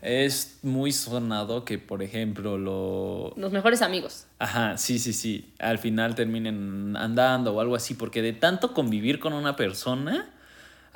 es 0.00 0.58
muy 0.62 0.92
sonado 0.92 1.66
que, 1.66 1.78
por 1.78 2.02
ejemplo, 2.02 2.56
lo... 2.56 3.34
Los 3.36 3.52
mejores 3.52 3.82
amigos. 3.82 4.24
Ajá, 4.38 4.78
sí, 4.78 4.98
sí, 4.98 5.12
sí. 5.12 5.52
Al 5.58 5.78
final 5.78 6.14
terminen 6.14 6.96
andando 6.96 7.54
o 7.54 7.60
algo 7.60 7.76
así, 7.76 7.92
porque 7.92 8.22
de 8.22 8.32
tanto 8.32 8.72
convivir 8.72 9.18
con 9.18 9.34
una 9.34 9.54
persona 9.54 10.30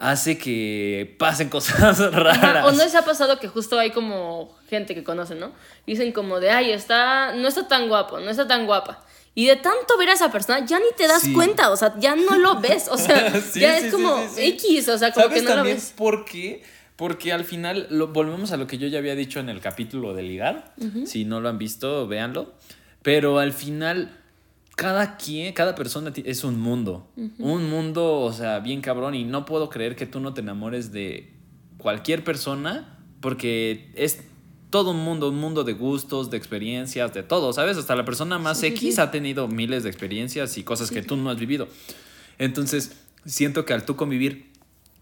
hace 0.01 0.39
que 0.39 1.15
pasen 1.19 1.49
cosas 1.51 1.99
raras. 2.13 2.39
Ajá, 2.43 2.67
o 2.67 2.73
no 2.73 2.83
les 2.83 2.95
ha 2.95 3.05
pasado 3.05 3.39
que 3.39 3.47
justo 3.49 3.79
hay 3.79 3.91
como 3.91 4.57
gente 4.69 4.95
que 4.95 5.05
conocen, 5.05 5.39
¿no? 5.39 5.53
Dicen 5.87 6.11
como 6.13 6.41
de, 6.41 6.51
ay, 6.51 6.73
está, 6.73 7.35
no 7.35 7.47
está 7.47 7.69
tan 7.69 7.89
guapo, 7.89 8.19
no 8.19 8.31
está 8.31 8.49
tan 8.49 8.67
guapa. 8.67 9.05
Y 9.35 9.47
de 9.47 9.57
tanto 9.57 9.97
ver 9.97 10.09
a 10.09 10.15
esa 10.15 10.33
persona, 10.33 10.67
ya 10.67 10.79
ni 10.81 10.87
te 10.97 11.07
das 11.07 11.23
Sí. 11.23 11.33
cuenta, 11.33 11.71
o 11.71 11.77
sea, 11.77 11.95
ya 11.99 12.17
no 12.17 12.37
lo 12.37 12.61
ves, 12.61 12.89
o 12.89 12.99
sea, 12.99 13.31
Sí, 13.53 13.61
ya 13.61 13.79
sí, 13.79 13.87
es 13.87 13.93
como. 13.95 14.17
X, 14.37 14.89
o 14.89 14.99
sea, 14.99 15.13
como 15.13 15.27
¿Sabes 15.27 15.43
que 15.43 15.49
no 15.49 15.57
lo 15.57 15.63
ves. 15.65 15.93
por 15.97 16.25
qué? 16.25 16.63
Porque 16.97 17.33
al 17.33 17.45
final, 17.45 17.87
lo, 17.91 18.09
volvemos 18.09 18.53
a 18.53 18.57
lo 18.57 18.67
que 18.67 18.77
yo 18.77 18.89
ya 18.89 18.99
había 18.99 19.15
dicho 19.15 19.39
en 19.39 19.49
el 19.49 19.61
capítulo 19.61 20.15
de 20.15 20.23
ligar. 20.23 20.75
Si 21.07 21.25
no 21.25 21.41
lo 21.41 21.49
han 21.49 21.59
visto, 21.59 22.07
véanlo. 22.09 22.53
Pero 23.03 23.39
al 23.39 23.53
final, 23.55 24.19
cada 24.81 25.18
quien, 25.18 25.53
cada 25.53 25.74
persona 25.74 26.11
es 26.24 26.43
un 26.43 26.59
mundo. 26.59 27.07
Un 27.39 27.68
mundo, 27.68 28.20
o 28.20 28.33
sea, 28.33 28.61
bien 28.61 28.81
cabrón. 28.81 29.14
Y 29.14 29.24
no 29.24 29.45
puedo 29.45 29.68
creer 29.68 29.95
que 29.95 30.07
tú 30.07 30.20
no 30.20 30.33
te 30.33 30.41
enamores 30.41 30.91
de 30.91 31.35
cualquier 31.76 32.24
persona 32.24 32.99
porque 33.20 33.91
es 33.95 34.22
todo 34.70 34.93
un 34.93 35.05
mundo, 35.05 35.28
un 35.28 35.37
mundo 35.37 35.64
de 35.64 35.74
gustos, 35.74 36.31
de 36.31 36.39
experiencias, 36.39 37.12
de 37.12 37.22
todo, 37.22 37.53
¿sabes? 37.53 37.76
Hasta 37.76 37.95
la 37.95 38.07
persona 38.07 38.39
más 38.39 38.61
Sí, 38.61 38.68
X 38.68 38.95
sí. 38.95 39.01
ha 39.03 39.11
tenido 39.11 39.49
miles 39.49 39.83
de 39.83 39.91
experiencias 39.91 40.57
y 40.57 40.62
cosas 40.62 40.91
que 40.91 41.03
tú 41.03 41.14
no 41.14 41.28
has 41.28 41.39
vivido. 41.39 41.68
Entonces, 42.39 42.93
siento 43.26 43.66
que 43.66 43.74
al 43.74 43.85
tú 43.85 43.97
convivir 43.97 44.50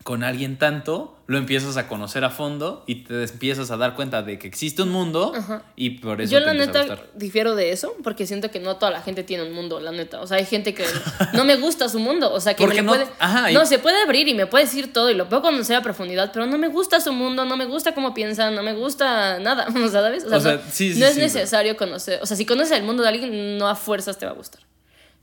con 0.04 0.22
alguien 0.24 0.56
tanto, 0.58 1.14
lo 1.26 1.36
empiezas 1.36 1.76
a 1.76 1.86
conocer 1.86 2.24
a 2.24 2.30
fondo 2.30 2.82
y 2.86 3.04
te 3.04 3.24
empiezas 3.24 3.70
a 3.70 3.76
dar 3.76 3.94
cuenta 3.94 4.22
de 4.22 4.38
que 4.38 4.46
existe 4.48 4.80
un 4.82 4.88
mundo 4.90 5.32
Ajá. 5.36 5.62
y 5.76 5.90
por 5.98 6.22
eso 6.22 6.32
Yo 6.32 6.38
te 6.38 6.44
la 6.46 6.50
a 6.52 6.54
neta 6.54 6.78
gustar. 6.78 7.06
difiero 7.14 7.54
de 7.54 7.72
eso 7.72 7.94
porque 8.02 8.26
siento 8.26 8.50
que 8.50 8.58
no 8.58 8.76
toda 8.76 8.90
la 8.90 9.02
gente 9.02 9.22
tiene 9.24 9.42
un 9.42 9.52
mundo, 9.52 9.80
la 9.80 9.92
neta. 9.92 10.20
O 10.22 10.26
sea, 10.26 10.38
hay 10.38 10.46
gente 10.46 10.72
que 10.72 10.86
no 11.34 11.44
me 11.44 11.56
gusta 11.56 11.90
su 11.90 11.98
mundo, 11.98 12.32
o 12.32 12.40
sea, 12.40 12.54
que 12.54 12.66
me 12.66 12.80
no- 12.80 12.92
puede 12.92 13.06
ajá, 13.18 13.50
y- 13.50 13.54
No, 13.54 13.66
se 13.66 13.78
puede 13.78 14.00
abrir 14.02 14.26
y 14.28 14.32
me 14.34 14.46
puede 14.46 14.64
decir 14.64 14.90
todo 14.92 15.10
y 15.10 15.14
lo 15.14 15.28
puedo 15.28 15.42
conocer 15.42 15.76
a 15.76 15.82
profundidad, 15.82 16.30
pero 16.32 16.46
no 16.46 16.56
me 16.56 16.68
gusta 16.68 17.00
su 17.00 17.12
mundo, 17.12 17.44
no 17.44 17.56
me 17.58 17.66
gusta 17.66 17.92
cómo 17.94 18.14
piensa, 18.14 18.50
no 18.50 18.62
me 18.62 18.72
gusta 18.72 19.38
nada, 19.40 19.66
o 19.68 19.72
sea, 19.88 19.90
¿sabes? 20.02 20.24
O 20.24 20.28
sea, 20.30 20.38
O 20.38 20.40
sea, 20.40 20.52
no, 20.54 20.60
sí, 20.72 20.94
sí, 20.94 21.00
no 21.00 21.06
es 21.06 21.14
sí, 21.14 21.20
necesario 21.20 21.76
conocer, 21.76 22.20
o 22.22 22.26
sea, 22.26 22.36
si 22.38 22.46
conoces 22.46 22.72
el 22.78 22.84
mundo 22.84 23.02
de 23.02 23.10
alguien, 23.10 23.58
no 23.58 23.68
a 23.68 23.74
fuerzas 23.74 24.16
te 24.18 24.24
va 24.24 24.32
a 24.32 24.34
gustar. 24.34 24.62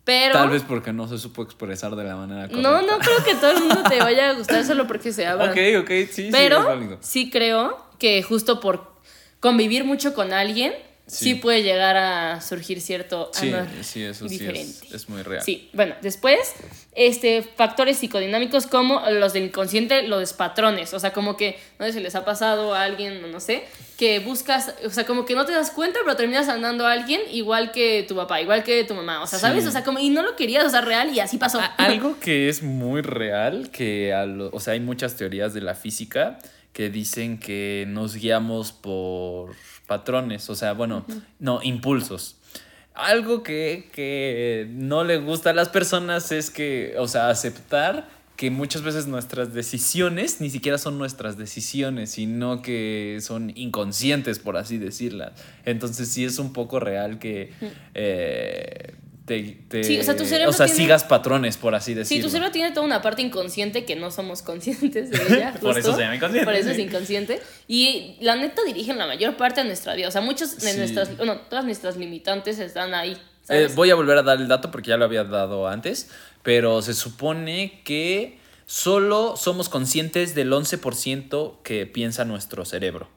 Pero 0.05 0.33
Tal 0.33 0.49
vez 0.51 0.61
porque 0.61 0.93
no 0.93 1.07
se 1.07 1.17
supo 1.17 1.41
expresar 1.43 1.95
de 1.95 2.03
la 2.03 2.15
manera 2.15 2.47
correcta. 2.47 2.61
no, 2.69 2.81
no 2.83 2.99
creo 2.99 3.23
que 3.25 3.33
todo 3.35 3.51
el 3.51 3.59
mundo 3.59 3.81
te 3.89 3.97
vaya 3.99 4.29
a 4.29 4.33
gustar 4.33 4.63
solo 4.63 4.85
porque 4.87 5.11
se 5.11 5.25
abran. 5.25 5.49
Ok, 5.49 5.57
ok, 5.81 5.89
sí, 6.11 6.29
Pero 6.31 6.57
sí, 6.57 6.61
es 6.61 6.65
válido. 6.67 6.97
sí 7.01 7.29
creo 7.31 7.77
que 7.97 8.21
justo 8.21 8.59
por 8.59 8.93
convivir 9.39 9.83
mucho 9.83 10.13
con 10.13 10.31
alguien, 10.31 10.73
sí, 11.07 11.35
puede 11.35 11.61
llegar 11.63 11.95
a 11.97 12.41
surgir 12.41 12.81
cierto 12.81 13.29
Sí, 13.33 13.51
sí, 13.83 14.03
eso 14.03 14.27
diferente. 14.27 14.63
sí 14.73 14.87
es, 14.87 14.93
es 14.93 15.09
muy 15.09 15.21
real. 15.21 15.43
Sí, 15.43 15.69
bueno, 15.73 15.95
después, 16.01 16.39
este, 16.93 17.43
factores 17.43 17.97
psicodinámicos 17.97 18.67
como 18.67 19.01
los 19.09 19.33
del 19.33 19.45
inconsciente, 19.45 20.03
los 20.03 20.33
patrones, 20.33 20.93
o 20.93 20.99
sea, 20.99 21.13
como 21.13 21.37
que, 21.37 21.57
no 21.79 21.85
sé 21.85 21.93
si 21.93 21.99
les 21.99 22.15
ha 22.15 22.25
pasado 22.25 22.73
a 22.73 22.83
alguien, 22.83 23.31
no 23.31 23.39
sé, 23.39 23.63
que 23.97 24.19
buscas, 24.19 24.73
o 24.85 24.89
sea, 24.89 25.05
como 25.05 25.25
que 25.25 25.35
no 25.35 25.45
te 25.45 25.51
das 25.53 25.71
cuenta, 25.71 25.99
pero 26.03 26.15
terminas 26.15 26.49
andando 26.49 26.85
a 26.85 26.91
alguien 26.91 27.21
igual 27.31 27.71
que 27.71 28.03
tu 28.07 28.15
papá, 28.15 28.41
igual 28.41 28.63
que 28.63 28.83
tu 28.83 28.93
mamá, 28.95 29.21
o 29.21 29.27
sea, 29.27 29.39
¿sabes? 29.39 29.65
O 29.67 29.71
sea, 29.71 29.83
como, 29.83 29.99
y 29.99 30.09
no 30.09 30.21
lo 30.21 30.35
querías, 30.35 30.65
o 30.65 30.69
sea, 30.69 30.81
real, 30.81 31.13
y 31.13 31.19
así 31.19 31.37
pasó. 31.37 31.59
A- 31.59 31.65
Algo 31.77 32.19
que 32.19 32.49
es 32.49 32.63
muy 32.63 33.01
real, 33.01 33.69
que 33.71 34.13
a 34.13 34.25
lo- 34.25 34.49
o 34.51 34.59
sea, 34.59 34.73
hay 34.73 34.79
muchas 34.79 35.15
teorías 35.15 35.53
de 35.53 35.61
la 35.61 35.75
física 35.75 36.39
que 36.75 36.89
dicen 36.89 37.39
que 37.39 37.85
nos 37.87 38.15
guiamos 38.15 38.73
por 38.73 39.55
patrones, 39.87 40.49
o 40.49 40.55
sea, 40.55 40.73
bueno, 40.73 41.05
no, 41.39 41.61
impulsos. 41.63 42.35
Algo 42.93 43.43
que, 43.43 43.89
que 43.93 44.67
no 44.71 45.05
le 45.05 45.19
gusta 45.19 45.51
a 45.51 45.53
las 45.53 45.69
personas 45.69 46.33
es 46.33 46.51
que, 46.51 46.95
o 46.97 47.07
sea, 47.07 47.29
aceptar 47.29 48.09
que 48.35 48.51
muchas 48.51 48.81
veces 48.81 49.07
nuestras 49.07 49.53
decisiones 49.53 50.41
ni 50.41 50.49
siquiera 50.49 50.77
son 50.77 50.97
nuestras 50.97 51.37
decisiones, 51.37 52.11
sino 52.11 52.61
que 52.61 53.19
son 53.21 53.53
inconscientes, 53.55 54.39
por 54.39 54.57
así 54.57 54.77
decirlas. 54.77 55.31
Entonces 55.63 56.09
sí 56.09 56.25
es 56.25 56.39
un 56.39 56.51
poco 56.51 56.81
real 56.81 57.19
que 57.19 57.53
eh, 57.93 58.95
te, 59.25 59.57
te- 59.67 59.83
Sí, 59.83 59.99
o 59.99 60.03
sea, 60.03 60.15
tu 60.15 60.23
cerebro 60.25 60.51
o 60.51 60.53
sea, 60.53 60.67
tiene- 60.67 60.81
sigas 60.81 61.03
patrones, 61.03 61.57
por 61.57 61.73
así 61.73 61.91
Sí, 61.91 61.95
decirlo. 61.95 62.25
tu 62.25 62.29
cerebro 62.29 62.51
tiene 62.51 62.71
toda 62.71 62.85
una 62.85 63.01
parte 63.01 63.21
inconsciente 63.23 63.83
que 63.85 63.95
no 63.95 64.11
somos 64.11 64.41
conscientes 64.43 65.09
de 65.09 65.35
ella. 65.35 65.53
Por 65.61 65.77
eso 65.77 65.93
se 65.95 66.01
llama 66.01 66.15
inconsciente, 66.15 66.45
Por 66.45 66.53
eso 66.55 66.69
es 66.69 66.75
sí. 66.75 66.83
inconsciente. 66.83 67.41
Y 67.67 68.17
la 68.21 68.35
neta 68.35 68.61
dirigen 68.63 68.97
la 68.97 69.07
mayor 69.07 69.35
parte 69.35 69.61
de 69.61 69.67
nuestra 69.67 69.95
vida. 69.95 70.07
O 70.07 70.11
sea, 70.11 70.21
muchas 70.21 70.59
de 70.59 70.71
Sí. 70.73 70.77
nuestras, 70.77 71.17
bueno, 71.17 71.37
todas 71.49 71.65
nuestras 71.65 71.97
limitantes 71.97 72.59
están 72.59 72.93
ahí. 72.93 73.17
Eh, 73.49 73.67
voy 73.75 73.89
a 73.89 73.95
volver 73.95 74.17
a 74.17 74.23
dar 74.23 74.39
el 74.39 74.47
dato 74.47 74.69
porque 74.71 74.89
ya 74.89 74.97
lo 74.97 75.05
había 75.05 75.23
dado 75.23 75.67
antes, 75.67 76.09
pero 76.43 76.81
se 76.81 76.93
supone 76.93 77.81
que 77.83 78.37
solo 78.67 79.37
somos 79.37 79.69
conscientes 79.69 80.33
del 80.35 80.51
11% 80.53 81.61
que 81.63 81.85
piensa 81.85 82.25
nuestro 82.25 82.65
cerebro. 82.65 83.07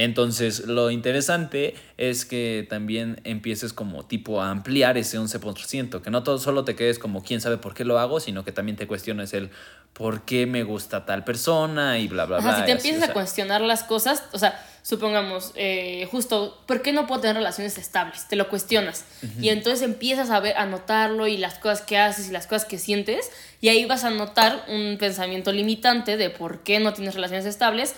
Entonces, 0.00 0.60
lo 0.68 0.92
interesante 0.92 1.74
es 1.96 2.24
que 2.24 2.64
también 2.70 3.20
empieces 3.24 3.72
como 3.72 4.06
tipo 4.06 4.40
a 4.40 4.48
ampliar 4.48 4.96
ese 4.96 5.18
11%, 5.18 6.00
que 6.00 6.10
no 6.10 6.22
todo 6.22 6.38
solo 6.38 6.64
te 6.64 6.76
quedes 6.76 7.00
como 7.00 7.24
quién 7.24 7.40
sabe 7.40 7.56
por 7.56 7.74
qué 7.74 7.84
lo 7.84 7.98
hago, 7.98 8.20
sino 8.20 8.44
que 8.44 8.52
también 8.52 8.76
te 8.76 8.86
cuestiones 8.86 9.34
el 9.34 9.50
por 9.94 10.24
qué 10.24 10.46
me 10.46 10.62
gusta 10.62 11.04
tal 11.04 11.24
persona 11.24 11.98
y 11.98 12.06
bla, 12.06 12.26
bla, 12.26 12.36
Ajá, 12.36 12.46
bla. 12.48 12.58
si 12.60 12.64
te 12.66 12.72
así, 12.74 12.88
empiezas 12.90 13.02
o 13.02 13.04
sea. 13.06 13.10
a 13.10 13.12
cuestionar 13.12 13.60
las 13.60 13.82
cosas, 13.82 14.22
o 14.30 14.38
sea, 14.38 14.64
supongamos, 14.84 15.50
eh, 15.56 16.06
justo, 16.12 16.62
¿por 16.68 16.80
qué 16.80 16.92
no 16.92 17.08
puedo 17.08 17.20
tener 17.20 17.34
relaciones 17.34 17.76
estables? 17.76 18.28
Te 18.28 18.36
lo 18.36 18.48
cuestionas. 18.48 19.04
Y 19.40 19.48
entonces 19.48 19.82
empiezas 19.82 20.30
a 20.30 20.38
ver, 20.38 20.56
a 20.58 20.66
notarlo 20.66 21.26
y 21.26 21.38
las 21.38 21.54
cosas 21.54 21.80
que 21.80 21.98
haces 21.98 22.28
y 22.28 22.30
las 22.30 22.46
cosas 22.46 22.66
que 22.66 22.78
sientes, 22.78 23.32
y 23.60 23.68
ahí 23.68 23.84
vas 23.84 24.04
a 24.04 24.10
notar 24.10 24.64
un 24.68 24.96
pensamiento 24.96 25.50
limitante 25.50 26.16
de 26.16 26.30
por 26.30 26.62
qué 26.62 26.78
no 26.78 26.92
tienes 26.92 27.16
relaciones 27.16 27.46
estables. 27.46 27.96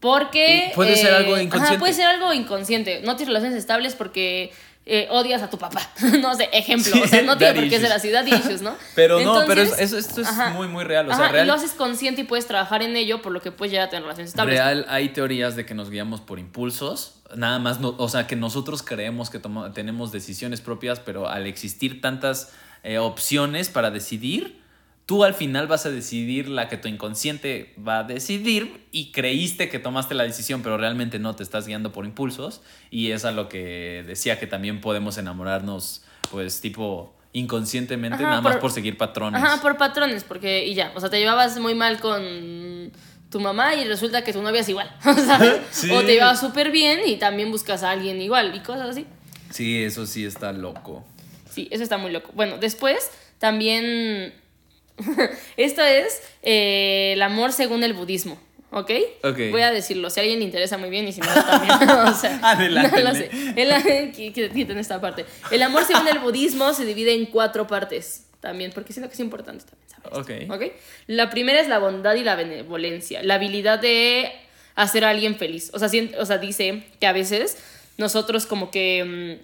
Porque. 0.00 0.72
Puede 0.74 0.96
ser 0.96 1.12
algo 1.14 1.34
Ajá, 1.34 1.42
inconsciente. 1.42 1.78
puede 1.78 1.94
ser 1.94 2.06
algo 2.06 2.32
inconsciente. 2.32 3.00
No 3.04 3.16
tienes 3.16 3.28
relaciones 3.28 3.58
estables 3.58 3.94
porque 3.94 4.52
eh, 4.84 5.08
odias 5.10 5.42
a 5.42 5.50
tu 5.50 5.58
papá. 5.58 5.80
no 6.20 6.34
sé, 6.34 6.48
ejemplo. 6.52 6.92
Sí, 6.92 7.00
o 7.02 7.06
sea, 7.08 7.22
no 7.22 7.36
tiene 7.38 7.54
por 7.54 7.68
qué 7.68 7.80
ser 7.80 7.90
así, 7.92 8.10
daddy 8.10 8.32
issues, 8.34 8.62
¿no? 8.62 8.76
Pero 8.94 9.20
no, 9.20 9.44
pero 9.46 9.62
eso- 9.62 9.74
esto 9.98 10.20
es 10.20 10.28
ajá, 10.28 10.50
muy, 10.50 10.68
muy 10.68 10.84
real. 10.84 11.06
O 11.08 11.14
sea, 11.14 11.24
ajá, 11.24 11.32
real. 11.32 11.46
Y 11.46 11.48
lo 11.48 11.54
haces 11.54 11.72
consciente 11.72 12.20
y 12.20 12.24
puedes 12.24 12.46
trabajar 12.46 12.82
en 12.82 12.94
ello, 12.96 13.20
por 13.22 13.32
lo 13.32 13.40
que 13.40 13.50
puedes 13.52 13.72
llegar 13.72 13.88
a 13.88 13.90
tener 13.90 14.02
relaciones 14.04 14.30
estables. 14.30 14.54
Real, 14.58 14.86
hay 14.88 15.08
teorías 15.08 15.56
de 15.56 15.64
que 15.66 15.74
nos 15.74 15.90
guiamos 15.90 16.20
por 16.20 16.38
impulsos. 16.38 17.14
Nada 17.34 17.58
más, 17.58 17.80
no, 17.80 17.96
o 17.98 18.08
sea, 18.08 18.26
que 18.28 18.36
nosotros 18.36 18.82
creemos 18.84 19.30
que 19.30 19.38
toma- 19.40 19.72
tenemos 19.72 20.12
decisiones 20.12 20.60
propias, 20.60 21.00
pero 21.00 21.28
al 21.28 21.46
existir 21.46 22.00
tantas 22.00 22.52
eh, 22.84 22.98
opciones 22.98 23.68
para 23.70 23.90
decidir, 23.90 24.60
tú 25.06 25.22
al 25.24 25.34
final 25.34 25.66
vas 25.68 25.86
a 25.86 25.90
decidir 25.90 26.48
la 26.48 26.68
que 26.68 26.76
tu 26.76 26.88
inconsciente 26.88 27.72
va 27.86 28.00
a 28.00 28.02
decidir 28.04 28.86
y 28.90 29.12
creíste 29.12 29.68
que 29.68 29.78
tomaste 29.78 30.14
la 30.14 30.24
decisión, 30.24 30.62
pero 30.62 30.76
realmente 30.78 31.18
no 31.20 31.34
te 31.36 31.42
estás 31.44 31.66
guiando 31.66 31.92
por 31.92 32.04
impulsos. 32.04 32.60
Y 32.90 33.12
es 33.12 33.24
a 33.24 33.30
lo 33.30 33.48
que 33.48 34.02
decía 34.06 34.38
que 34.40 34.46
también 34.48 34.80
podemos 34.80 35.16
enamorarnos, 35.18 36.02
pues, 36.32 36.60
tipo 36.60 37.14
inconscientemente, 37.32 38.16
Ajá, 38.16 38.28
nada 38.30 38.40
más 38.40 38.52
por- 38.54 38.62
por 38.62 38.70
seguir 38.72 38.96
patrones. 38.96 39.40
Ajá, 39.42 39.60
por 39.62 39.76
patrones, 39.76 40.24
porque 40.24 40.66
y 40.66 40.74
ya, 40.74 40.92
o 40.96 41.00
sea, 41.00 41.08
te 41.10 41.18
llevabas 41.18 41.58
muy 41.60 41.74
mal 41.74 42.00
con 42.00 42.90
tu 43.30 43.40
mamá 43.40 43.74
y 43.74 43.84
resulta 43.84 44.24
que 44.24 44.32
tu 44.32 44.40
novia 44.42 44.62
es 44.62 44.68
igual, 44.68 44.90
¿sabes? 45.02 45.60
Sí. 45.70 45.90
O 45.90 46.00
te 46.00 46.14
llevabas 46.14 46.40
súper 46.40 46.70
bien 46.70 47.00
y 47.06 47.16
también 47.16 47.50
buscas 47.50 47.82
a 47.82 47.90
alguien 47.90 48.20
igual 48.22 48.54
y 48.56 48.60
cosas 48.60 48.88
así. 48.90 49.06
Sí, 49.50 49.82
eso 49.84 50.06
sí 50.06 50.24
está 50.24 50.52
loco. 50.52 51.04
Sí, 51.50 51.68
eso 51.70 51.82
está 51.82 51.96
muy 51.98 52.10
loco. 52.10 52.30
Bueno, 52.34 52.58
después 52.58 53.10
también, 53.38 54.32
esto 55.56 55.82
es 55.82 56.22
eh, 56.42 57.12
el 57.14 57.22
amor 57.22 57.52
según 57.52 57.82
el 57.84 57.92
budismo. 57.94 58.40
¿Ok? 58.72 58.90
Ok. 59.22 59.38
Voy 59.52 59.62
a 59.62 59.70
decirlo, 59.70 60.10
si 60.10 60.20
a 60.20 60.22
alguien 60.22 60.40
le 60.40 60.44
interesa 60.44 60.76
muy 60.76 60.90
bien 60.90 61.06
y 61.06 61.12
si 61.12 61.20
no 61.20 61.28
también. 61.32 61.72
o 61.88 62.12
sea, 62.14 62.40
Adelante. 62.42 63.02
no 63.02 63.10
lo 63.10 63.14
sé. 63.14 63.30
El, 63.56 63.70
qu- 64.12 64.34
qu- 64.34 64.52
quiten 64.52 64.76
esta 64.78 65.00
parte. 65.00 65.24
El 65.50 65.62
amor 65.62 65.84
según 65.84 66.08
el 66.08 66.18
budismo 66.18 66.72
se 66.74 66.84
divide 66.84 67.14
en 67.14 67.26
cuatro 67.26 67.66
partes 67.66 68.26
también, 68.40 68.72
porque 68.72 68.92
siento 68.92 69.08
que 69.08 69.14
es 69.14 69.20
importante 69.20 69.64
también 69.64 69.88
saber. 69.88 70.36
esto, 70.46 70.50
Ok. 70.50 70.62
¿Ok? 70.70 70.72
La 71.06 71.30
primera 71.30 71.60
es 71.60 71.68
la 71.68 71.78
bondad 71.78 72.14
y 72.16 72.24
la 72.24 72.34
benevolencia, 72.34 73.22
la 73.22 73.34
habilidad 73.36 73.78
de 73.78 74.32
hacer 74.74 75.04
a 75.04 75.10
alguien 75.10 75.36
feliz. 75.36 75.70
O 75.72 75.78
sea, 75.78 75.88
sien- 75.88 76.14
o 76.18 76.26
sea 76.26 76.38
dice 76.38 76.82
que 77.00 77.06
a 77.06 77.12
veces 77.12 77.56
nosotros 77.98 78.46
como 78.46 78.70
que 78.70 79.38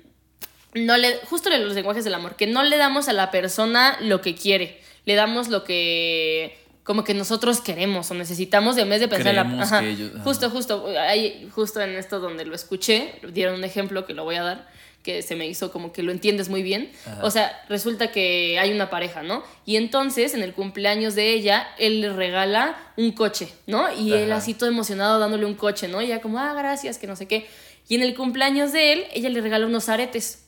mm, 0.74 0.84
no 0.84 0.96
le, 0.98 1.16
justo 1.24 1.50
en 1.50 1.64
los 1.64 1.74
lenguajes 1.74 2.04
del 2.04 2.14
amor, 2.14 2.36
que 2.36 2.46
no 2.48 2.64
le 2.64 2.76
damos 2.76 3.08
a 3.08 3.12
la 3.12 3.30
persona 3.30 3.96
lo 4.00 4.20
que 4.20 4.34
quiere, 4.34 4.78
le 5.04 5.14
damos 5.14 5.48
lo 5.48 5.64
que 5.64 6.56
como 6.84 7.04
que 7.04 7.14
nosotros 7.14 7.60
queremos 7.60 8.10
o 8.10 8.14
necesitamos 8.14 8.76
en 8.76 8.88
vez 8.90 9.00
de 9.00 9.06
pensar 9.08 9.28
en 9.28 9.36
la 9.36 9.42
Creemos 9.44 9.66
ajá, 9.72 9.80
que 9.82 9.90
ellos- 9.90 10.10
ajá. 10.14 10.24
justo 10.24 10.50
justo 10.50 10.86
ahí 10.98 11.48
justo 11.54 11.80
en 11.80 11.90
esto 11.96 12.18
donde 12.20 12.44
lo 12.44 12.54
escuché 12.56 13.14
dieron 13.32 13.54
un 13.54 13.64
ejemplo 13.64 14.04
que 14.04 14.14
lo 14.14 14.24
voy 14.24 14.34
a 14.36 14.42
dar 14.42 14.68
que 15.04 15.22
se 15.22 15.34
me 15.34 15.46
hizo 15.48 15.72
como 15.72 15.92
que 15.92 16.04
lo 16.04 16.12
entiendes 16.12 16.48
muy 16.48 16.62
bien. 16.62 16.92
Ajá. 17.06 17.24
o 17.24 17.30
sea 17.30 17.60
resulta 17.68 18.12
que 18.12 18.58
hay 18.60 18.72
una 18.72 18.90
pareja 18.90 19.22
no 19.22 19.42
y 19.64 19.76
entonces 19.76 20.34
en 20.34 20.42
el 20.42 20.54
cumpleaños 20.54 21.14
de 21.14 21.32
ella 21.32 21.66
él 21.78 22.00
le 22.00 22.12
regala 22.12 22.76
un 22.96 23.12
coche 23.12 23.48
no 23.66 23.92
y 23.92 24.12
él 24.12 24.30
así 24.32 24.54
todo 24.54 24.68
emocionado 24.68 25.18
dándole 25.20 25.46
un 25.46 25.54
coche 25.54 25.86
no 25.88 26.00
y 26.02 26.06
ella 26.06 26.20
como 26.20 26.38
ah 26.38 26.52
gracias 26.54 26.98
que 26.98 27.06
no 27.06 27.16
sé 27.16 27.26
qué. 27.26 27.46
Y 27.88 27.96
en 27.96 28.02
el 28.02 28.14
cumpleaños 28.14 28.72
de 28.72 28.92
él 28.92 29.04
ella 29.12 29.28
le 29.28 29.40
regala 29.40 29.66
unos 29.66 29.88
aretes 29.88 30.46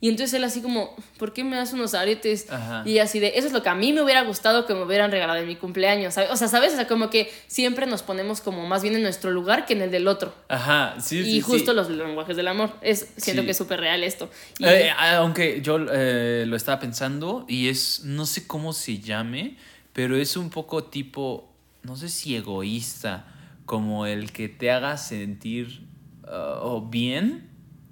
y 0.00 0.08
entonces 0.08 0.34
él 0.34 0.44
así 0.44 0.62
como, 0.62 0.94
¿por 1.18 1.32
qué 1.32 1.42
me 1.42 1.56
das 1.56 1.72
unos 1.72 1.94
aretes? 1.94 2.50
Ajá. 2.50 2.82
Y 2.86 2.98
así 2.98 3.18
de, 3.18 3.32
eso 3.36 3.48
es 3.48 3.52
lo 3.52 3.62
que 3.64 3.68
a 3.68 3.74
mí 3.74 3.92
me 3.92 4.00
hubiera 4.02 4.22
gustado 4.22 4.64
que 4.64 4.72
me 4.74 4.82
hubieran 4.84 5.10
regalado 5.10 5.40
en 5.40 5.48
mi 5.48 5.56
cumpleaños, 5.56 6.14
¿sabes? 6.14 6.30
O 6.30 6.36
sea, 6.36 6.46
¿sabes? 6.46 6.72
O 6.72 6.76
sea, 6.76 6.86
como 6.86 7.10
que 7.10 7.30
siempre 7.48 7.86
nos 7.86 8.02
ponemos 8.02 8.40
como 8.40 8.64
más 8.66 8.82
bien 8.82 8.94
en 8.94 9.02
nuestro 9.02 9.30
lugar 9.32 9.66
que 9.66 9.72
en 9.74 9.82
el 9.82 9.90
del 9.90 10.06
otro. 10.06 10.32
Ajá, 10.48 10.94
sí, 11.00 11.24
sí. 11.24 11.30
y 11.36 11.40
justo 11.40 11.72
sí. 11.72 11.76
los 11.76 11.90
lenguajes 11.90 12.36
del 12.36 12.46
amor. 12.46 12.72
Es, 12.80 13.08
siento 13.16 13.42
Sí. 13.42 13.46
que 13.46 13.50
es 13.50 13.56
súper 13.56 13.80
real 13.80 14.04
esto. 14.04 14.30
Y- 14.58 14.64
Eh, 14.66 14.90
aunque 15.16 15.60
yo 15.62 15.78
eh, 15.92 16.44
lo 16.46 16.54
estaba 16.56 16.78
pensando 16.78 17.44
y 17.48 17.68
es, 17.68 18.02
no 18.04 18.24
sé 18.26 18.46
cómo 18.46 18.72
se 18.72 19.00
llame, 19.00 19.56
pero 19.92 20.16
es 20.16 20.36
un 20.36 20.50
poco 20.50 20.84
tipo, 20.84 21.52
no 21.82 21.96
sé 21.96 22.08
si 22.08 22.36
egoísta, 22.36 23.26
como 23.66 24.06
el 24.06 24.30
que 24.32 24.48
te 24.48 24.70
haga 24.70 24.96
sentir 24.96 25.82
o 26.30 26.82
bien, 26.88 27.48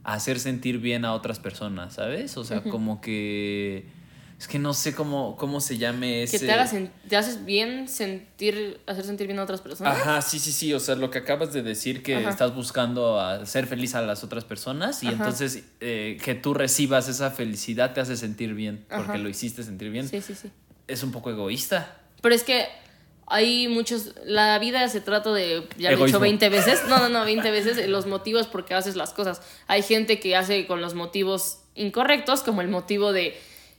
hacer 0.07 0.39
sentir 0.39 0.79
bien 0.79 1.05
a 1.05 1.13
otras 1.13 1.41
personas, 1.41 1.95
¿sabes? 1.95 2.37
O 2.37 2.45
sea, 2.45 2.63
como 2.63 3.01
que... 3.01 3.85
Es 4.39 4.47
que 4.47 4.59
no 4.59 4.75
sé 4.75 4.95
cómo, 4.95 5.35
cómo 5.37 5.61
se 5.61 5.79
llame 5.79 6.23
ese... 6.23 6.39
que 6.39 6.47
te, 6.47 6.53
hagas 6.53 6.75
te 7.09 7.17
haces 7.17 7.45
bien 7.47 7.89
sentir, 7.89 8.79
hacer 8.87 9.05
sentir 9.05 9.27
bien 9.27 9.39
a 9.39 9.43
otras 9.43 9.63
personas. 9.63 9.97
Ajá, 9.97 10.23
sí, 10.23 10.39
sí, 10.39 10.53
sí. 10.53 10.75
O 10.75 10.79
sea, 10.79 10.95
lo 10.95 11.11
que 11.11 11.19
acabas 11.19 11.53
de 11.55 11.63
decir 11.63 12.03
que 12.03 12.17
Ajá. 12.17 12.29
estás 12.29 12.55
buscando 12.55 13.19
hacer 13.19 13.67
feliz 13.67 13.95
a 13.95 14.03
las 14.03 14.23
otras 14.23 14.45
personas 14.45 15.03
y 15.03 15.09
Ajá. 15.09 15.17
entonces 15.17 15.65
eh, 15.81 16.19
que 16.23 16.35
tú 16.35 16.55
recibas 16.55 17.09
esa 17.09 17.31
felicidad 17.31 17.95
te 17.95 18.01
hace 18.01 18.17
sentir 18.17 18.55
bien 18.55 18.85
porque 18.89 19.13
Ajá. 19.13 19.19
lo 19.19 19.29
hiciste 19.29 19.63
sentir 19.63 19.91
bien. 19.91 20.07
Sí, 20.07 20.21
sí, 20.21 20.35
sí. 20.35 20.51
Es 20.87 21.03
un 21.03 21.13
poco 21.13 21.31
egoísta. 21.31 21.97
Pero 22.21 22.35
es 22.35 22.45
que 22.45 22.67
hay 23.27 23.69
muchos. 23.69 24.13
La 24.25 24.59
vida 24.59 24.89
se 24.89 25.01
trata 25.01 25.33
de. 25.33 25.67
Ya 25.79 25.91
lo 25.93 26.03
he 26.03 26.07
dicho 26.07 26.21
20 26.21 26.49
veces. 26.49 26.83
No, 26.89 26.99
no, 26.99 27.09
no, 27.09 27.25
20 27.25 27.51
veces. 27.51 27.89
Los 27.89 28.07
motivos 28.07 28.47
por 28.47 28.65
qué 28.65 28.75
haces 28.75 28.97
las 28.97 29.13
cosas. 29.13 29.43
Hay 29.67 29.83
gente 29.83 30.21
que 30.21 30.37
hace 30.37 30.67
con 30.67 30.81
los 30.81 30.95
motivos 30.95 31.59
incorrectos, 31.75 32.43
como 32.43 32.61
el 32.61 32.69
motivo 32.69 33.13
de. 33.13 33.37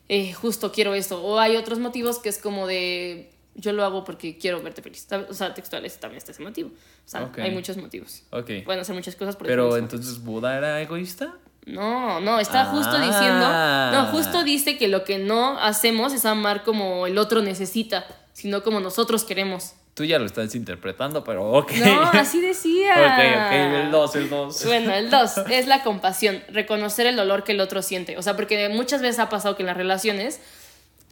eh, 0.09 0.33
justo 0.33 0.71
quiero 0.71 0.93
esto. 0.93 1.23
O 1.23 1.39
hay 1.39 1.55
otros 1.55 1.79
motivos 1.79 2.19
que 2.19 2.29
es 2.29 2.37
como 2.37 2.67
de. 2.67 3.31
Yo 3.55 3.73
lo 3.73 3.83
hago 3.83 4.03
porque 4.03 4.37
quiero 4.37 4.61
verte 4.61 4.81
feliz. 4.83 5.07
O 5.29 5.33
sea, 5.33 5.53
textuales 5.53 5.99
también 5.99 6.17
está 6.19 6.31
ese 6.31 6.43
motivo. 6.43 6.69
O 6.69 7.09
sea, 7.09 7.23
Ok. 7.23 7.39
hay 7.39 7.51
muchos 7.51 7.75
motivos. 7.77 8.23
Ok. 8.31 8.51
Pueden 8.65 8.81
hacer 8.81 8.93
muchas 8.93 9.15
cosas 9.15 9.35
por 9.35 9.47
Pero 9.47 9.77
entonces 9.77 10.21
Buda 10.23 10.57
era 10.57 10.79
egoísta. 10.81 11.33
No, 11.67 12.19
no, 12.21 12.39
está 12.39 12.65
justo 12.65 12.95
Ah. 12.95 13.91
diciendo. 13.91 13.97
No, 13.97 14.11
justo 14.17 14.43
dice 14.43 14.77
que 14.77 14.87
lo 14.87 15.03
que 15.03 15.17
no 15.19 15.59
hacemos 15.59 16.13
es 16.13 16.25
amar 16.25 16.63
como 16.63 17.07
el 17.07 17.17
otro 17.17 17.41
necesita, 17.41 18.05
sino 18.33 18.63
como 18.63 18.79
nosotros 18.79 19.23
queremos. 19.25 19.73
Tú 19.93 20.05
ya 20.05 20.17
lo 20.19 20.25
estás 20.25 20.53
interpretando, 20.55 21.23
pero 21.23 21.43
ok. 21.51 21.71
No, 21.83 22.01
así 22.13 22.39
decía. 22.39 22.93
ok, 22.93 23.47
ok, 23.47 23.83
el 23.85 23.91
2, 23.91 24.15
el 24.15 24.29
2. 24.29 24.65
Bueno, 24.65 24.93
el 24.93 25.09
2 25.09 25.37
es 25.49 25.67
la 25.67 25.83
compasión, 25.83 26.41
reconocer 26.49 27.05
el 27.07 27.15
dolor 27.17 27.43
que 27.43 27.51
el 27.51 27.59
otro 27.59 27.81
siente. 27.81 28.17
O 28.17 28.21
sea, 28.21 28.35
porque 28.35 28.69
muchas 28.69 29.01
veces 29.01 29.19
ha 29.19 29.27
pasado 29.29 29.55
que 29.57 29.63
en 29.63 29.67
las 29.67 29.77
relaciones 29.77 30.39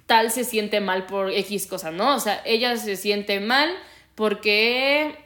tal 0.06 0.32
se 0.32 0.43
siente 0.43 0.80
mal 0.82 1.06
por 1.08 1.32
X 1.32 1.68
cosa, 1.68 1.91
¿no? 1.91 2.16
O 2.16 2.20
sea, 2.20 2.41
ella 2.45 2.78
se 2.78 2.95
siente 2.95 3.39
mal 3.39 3.70
porque... 4.14 5.18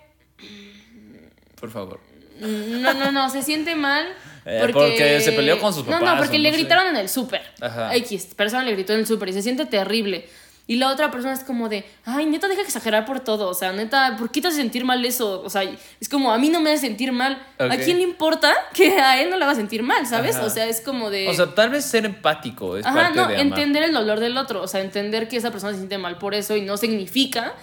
Por 1.59 1.69
favor. 1.69 1.99
No, 2.39 2.93
no, 2.93 3.11
no, 3.11 3.29
se 3.29 3.43
siente 3.43 3.75
mal 3.75 4.07
Eh, 4.49 4.57
porque... 4.61 4.73
porque 4.73 5.21
se 5.21 5.31
peleó 5.33 5.59
con 5.59 5.73
sus 5.73 5.85
No, 5.85 5.99
no, 5.99 6.05
papás, 6.05 6.19
porque 6.19 6.39
le 6.39 6.49
no 6.49 6.55
sé. 6.55 6.61
gritaron 6.61 6.87
en 6.87 6.95
el 6.97 7.09
súper. 7.09 7.41
Ajá. 7.61 7.95
X, 7.95 8.29
persona 8.35 8.63
le 8.63 8.71
gritó 8.73 8.93
en 8.93 8.99
el 8.99 9.07
súper 9.07 9.29
y 9.29 9.33
se 9.33 9.41
siente 9.41 9.65
terrible. 9.65 10.27
Y 10.65 10.75
la 10.75 10.91
otra 10.91 11.09
persona 11.09 11.33
es 11.33 11.43
como 11.43 11.67
de, 11.67 11.83
ay, 12.05 12.27
neta, 12.27 12.47
deja 12.47 12.61
de 12.61 12.67
exagerar 12.67 13.03
por 13.03 13.21
todo. 13.21 13.49
O 13.49 13.55
sea, 13.55 13.71
neta, 13.73 14.15
¿por 14.19 14.29
qué 14.31 14.39
te 14.39 14.49
hace 14.49 14.57
sentir 14.57 14.85
mal 14.85 15.03
eso? 15.03 15.41
O 15.41 15.49
sea, 15.49 15.63
es 15.63 16.07
como, 16.07 16.31
a 16.31 16.37
mí 16.37 16.49
no 16.49 16.61
me 16.61 16.69
hace 16.69 16.81
sentir 16.81 17.11
mal. 17.11 17.41
¿A 17.57 17.75
quién 17.77 17.97
le 17.97 18.03
importa 18.03 18.53
que 18.75 18.99
a 18.99 19.19
él 19.19 19.31
no 19.31 19.37
le 19.37 19.45
va 19.45 19.53
a 19.53 19.55
sentir 19.55 19.81
mal, 19.81 20.05
sabes? 20.05 20.35
Ajá. 20.35 20.45
O 20.45 20.49
sea, 20.51 20.67
es 20.67 20.81
como 20.81 21.09
de... 21.09 21.27
O 21.27 21.33
sea, 21.33 21.55
tal 21.55 21.71
vez 21.71 21.85
ser 21.85 22.05
empático 22.05 22.77
es 22.77 22.85
Ajá, 22.85 23.01
parte 23.01 23.17
no, 23.19 23.27
de 23.29 23.39
entender 23.41 23.81
el 23.81 23.93
dolor 23.93 24.19
del 24.19 24.37
otro, 24.37 24.61
o 24.61 24.67
sea, 24.67 24.81
entender 24.81 25.27
que 25.27 25.37
esa 25.37 25.49
persona 25.49 25.71
se 25.71 25.79
siente 25.79 25.97
mal 25.97 26.19
por 26.19 26.35
eso 26.35 26.55
y 26.55 26.61
no 26.61 26.77
significa 26.77 27.55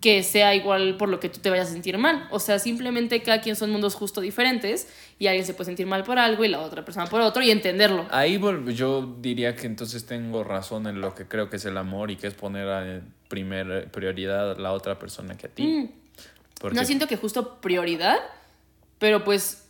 que 0.00 0.22
sea 0.22 0.54
igual 0.54 0.96
por 0.96 1.08
lo 1.08 1.18
que 1.20 1.28
tú 1.28 1.40
te 1.40 1.48
vayas 1.50 1.68
a 1.68 1.72
sentir 1.72 1.96
mal. 1.98 2.28
O 2.30 2.38
sea, 2.38 2.58
simplemente 2.60 3.22
cada 3.22 3.40
quien 3.40 3.56
son 3.56 3.70
mundos 3.70 3.94
justo 3.94 4.20
diferentes 4.20 4.88
y 5.22 5.28
alguien 5.28 5.46
se 5.46 5.54
puede 5.54 5.66
sentir 5.66 5.86
mal 5.86 6.02
por 6.02 6.18
algo 6.18 6.44
y 6.44 6.48
la 6.48 6.58
otra 6.58 6.84
persona 6.84 7.06
por 7.06 7.20
otro 7.20 7.44
y 7.44 7.52
entenderlo. 7.52 8.08
Ahí 8.10 8.40
yo 8.74 9.18
diría 9.20 9.54
que 9.54 9.68
entonces 9.68 10.04
tengo 10.04 10.42
razón 10.42 10.88
en 10.88 11.00
lo 11.00 11.14
que 11.14 11.28
creo 11.28 11.48
que 11.48 11.58
es 11.58 11.64
el 11.64 11.76
amor 11.76 12.10
y 12.10 12.16
que 12.16 12.26
es 12.26 12.34
poner 12.34 12.68
a 12.68 13.02
primer 13.28 13.88
prioridad 13.92 14.50
a 14.50 14.54
la 14.56 14.72
otra 14.72 14.98
persona 14.98 15.36
que 15.36 15.46
a 15.46 15.50
ti. 15.50 15.62
Mm, 15.62 15.90
Porque 16.60 16.76
No 16.76 16.84
siento 16.84 17.06
que 17.06 17.16
justo 17.16 17.60
prioridad, 17.60 18.16
pero 18.98 19.22
pues 19.22 19.68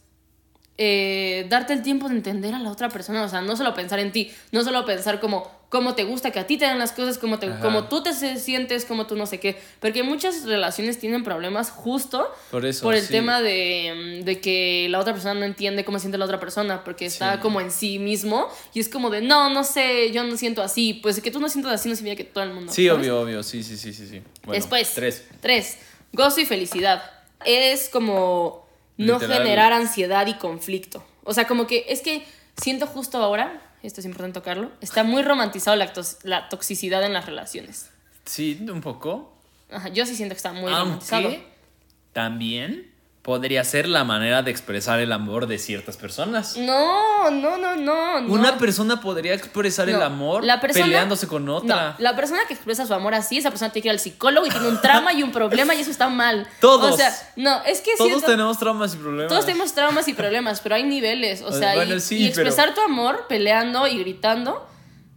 eh, 0.79 1.45
darte 1.51 1.75
el 1.75 1.83
tiempo 1.83 2.09
de 2.09 2.15
entender 2.15 2.55
a 2.55 2.59
la 2.59 2.71
otra 2.71 2.89
persona, 2.89 3.23
o 3.23 3.29
sea, 3.29 3.43
no 3.43 3.55
solo 3.55 3.75
pensar 3.75 3.99
en 3.99 4.11
ti, 4.11 4.33
no 4.53 4.65
solo 4.65 4.87
pensar 4.87 5.21
como 5.21 5.51
cómo 5.73 5.95
te 5.95 6.05
gusta 6.05 6.31
que 6.31 6.39
a 6.39 6.47
ti 6.47 6.59
te 6.59 6.67
den 6.67 6.79
las 6.79 6.93
cosas, 6.93 7.17
cómo, 7.17 7.39
te, 7.39 7.49
cómo 7.63 7.85
tú 7.89 8.03
te 8.03 8.13
sientes, 8.39 8.85
cómo 8.85 9.07
tú 9.07 9.17
no 9.17 9.25
sé 9.25 9.41
qué, 9.41 9.59
porque 9.81 10.03
muchas 10.03 10.45
relaciones 10.45 10.99
tienen 10.99 11.25
problemas 11.25 11.71
justo 11.71 12.31
Por 12.51 12.67
eso, 12.67 12.83
por 12.83 12.95
el 12.95 13.01
sí. 13.01 13.11
tema 13.11 13.41
de, 13.41 14.21
mm, 14.21 14.25
de 14.27 14.39
que 14.43 14.87
la 14.91 14.99
otra 14.99 15.15
persona 15.15 15.33
no 15.33 15.47
entiende 15.47 15.83
cómo 15.87 15.99
siente 15.99 16.19
la 16.19 16.27
otra 16.27 16.39
persona, 16.39 16.85
porque 16.85 17.07
está 17.07 17.37
Sí. 17.37 17.39
como 17.41 17.63
en 17.63 17.71
sí 17.71 17.99
mismo 17.99 18.49
y 18.75 18.81
es 18.81 18.91
como 18.91 19.09
de, 19.09 19.23
no, 19.23 19.49
no 19.49 19.65
sé, 19.65 20.13
yo 20.13 20.23
no 20.25 20.37
siento 20.37 20.63
así, 20.63 20.93
pues 21.03 21.23
que 21.23 21.31
tú 21.31 21.41
no 21.41 21.49
sientas 21.49 21.73
así 21.73 21.89
no 21.89 21.97
significa 21.97 22.23
que 22.23 22.29
todo 22.29 22.45
el 22.45 22.53
mundo. 22.53 22.71
Sí, 22.71 22.87
¿sabes? 22.87 23.01
obvio, 23.01 23.21
obvio, 23.23 23.43
sí, 23.43 23.63
sí, 23.63 23.79
sí, 23.79 23.95
sí, 23.95 24.07
sí. 24.07 24.21
Bueno, 24.45 24.53
Después, 24.61 24.93
Tres. 24.95 25.25
Tres, 25.41 25.79
gozo 26.13 26.39
y 26.43 26.45
felicidad. 26.45 27.03
Es 27.47 27.89
como 27.89 28.69
no 28.99 29.15
Literal. 29.15 29.39
generar 29.39 29.73
ansiedad 29.73 30.27
y 30.27 30.35
conflicto. 30.35 31.03
O 31.25 31.33
sea, 31.33 31.47
como 31.47 31.67
que 31.67 31.87
es 31.89 32.03
que 32.03 32.27
siento 32.61 32.87
justo 32.87 33.17
ahora, 33.17 33.59
esto 33.83 34.01
es 34.01 34.07
importante 34.07 34.39
tocarlo, 34.39 34.71
está 34.81 35.03
muy 35.03 35.23
romantizado 35.23 35.77
la, 35.77 35.93
la 36.23 36.49
toxicidad 36.49 37.05
en 37.05 37.13
las 37.13 37.27
relaciones. 37.27 37.91
Sí, 38.25 38.65
un 38.71 38.81
poco. 38.81 39.37
Ajá, 39.71 39.89
yo 39.89 40.07
sí 40.07 40.15
siento 40.15 40.35
que 40.35 40.39
está 40.39 40.53
muy 40.53 40.71
romantizado. 40.71 41.29
Aunque 41.29 41.47
también 42.13 42.92
podría 43.23 43.63
ser 43.63 43.87
la 43.87 44.03
manera 44.03 44.43
de 44.43 44.51
expresar 44.51 44.99
el 44.99 45.13
amor 45.13 45.47
de 45.47 45.57
ciertas 45.59 45.97
personas. 45.97 46.57
No, 46.57 47.31
no, 47.31 47.57
no, 47.57 47.77
no. 47.77 48.21
no. 48.21 48.33
Una 48.33 48.59
persona 48.59 49.01
podría 49.01 49.33
expresar 49.35 49.89
el 49.89 50.03
amor 50.03 50.43
la 50.43 50.61
persona- 50.61 50.85
peleándose 50.87 51.29
con 51.29 51.49
otra. 51.49 51.91
No, 51.91 51.95
la 51.99 52.17
persona 52.17 52.41
que 52.49 52.55
expresa 52.55 52.85
su 52.85 52.93
amor 52.95 53.15
así, 53.15 53.39
esa 53.39 53.51
persona 53.51 53.71
tiene 53.71 53.83
que 53.85 53.89
ir 53.89 53.93
al 53.93 54.01
psicólogo 54.01 54.45
y 54.47 54.51
tiene 54.51 54.67
un 54.67 54.81
trauma 54.81 55.13
y 55.13 55.23
un 55.23 55.31
problema 55.31 55.73
y 55.77 55.81
eso 55.81 55.93
está 55.93 56.09
mal. 56.09 56.49
Todos. 56.61 56.95
O 56.95 56.97
sea, 56.97 57.13
no, 57.37 57.63
es 57.65 57.81
que 57.81 57.93
Todos 57.97 58.11
siento- 58.11 58.27
tenemos 58.27 58.59
traumas 58.59 58.95
y 58.95 58.97
problemas. 58.97 59.29
Todos 59.29 59.47
tenemos 59.47 59.73
traumas 59.73 60.09
y 60.09 60.15
problemas, 60.15 60.61
pero 60.61 60.75
hay 60.75 60.83
niveles. 60.83 61.43
O 61.43 61.53
sea, 61.53 61.75
bueno, 61.77 61.95
y, 61.95 62.01
sí, 62.01 62.17
y 62.17 62.27
expresar 62.27 62.75
tu 62.75 62.81
amor 62.81 63.27
peleando 63.29 63.87
y 63.87 63.99
gritando 64.01 64.67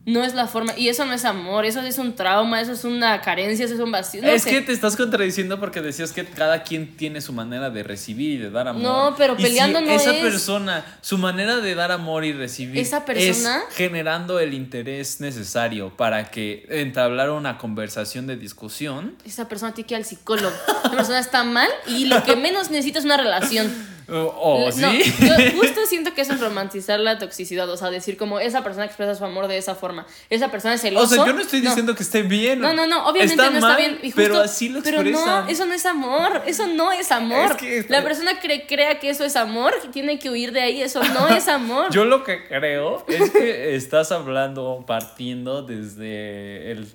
no 0.06 0.24
es 0.24 0.34
la 0.36 0.48
forma. 0.48 0.74
Y 0.78 0.90
eso 0.90 1.04
no 1.06 1.14
es 1.14 1.26
amor, 1.26 1.66
eso 1.66 1.82
es 1.82 1.98
un 1.98 2.16
trauma, 2.16 2.62
eso 2.62 2.72
es 2.74 2.84
una 2.84 3.22
carencia, 3.22 3.66
eso 3.66 3.74
es 3.74 3.80
un 3.80 3.92
vacío. 3.92 4.22
no 4.22 4.30
es 4.30 4.44
sé. 4.44 4.50
que 4.52 4.62
te 4.62 4.72
estás 4.72 4.96
contradiciendo 4.96 5.60
porque 5.60 5.82
decías 5.82 6.12
que 6.12 6.26
cada 6.26 6.64
quien 6.64 6.96
tiene 6.96 7.22
su 7.22 7.34
manera 7.34 7.70
de 7.70 7.84
recibir 7.84 8.32
y 8.34 8.38
de 8.38 8.50
dar 8.52 8.68
amor. 8.68 8.84
No, 8.84 9.16
pero 9.18 9.36
Y 9.38 9.42
peleando 9.44 9.80
si 9.80 9.86
no 9.86 9.92
esa 9.92 10.12
es- 10.14 10.22
persona, 10.24 10.86
su 11.02 11.18
manera 11.18 11.58
de 11.58 11.76
dar 11.76 11.92
amor 11.92 12.24
y 12.24 12.34
recibir 12.34 12.78
Esa 12.78 13.04
persona- 13.06 13.64
es 13.70 13.76
generando 13.76 14.40
el 14.40 14.54
interés 14.54 15.20
necesario 15.22 15.90
para 15.96 16.30
que 16.32 16.66
entablar 16.70 17.30
una 17.32 17.58
conversación 17.58 18.28
de 18.28 18.38
discusión. 18.38 19.16
Esa 19.26 19.48
persona 19.48 19.74
tiene 19.74 19.88
que 19.88 19.94
ir 19.96 19.98
al 19.98 20.06
psicólogo. 20.06 20.56
Esa 20.84 20.92
persona 20.92 21.20
está 21.20 21.44
mal 21.44 21.70
y 21.88 22.06
lo 22.06 22.24
que 22.24 22.36
menos 22.36 22.70
necesita 22.70 23.00
es 23.00 23.06
una 23.06 23.18
relación. 23.18 23.72
O 24.08 24.14
o, 24.18 24.66
No, 24.66 24.72
sí. 24.92 25.14
yo 25.20 25.34
justo 25.60 25.82
siento 25.88 26.14
que 26.14 26.22
eso 26.22 26.34
es 26.34 26.40
romantizar 26.40 27.00
la 27.00 27.18
toxicidad. 27.18 27.70
O 27.70 27.78
sea, 27.78 27.90
decir 27.90 28.18
como 28.18 28.40
esa 28.40 28.64
persona 28.64 28.86
expresa 28.86 29.16
su 29.16 29.26
amor 29.26 29.48
de 29.48 29.58
esa 29.58 29.74
forma. 29.76 30.06
Esa 30.30 30.52
persona 30.52 30.76
es 30.76 30.82
o 30.82 30.84
celoso. 30.84 31.16
sea, 31.16 31.26
yo 31.26 31.34
no 31.34 31.42
estoy 31.42 31.62
diciendo 31.62 31.96
que 31.96 32.04
esté 32.04 32.22
bien. 32.22 32.60
No, 32.60 32.74
no, 32.74 32.86
no, 32.88 33.08
obviamente 33.08 33.36
no 33.36 33.44
está 33.44 33.60
mal, 33.60 33.78
bien. 33.78 34.00
Y 34.04 34.12
pero 34.12 34.40
así 34.40 34.70
lo 34.70 34.82
Pero 34.84 35.02
expresan. 35.02 35.46
no, 35.46 35.50
eso 35.52 35.66
no 35.66 35.74
es 35.74 35.86
amor. 35.86 36.42
Eso 36.46 36.68
no 36.68 36.92
es 36.92 37.12
amor. 37.12 37.52
Es 37.52 37.58
que- 37.58 37.86
La 37.90 38.04
persona 38.04 38.40
cree, 38.40 38.68
crea 38.68 39.00
que 39.00 39.10
eso 39.10 39.26
es 39.26 39.36
amor, 39.36 39.74
que 39.82 39.88
tiene 39.90 40.20
que 40.20 40.30
huir 40.30 40.52
de 40.52 40.62
ahí. 40.62 40.82
Eso 40.82 41.04
no 41.04 41.28
es 41.30 41.48
amor. 41.48 41.92
Yo 41.92 42.06
lo 42.06 42.24
que 42.24 42.46
creo 42.48 43.04
es 43.08 43.32
que 43.32 43.76
estás 43.76 44.12
hablando, 44.12 44.84
partiendo 44.86 45.64
desde 45.64 46.72
el- 46.72 46.88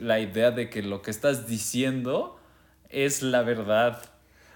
la 0.00 0.20
idea 0.20 0.50
de 0.50 0.70
que 0.70 0.82
lo 0.82 1.02
que 1.02 1.10
estás 1.10 1.46
diciendo 1.48 2.38
es 2.90 3.22
la 3.22 3.42
verdad. 3.42 4.02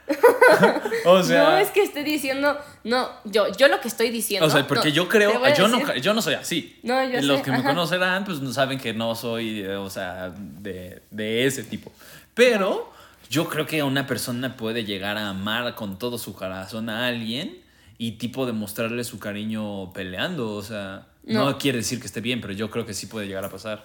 o 1.05 1.23
sea, 1.23 1.43
no 1.51 1.59
es 1.59 1.71
que 1.71 1.83
esté 1.83 2.03
diciendo. 2.05 2.59
No, 2.85 3.09
yo, 3.25 3.49
yo 3.57 3.69
lo 3.69 3.81
que 3.81 3.89
estoy 3.89 4.11
diciendo. 4.11 4.47
o 4.47 4.51
sea, 4.51 4.67
porque 4.67 4.89
no, 4.89 4.95
yo 4.95 5.09
creo, 5.09 5.43
yo 5.55 5.69
no, 5.69 5.95
yo 5.97 6.15
no 6.15 6.23
soy 6.23 6.35
así. 6.35 6.79
No, 6.83 7.03
yo 7.05 7.21
Los 7.23 7.39
sé, 7.39 7.45
que 7.45 7.51
me 7.51 7.63
conocerán, 7.63 8.25
pues 8.25 8.41
no 8.41 8.53
saben 8.53 8.79
que 8.79 8.95
no 8.95 9.15
soy, 9.15 9.61
eh, 9.61 9.77
o 9.77 9.91
sea, 9.91 10.31
de, 10.31 11.03
de 11.11 11.47
ese 11.47 11.63
tipo. 11.65 11.93
Pero 12.35 12.93
yo 13.29 13.49
creo 13.49 13.67
que 13.67 13.83
una 13.83 14.07
persona 14.07 14.57
puede 14.57 14.85
llegar 14.85 15.19
a 15.19 15.29
amar 15.31 15.75
con 15.75 15.99
todo 15.99 16.19
su 16.19 16.33
corazón 16.35 16.89
a 16.89 17.07
alguien 17.07 17.59
y 17.99 18.13
tipo 18.13 18.47
demostrarle 18.47 19.05
su 19.05 19.19
cariño 19.19 19.93
peleando. 19.93 20.55
O 20.55 20.63
sea, 20.63 21.07
no, 21.25 21.51
No. 21.51 21.59
quiere 21.59 21.79
decir 21.79 22.01
que 22.01 22.07
esté 22.07 22.21
bien, 22.21 22.41
pero 22.41 22.53
yo 22.55 22.71
creo 22.71 22.87
que 22.87 22.95
sí 22.95 23.07
puede 23.07 23.27
llegar 23.27 23.45
a 23.45 23.51
pasar. 23.51 23.83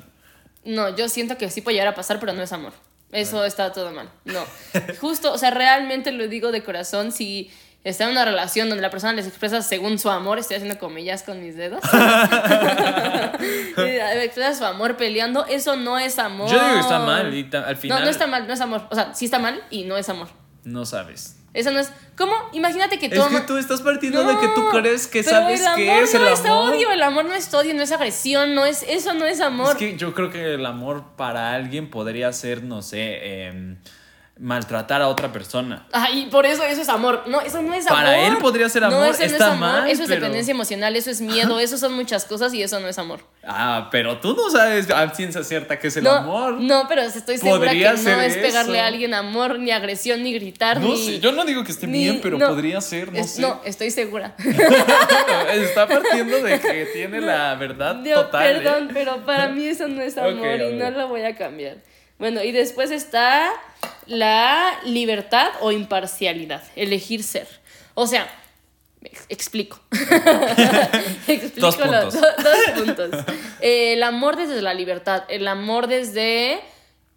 No, 0.64 0.96
yo 0.96 1.10
siento 1.10 1.38
que 1.38 1.50
sí 1.50 1.62
puede 1.62 1.76
llegar 1.76 1.90
a 1.90 1.96
pasar, 1.96 2.20
pero 2.20 2.32
no 2.32 2.42
es 2.42 2.54
amor. 2.54 2.72
Eso 3.14 3.46
está 3.46 3.72
todo 3.72 3.92
mal. 3.92 4.10
No. 4.26 4.44
Justo, 5.02 5.32
o 5.34 5.38
sea, 5.38 5.52
realmente 5.52 6.12
lo 6.12 6.28
digo 6.28 6.52
de 6.52 6.64
corazón. 6.64 7.12
Si 7.12 7.52
está 7.84 8.06
en 8.06 8.12
una 8.12 8.26
relación 8.26 8.70
donde 8.70 8.82
la 8.82 8.90
persona 8.90 9.14
les 9.14 9.28
expresa 9.28 9.62
según 9.62 10.00
su 10.00 10.10
amor, 10.10 10.40
estoy 10.40 10.56
haciendo 10.58 10.80
comillas 10.80 11.24
con 11.24 11.42
mis 11.42 11.56
dedos. 11.56 11.82
expresa 14.24 14.56
su 14.56 14.66
amor 14.66 14.98
peleando, 14.98 15.46
eso 15.46 15.76
no 15.76 16.00
es 16.00 16.18
amor. 16.20 16.50
Yo 16.50 16.60
digo 16.60 16.74
que 16.74 16.80
está 16.80 17.00
mal 17.00 17.34
y 17.34 17.50
al 17.56 17.76
No, 17.76 17.82
final 17.82 18.04
no 18.04 18.10
está 18.10 18.28
mal, 18.28 18.48
no 18.48 18.54
es 18.54 18.62
amor. 18.62 18.88
O 18.90 18.96
sea, 18.96 19.14
sí 19.14 19.26
está 19.26 19.40
mal 19.40 19.64
y 19.70 19.84
no 19.84 19.98
es 19.98 20.10
amor. 20.10 20.28
no 20.64 20.86
sabes. 20.86 21.38
Eso 21.54 21.72
no 21.72 21.80
es. 21.80 21.92
¿Cómo? 22.18 22.34
Imagínate 22.52 22.98
que 23.00 23.06
Es 23.08 23.14
todo. 23.14 23.30
que 23.30 23.42
tú 23.42 23.58
estás 23.58 23.82
partiendo 23.82 24.24
de 24.24 24.38
que 24.40 24.48
tú 24.56 24.70
crees 24.72 25.08
que 25.08 25.22
sabes 25.24 25.62
el 25.62 25.68
amor 25.68 25.78
qué 25.78 26.02
es 26.02 26.14
el 26.16 26.22
no 26.22 26.28
amor. 26.28 26.40
es 26.46 26.52
odio, 26.52 26.92
el 26.92 27.04
amor 27.04 27.26
no 27.26 27.34
es 27.36 27.54
odio, 27.54 27.74
no 27.76 27.84
es 27.84 27.92
agresión, 27.92 28.56
no 28.56 28.66
es 28.66 28.84
eso 28.88 29.14
no 29.14 29.26
es 29.26 29.40
amor. 29.40 29.70
Es 29.72 29.76
que 29.76 29.96
yo 29.98 30.14
creo 30.14 30.30
que 30.32 30.56
el 30.56 30.66
amor 30.66 31.04
para 31.16 31.54
alguien 31.54 31.90
podría 31.90 32.32
ser, 32.34 32.64
no 32.64 32.82
sé, 32.82 33.46
em, 33.48 33.78
maltratar 34.44 35.02
a 35.02 35.08
otra 35.08 35.32
persona. 35.32 35.88
Ay, 35.94 36.28
por 36.30 36.46
eso 36.46 36.64
eso 36.66 36.82
es 36.82 36.90
amor. 36.90 37.24
No, 37.28 37.40
eso 37.40 37.62
no 37.62 37.74
es 37.74 37.86
Para 37.86 38.14
amor. 38.14 38.26
él 38.34 38.38
podría 38.40 38.68
ser 38.68 38.84
amor, 38.84 39.00
No, 39.00 39.06
eso 39.06 39.20
no 39.20 39.26
está 39.26 39.36
es 39.38 39.42
amor. 39.44 39.60
mal, 39.60 39.90
eso 39.90 40.04
es 40.04 40.10
pero- 40.10 40.20
dependencia 40.20 40.52
emocional, 40.52 40.96
eso 40.98 41.10
es 41.10 41.22
miedo, 41.22 41.60
eso 41.62 41.78
son 41.78 41.94
muchas 41.94 42.26
cosas 42.26 42.54
y 42.54 42.62
eso 42.62 42.78
no 42.82 42.90
es 42.90 43.00
amor. 43.00 43.22
Ah, 43.46 43.88
pero 43.90 44.20
tú 44.20 44.36
no 44.36 44.50
sabes 44.50 44.90
a 44.92 45.10
ciencia 45.16 45.44
cierta 45.46 45.80
qué 45.80 45.88
es 45.88 45.96
el 45.98 46.04
no, 46.04 46.12
amor. 46.12 46.54
no, 46.60 46.88
pero 46.90 47.02
estoy 47.04 47.38
segura 47.38 47.72
que 47.72 47.80
no 47.84 48.22
es 48.22 48.36
pegarle 48.38 48.78
eso. 48.78 48.84
a 48.84 48.88
alguien 48.88 49.14
amor, 49.14 49.60
ni 49.60 49.72
agresión, 49.72 50.22
ni 50.24 50.34
gritar, 50.34 50.80
No 50.82 50.90
ni. 50.90 50.98
sé, 51.06 51.20
yo 51.22 51.32
no 51.32 51.46
digo 51.46 51.64
que 51.64 51.72
esté 51.72 51.88
ni- 51.88 52.00
bien, 52.00 52.20
pero 52.22 52.38
no. 52.38 52.50
podría 52.50 52.82
ser, 52.82 53.14
no 53.14 53.20
Es- 53.20 53.36
sé. 53.36 53.42
No, 53.42 53.62
estoy 53.64 53.92
segura. 53.92 54.36
Está 55.54 55.88
partiendo 55.88 56.42
de 56.44 56.60
que 56.60 56.86
tiene 56.94 57.22
la 57.22 57.56
verdad 57.56 58.04
total. 58.04 58.46
¿eh? 58.58 58.60
perdón, 58.60 58.90
pero 58.94 59.26
para 59.26 59.48
mí 59.50 59.66
eso 59.66 59.88
no 59.88 60.02
es 60.02 60.18
amor 60.18 60.60
y 60.62 60.74
no 60.76 60.90
lo 60.92 61.08
voy 61.08 61.22
a 61.24 61.36
cambiar. 61.36 61.78
Bueno, 62.24 62.42
y 62.42 62.54
después 62.54 62.90
está 62.90 63.52
la 64.06 64.80
libertad 64.86 65.50
o 65.60 65.74
imparcialidad, 65.74 66.64
elegir 66.78 67.22
ser. 67.22 67.48
O 67.96 68.08
sea, 68.08 68.30
ex- 69.04 69.26
explico. 69.28 69.82
explico 71.28 71.60
Dos 71.60 71.78
los- 71.80 71.88
puntos. 71.88 72.14
do- 72.14 72.44
dos 72.44 72.58
puntos. 72.86 73.26
Eh, 73.60 73.94
el 73.94 74.04
amor 74.04 74.38
desde 74.38 74.62
la 74.62 74.74
libertad, 74.74 75.24
el 75.28 75.46
amor 75.50 75.88
desde 75.88 76.62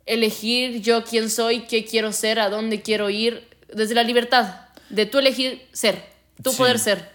elegir 0.07 0.81
yo 0.83 1.05
quién 1.05 1.31
soy, 1.31 1.61
qué 1.61 1.85
quiero 1.85 2.11
ser, 2.13 2.41
a 2.41 2.49
dónde 2.51 2.83
quiero 2.83 3.09
ir, 3.09 3.49
desde 3.73 3.95
la 3.95 4.03
libertad, 4.03 4.57
de 4.89 5.07
tú 5.07 5.19
elegir 5.21 5.69
ser, 5.73 6.03
tú 6.43 6.51
Sí. 6.51 6.57
poder 6.59 6.81
ser. 6.81 7.11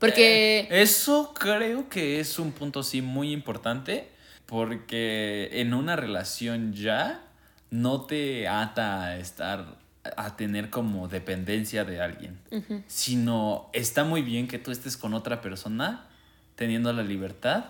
Porque... 0.00 0.66
Eh, 0.70 0.82
eso 0.82 1.32
creo 1.38 1.88
que 1.88 2.18
es 2.18 2.38
un 2.40 2.50
punto 2.50 2.82
sí 2.82 3.00
muy 3.00 3.30
importante 3.30 4.08
porque 4.46 5.50
en 5.52 5.74
una 5.74 5.96
relación 5.96 6.72
ya 6.72 7.22
no 7.70 8.02
te 8.02 8.48
ata 8.48 9.02
a 9.02 9.16
estar, 9.16 9.76
a 10.16 10.36
tener 10.36 10.70
como 10.70 11.08
dependencia 11.08 11.84
de 11.84 12.00
alguien, 12.00 12.38
sino 12.86 13.68
está 13.72 14.04
muy 14.04 14.22
bien 14.22 14.48
que 14.48 14.58
tú 14.58 14.70
estés 14.70 14.96
con 14.96 15.14
otra 15.14 15.40
persona 15.40 16.06
teniendo 16.54 16.92
la 16.92 17.02
libertad 17.02 17.64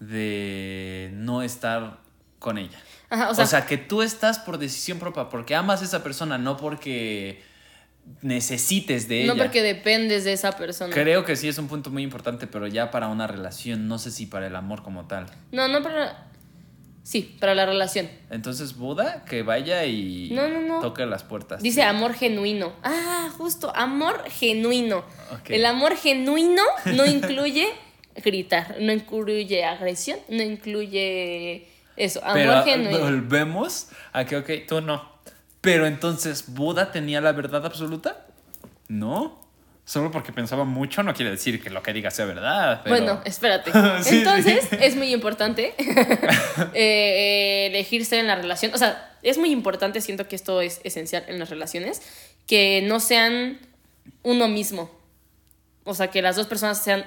de 0.00 1.10
no 1.14 1.42
estar 1.42 1.98
con 2.38 2.58
ella. 2.58 2.78
Ajá, 3.10 3.30
o, 3.30 3.34
sea, 3.34 3.66
que 3.66 3.76
tú 3.76 4.02
estás 4.02 4.38
por 4.38 4.58
decisión 4.58 4.98
propia, 4.98 5.28
porque 5.28 5.54
amas 5.54 5.82
a 5.82 5.84
esa 5.84 6.02
persona, 6.02 6.38
no 6.38 6.56
porque 6.56 7.42
necesites 8.22 9.08
de 9.08 9.22
ella. 9.24 9.34
No 9.34 9.38
porque 9.38 9.62
dependes 9.62 10.24
de 10.24 10.32
esa 10.32 10.52
persona. 10.52 10.92
Creo 10.94 11.24
que 11.24 11.36
sí 11.36 11.48
es 11.48 11.58
un 11.58 11.68
punto 11.68 11.90
muy 11.90 12.02
importante, 12.02 12.46
pero 12.46 12.66
ya 12.66 12.90
para 12.90 13.08
una 13.08 13.26
relación, 13.26 13.88
no 13.88 13.98
sé 13.98 14.10
si 14.10 14.26
para 14.26 14.46
el 14.46 14.56
amor 14.56 14.82
como 14.82 15.06
tal. 15.06 15.26
No, 15.50 15.68
no 15.68 15.82
para... 15.82 16.28
Sí, 17.04 17.36
para 17.40 17.56
la 17.56 17.66
relación. 17.66 18.08
Entonces, 18.30 18.76
Buda, 18.76 19.24
que 19.24 19.42
vaya 19.42 19.84
y 19.86 20.30
No, 20.30 20.46
no, 20.48 20.60
no. 20.60 20.80
toque 20.80 21.04
las 21.04 21.24
puertas. 21.24 21.60
Dice 21.60 21.82
amor 21.82 22.14
genuino. 22.14 22.74
Ah, 22.84 23.28
justo, 23.36 23.72
amor 23.74 24.22
genuino. 24.30 25.04
El 25.48 25.66
amor 25.66 25.96
genuino 25.96 26.62
no 26.94 27.04
incluye 27.04 27.66
gritar, 28.24 28.76
no 28.80 28.92
incluye 28.92 29.64
agresión, 29.64 30.20
no 30.28 30.44
incluye 30.44 31.66
eso. 31.96 32.20
Amor 32.22 32.34
Pero 32.34 32.52
ah, 32.52 32.62
genuino. 32.62 32.98
volvemos 33.00 33.88
a 34.12 34.24
que, 34.24 34.36
ok, 34.36 34.50
tú 34.68 34.80
no. 34.80 35.11
Pero 35.62 35.86
entonces, 35.86 36.44
¿Buda 36.48 36.92
tenía 36.92 37.20
la 37.22 37.32
verdad 37.32 37.64
absoluta? 37.64 38.26
No. 38.88 39.40
Solo 39.84 40.10
porque 40.12 40.32
pensaba 40.32 40.64
mucho 40.64 41.02
no 41.02 41.12
quiere 41.12 41.30
decir 41.32 41.60
que 41.62 41.68
lo 41.70 41.82
que 41.82 41.92
diga 41.92 42.10
sea 42.10 42.24
verdad. 42.26 42.82
pero- 42.84 42.96
Bueno, 42.96 43.20
espérate. 43.24 43.70
Sí, 44.02 44.18
Entonces, 44.18 44.66
sí. 44.68 44.76
es 44.80 44.94
muy 44.96 45.12
importante 45.12 45.74
eh, 46.74 47.66
elegirse 47.70 48.18
en 48.18 48.26
la 48.26 48.36
relación. 48.36 48.72
O 48.74 48.78
sea, 48.78 49.16
es 49.22 49.38
muy 49.38 49.50
importante, 49.50 50.00
siento 50.00 50.28
que 50.28 50.36
esto 50.36 50.60
es 50.60 50.80
esencial 50.84 51.24
en 51.28 51.38
las 51.38 51.50
relaciones, 51.50 52.02
que 52.46 52.82
no 52.86 53.00
sean 53.00 53.58
uno 54.22 54.48
mismo. 54.48 54.90
O 55.84 55.94
sea, 55.94 56.08
que 56.08 56.22
las 56.22 56.36
dos 56.36 56.46
personas 56.46 56.82
sean, 56.82 57.04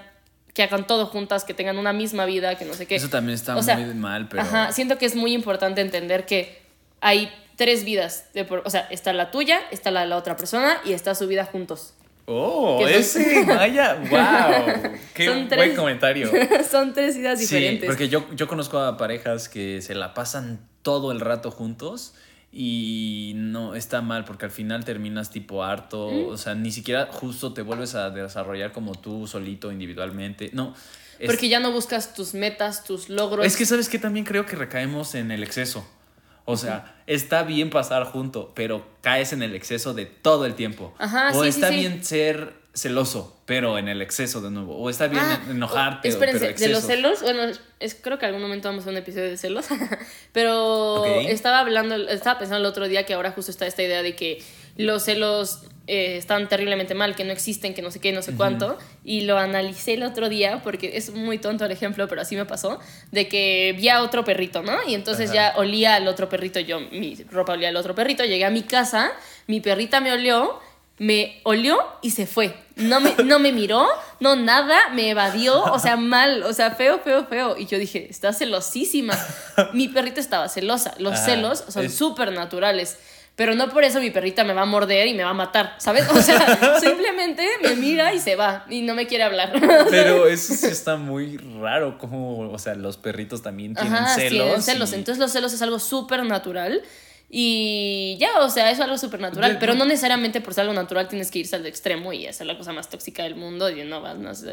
que 0.54 0.64
hagan 0.64 0.86
todo 0.88 1.06
juntas, 1.08 1.44
que 1.46 1.54
tengan 1.54 1.78
una 1.78 1.94
misma 1.94 2.26
vida, 2.26 2.56
que 2.58 2.66
no 2.66 2.74
sé 2.74 2.86
qué. 2.88 2.96
Eso 2.96 3.10
también 3.10 3.36
está 3.36 3.56
O 3.56 3.64
sea, 3.64 3.78
muy 3.78 3.94
mal, 3.94 4.28
pero... 4.28 4.44
Ajá, 4.44 4.72
siento 4.72 4.98
que 4.98 5.06
es 5.06 5.16
muy 5.16 5.34
importante 5.34 5.82
entender 5.82 6.26
que 6.26 6.62
hay 7.02 7.32
tres 7.56 7.84
vidas. 7.86 8.26
De 8.34 8.46
por- 8.46 8.62
o 8.66 8.70
sea, 8.70 8.82
está 8.92 9.14
la 9.14 9.32
tuya, 9.32 9.60
está 9.72 9.92
la 9.92 10.02
de 10.02 10.08
la 10.08 10.18
otra 10.18 10.36
persona 10.36 10.78
y 10.86 10.94
está 10.94 11.16
su 11.16 11.28
vida 11.28 11.46
juntos. 11.46 11.94
Oh, 12.28 12.80
son- 12.82 12.90
ese, 12.92 13.44
vaya, 13.48 13.96
wow. 14.10 14.92
Qué 15.14 15.26
Son 15.28 15.48
buen 15.48 15.76
comentario. 15.76 16.32
Son 16.70 16.94
tres 16.94 17.18
vidas 17.18 17.38
Sí, 17.40 17.46
diferentes. 17.46 17.88
porque 17.88 18.10
yo, 18.10 18.26
yo 18.36 18.48
conozco 18.48 18.80
a 18.80 18.98
parejas 18.98 19.48
que 19.48 19.82
se 19.82 19.94
la 19.94 20.14
pasan 20.16 20.60
todo 20.82 21.12
el 21.12 21.20
rato 21.20 21.52
juntos 21.52 22.14
y 22.52 23.34
no 23.36 23.76
está 23.76 24.02
mal 24.02 24.24
porque 24.26 24.46
al 24.46 24.52
final 24.52 24.86
terminas 24.86 25.30
tipo 25.30 25.64
harto, 25.64 26.08
o 26.08 26.38
sea, 26.38 26.56
ni 26.56 26.72
siquiera 26.72 27.10
justo 27.12 27.54
te 27.54 27.62
vuelves 27.62 27.96
a 27.96 28.10
desarrollar 28.10 28.72
como 28.72 28.96
tú 28.96 29.28
solito 29.28 29.72
individualmente. 29.72 30.50
No. 30.54 30.74
es- 31.20 31.28
Porque 31.30 31.50
ya 31.50 31.60
no 31.60 31.72
buscas 31.72 32.14
tus 32.14 32.34
metas, 32.34 32.84
tus 32.86 33.10
logros. 33.10 33.46
Es 33.46 33.56
que 33.58 33.66
sabes 33.66 33.88
que 33.90 34.00
también 34.00 34.26
creo 34.26 34.46
que 34.46 34.56
recaemos 34.56 35.16
en 35.16 35.32
el 35.32 35.44
exceso. 35.44 35.88
O 36.46 36.58
sea, 36.58 36.96
está 37.08 37.44
bien 37.44 37.72
pasar 37.72 38.04
junto, 38.06 38.52
pero 38.56 38.86
caes 39.02 39.34
en 39.34 39.42
el 39.42 39.56
exceso 39.56 39.94
de 39.94 40.06
todo 40.06 40.46
el 40.46 40.54
tiempo. 40.54 40.94
Ajá, 41.00 41.32
o 41.34 41.44
sí, 41.44 41.50
está 41.50 41.70
sí. 41.70 41.76
bien 41.76 42.04
ser 42.04 42.54
celoso, 42.76 43.42
pero 43.46 43.78
en 43.78 43.88
el 43.88 44.02
exceso 44.02 44.42
de 44.42 44.52
nuevo. 44.52 44.78
O 44.78 44.90
está 44.90 45.08
bien 45.08 45.24
Ah, 45.24 45.42
enojarte, 45.50 46.08
espérense, 46.08 46.40
pero 46.40 46.60
de 46.60 46.68
los 46.68 46.84
celos, 46.84 47.22
bueno, 47.22 47.52
es, 47.80 47.96
creo 47.96 48.20
que 48.20 48.26
algún 48.26 48.42
momento 48.42 48.68
vamos 48.68 48.86
a 48.86 48.90
un 48.90 48.98
episodio 48.98 49.30
de 49.30 49.38
celos, 49.38 49.66
pero 50.34 51.06
estaba 51.06 51.60
hablando, 51.60 51.96
estaba 52.10 52.38
pensando 52.38 52.60
el 52.60 52.66
otro 52.66 52.88
día 52.88 53.06
que 53.06 53.14
ahora 53.14 53.32
justo 53.32 53.50
está 53.50 53.66
esta 53.66 53.82
idea 53.82 54.04
de 54.04 54.16
que 54.16 54.44
los 54.78 55.04
celos 55.04 55.62
eh, 55.88 56.18
están 56.18 56.50
terriblemente 56.50 56.96
mal, 56.96 57.16
que 57.16 57.24
no 57.24 57.32
existen, 57.32 57.74
que 57.74 57.82
no 57.82 57.92
sé 57.92 58.00
qué, 58.00 58.12
no 58.12 58.22
sé 58.22 58.34
cuánto, 58.36 58.78
y 59.04 59.22
lo 59.22 59.38
analicé 59.38 59.94
el 59.94 60.04
otro 60.04 60.30
día, 60.30 60.62
porque 60.64 60.98
es 60.98 61.12
muy 61.12 61.38
tonto 61.38 61.66
el 61.66 61.72
ejemplo, 61.72 62.08
pero 62.08 62.22
así 62.22 62.36
me 62.36 62.46
pasó, 62.46 62.80
de 63.12 63.28
que 63.28 63.76
vi 63.78 63.90
a 63.90 64.02
otro 64.02 64.24
perrito, 64.24 64.64
¿no? 64.64 64.78
Y 64.88 64.96
entonces 64.96 65.32
ya 65.32 65.54
olía 65.58 65.96
al 65.96 66.08
otro 66.08 66.28
perrito, 66.28 66.60
yo, 66.60 66.80
mi 66.80 67.16
ropa 67.30 67.54
olía 67.54 67.70
al 67.70 67.76
otro 67.76 67.94
perrito, 67.94 68.24
llegué 68.24 68.46
a 68.46 68.50
mi 68.50 68.64
casa, 68.64 69.12
mi 69.48 69.62
perrita 69.62 70.00
me 70.00 70.12
olió, 70.12 70.60
me 70.98 71.42
olió 71.44 71.78
y 72.02 72.12
se 72.12 72.26
fue. 72.26 72.56
No 72.76 73.00
me, 73.00 73.16
no 73.24 73.40
me 73.40 73.52
miró, 73.52 73.88
no 74.20 74.36
nada, 74.36 74.90
me 74.94 75.10
evadió, 75.10 75.64
o 75.64 75.80
sea, 75.80 75.98
mal, 75.98 76.44
o 76.44 76.54
sea, 76.54 76.72
feo, 76.72 77.00
feo, 77.00 77.26
feo. 77.26 77.58
Y 77.58 77.66
yo 77.66 77.78
dije, 77.78 78.08
está 78.10 78.34
celosísima. 78.34 79.18
Mi 79.74 79.88
perrita 79.88 80.20
estaba 80.20 80.50
celosa. 80.50 80.96
Los 80.98 81.14
Ajá, 81.14 81.26
celos 81.26 81.64
son 81.70 81.90
súper 81.90 82.32
naturales. 82.32 82.98
Pero 83.36 83.54
no 83.54 83.70
por 83.70 83.84
eso 83.84 84.00
mi 84.00 84.12
perrita 84.12 84.44
me 84.46 84.54
va 84.54 84.62
a 84.62 84.66
morder 84.66 85.08
y 85.08 85.14
me 85.14 85.24
va 85.24 85.32
a 85.32 85.34
matar, 85.34 85.76
¿sabes? 85.80 86.08
O 86.10 86.22
sea, 86.22 86.80
simplemente 86.80 87.46
me 87.62 87.76
mira 87.76 88.14
y 88.14 88.20
se 88.20 88.36
va 88.38 88.66
y 88.70 88.82
no 88.82 88.96
me 88.96 89.08
quiere 89.08 89.26
hablar. 89.26 89.52
Pero 89.90 90.28
eso 90.30 90.54
sí 90.54 90.68
está 90.68 90.96
muy 90.96 91.36
raro, 91.38 91.98
como, 91.98 92.50
o 92.50 92.58
sea, 92.60 92.76
los 92.76 92.96
perritos 92.96 93.42
también 93.42 93.74
tienen 93.76 93.94
Ajá, 93.94 94.16
celos. 94.16 94.32
tienen 94.46 94.62
celos. 94.62 94.92
y- 94.92 94.96
Entonces 94.96 95.20
los 95.20 95.32
celos 95.34 95.52
es 95.54 95.62
algo 95.62 95.80
súper 95.80 96.24
natural. 96.26 96.82
Y 97.30 98.16
ya, 98.20 98.40
o 98.40 98.50
sea, 98.50 98.72
es 98.72 98.80
algo 98.80 98.98
súper 98.98 99.20
natural. 99.20 99.58
Pero 99.60 99.74
no 99.74 99.84
necesariamente 99.86 100.40
por 100.42 100.54
ser 100.54 100.62
algo 100.62 100.74
natural 100.74 101.08
tienes 101.10 101.32
que 101.32 101.40
irse 101.40 101.56
al 101.58 101.66
extremo 101.66 102.14
y 102.14 102.28
hacer 102.28 102.48
la 102.48 102.58
cosa 102.58 102.72
más 102.72 102.90
tóxica 102.90 103.24
del 103.24 103.36
mundo. 103.36 103.70
Y 103.70 103.84
no 103.84 104.00
vas 104.02 104.18
más. 104.18 104.46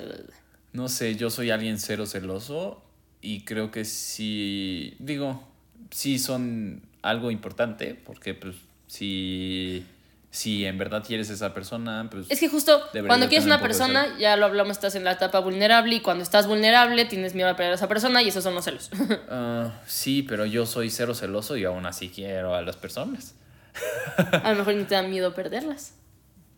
No 0.73 0.89
sé, 0.89 1.15
yo 1.15 1.31
soy 1.31 1.51
alguien 1.51 1.79
cero 1.79 2.07
celoso 2.07 2.83
y 3.21 3.45
creo 3.45 3.71
que 3.71 3.85
sí, 3.85 4.97
digo, 4.99 5.47
sí 5.91 6.19
son 6.19 6.83
algo 7.03 7.31
importante 7.31 7.95
porque 7.95 8.35
pues 8.35 8.57
si, 8.93 9.87
si 10.31 10.67
en 10.67 10.77
verdad 10.77 11.03
quieres 11.03 11.31
esa 11.31 11.55
persona, 11.55 12.09
pues... 12.11 12.27
Es 12.29 12.39
que 12.39 12.51
justo 12.51 12.79
cuando 13.07 13.27
quieres 13.27 13.47
una 13.47 13.57
un 13.57 13.63
persona, 13.63 14.19
ya 14.19 14.37
lo 14.37 14.45
hablamos, 14.45 14.73
estás 14.73 14.95
en 14.97 15.05
la 15.05 15.13
etapa 15.13 15.39
vulnerable. 15.39 15.95
Y 15.95 16.01
cuando 16.01 16.23
estás 16.23 16.47
vulnerable, 16.47 17.07
tienes 17.07 17.35
miedo 17.35 17.49
a 17.49 17.57
perder 17.57 17.73
a 17.73 17.77
esa 17.77 17.89
persona. 17.89 18.21
Y 18.21 18.29
esos 18.29 18.45
son 18.45 18.55
los 18.55 18.67
celos. 18.67 18.91
ah, 19.31 19.81
sí, 19.87 20.23
pero 20.23 20.45
yo 20.45 20.67
soy 20.67 20.91
cero 20.91 21.15
celoso 21.15 21.57
y 21.57 21.65
aún 21.65 21.87
así 21.87 22.11
quiero 22.11 22.55
a 22.55 22.61
las 22.61 22.77
personas. 22.77 23.35
a 24.43 24.51
lo 24.51 24.59
mejor 24.59 24.75
ni 24.75 24.85
te 24.85 24.95
da 24.95 25.03
miedo 25.03 25.35
perderlas. 25.35 25.95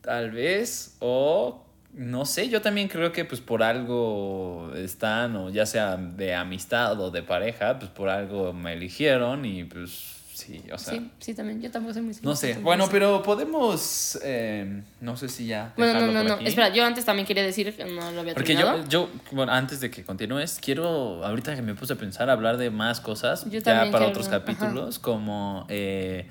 Tal 0.01 0.33
vez, 0.33 0.97
o 0.99 1.65
no 1.93 2.27
sé, 2.27 2.49
yo 2.49 2.63
también 2.63 2.89
creo 2.89 3.13
que 3.13 3.25
pues 3.25 3.41
por 3.41 3.63
algo 3.63 4.73
están, 4.75 5.37
o 5.37 5.51
ya 5.51 5.67
sea 5.67 5.97
de 5.97 6.35
amistad 6.35 7.01
o 7.01 7.13
de 7.13 7.23
pareja, 7.23 7.79
pues 7.79 7.93
por 7.93 8.09
algo 8.09 8.53
me 8.53 8.73
eligieron 8.73 9.45
y 9.45 9.63
pues 9.63 10.14
sí, 10.35 10.63
o 10.73 10.79
sea... 10.79 10.95
sí, 10.95 11.11
sí, 11.19 11.35
también. 11.35 11.63
Yo 11.63 11.71
tampoco 11.71 11.95
soy 11.95 12.03
muy 12.03 12.15
No 12.23 12.35
sé, 12.37 12.55
bueno, 12.55 12.89
pero 12.91 13.23
podemos, 13.23 14.19
eh, 14.23 14.83
no 15.01 15.17
sé 15.17 15.29
si 15.29 15.47
ya... 15.47 15.73
Bueno, 15.77 16.01
no, 16.01 16.13
no, 16.13 16.25
no. 16.25 16.35
aquí. 16.35 16.47
Espera, 16.47 16.69
yo 16.71 16.85
antes 16.85 17.05
también 17.05 17.27
quería 17.27 17.43
decir 17.43 17.75
que 17.75 17.85
no 17.85 18.11
lo 18.13 18.21
había 18.21 18.35
Porque 18.35 18.55
terminado. 18.55 18.83
yo, 18.85 19.09
yo, 19.09 19.09
bueno, 19.33 19.53
antes 19.53 19.81
de 19.81 19.91
que 19.91 20.05
continúes, 20.05 20.59
quiero, 20.61 21.25
ahorita 21.25 21.55
que 21.55 21.63
me 21.63 21.75
puse 21.75 21.93
a 21.95 21.97
pensar, 21.97 22.29
hablar 22.31 22.57
de 22.57 22.71
más 22.71 23.01
cosas, 23.01 23.45
Yo 23.51 23.61
ya 23.61 23.65
para 23.65 23.91
quiero, 23.91 24.09
otros 24.09 24.29
ajá. 24.29 24.45
capítulos, 24.45 24.99
como 24.99 25.67
eh, 25.69 26.27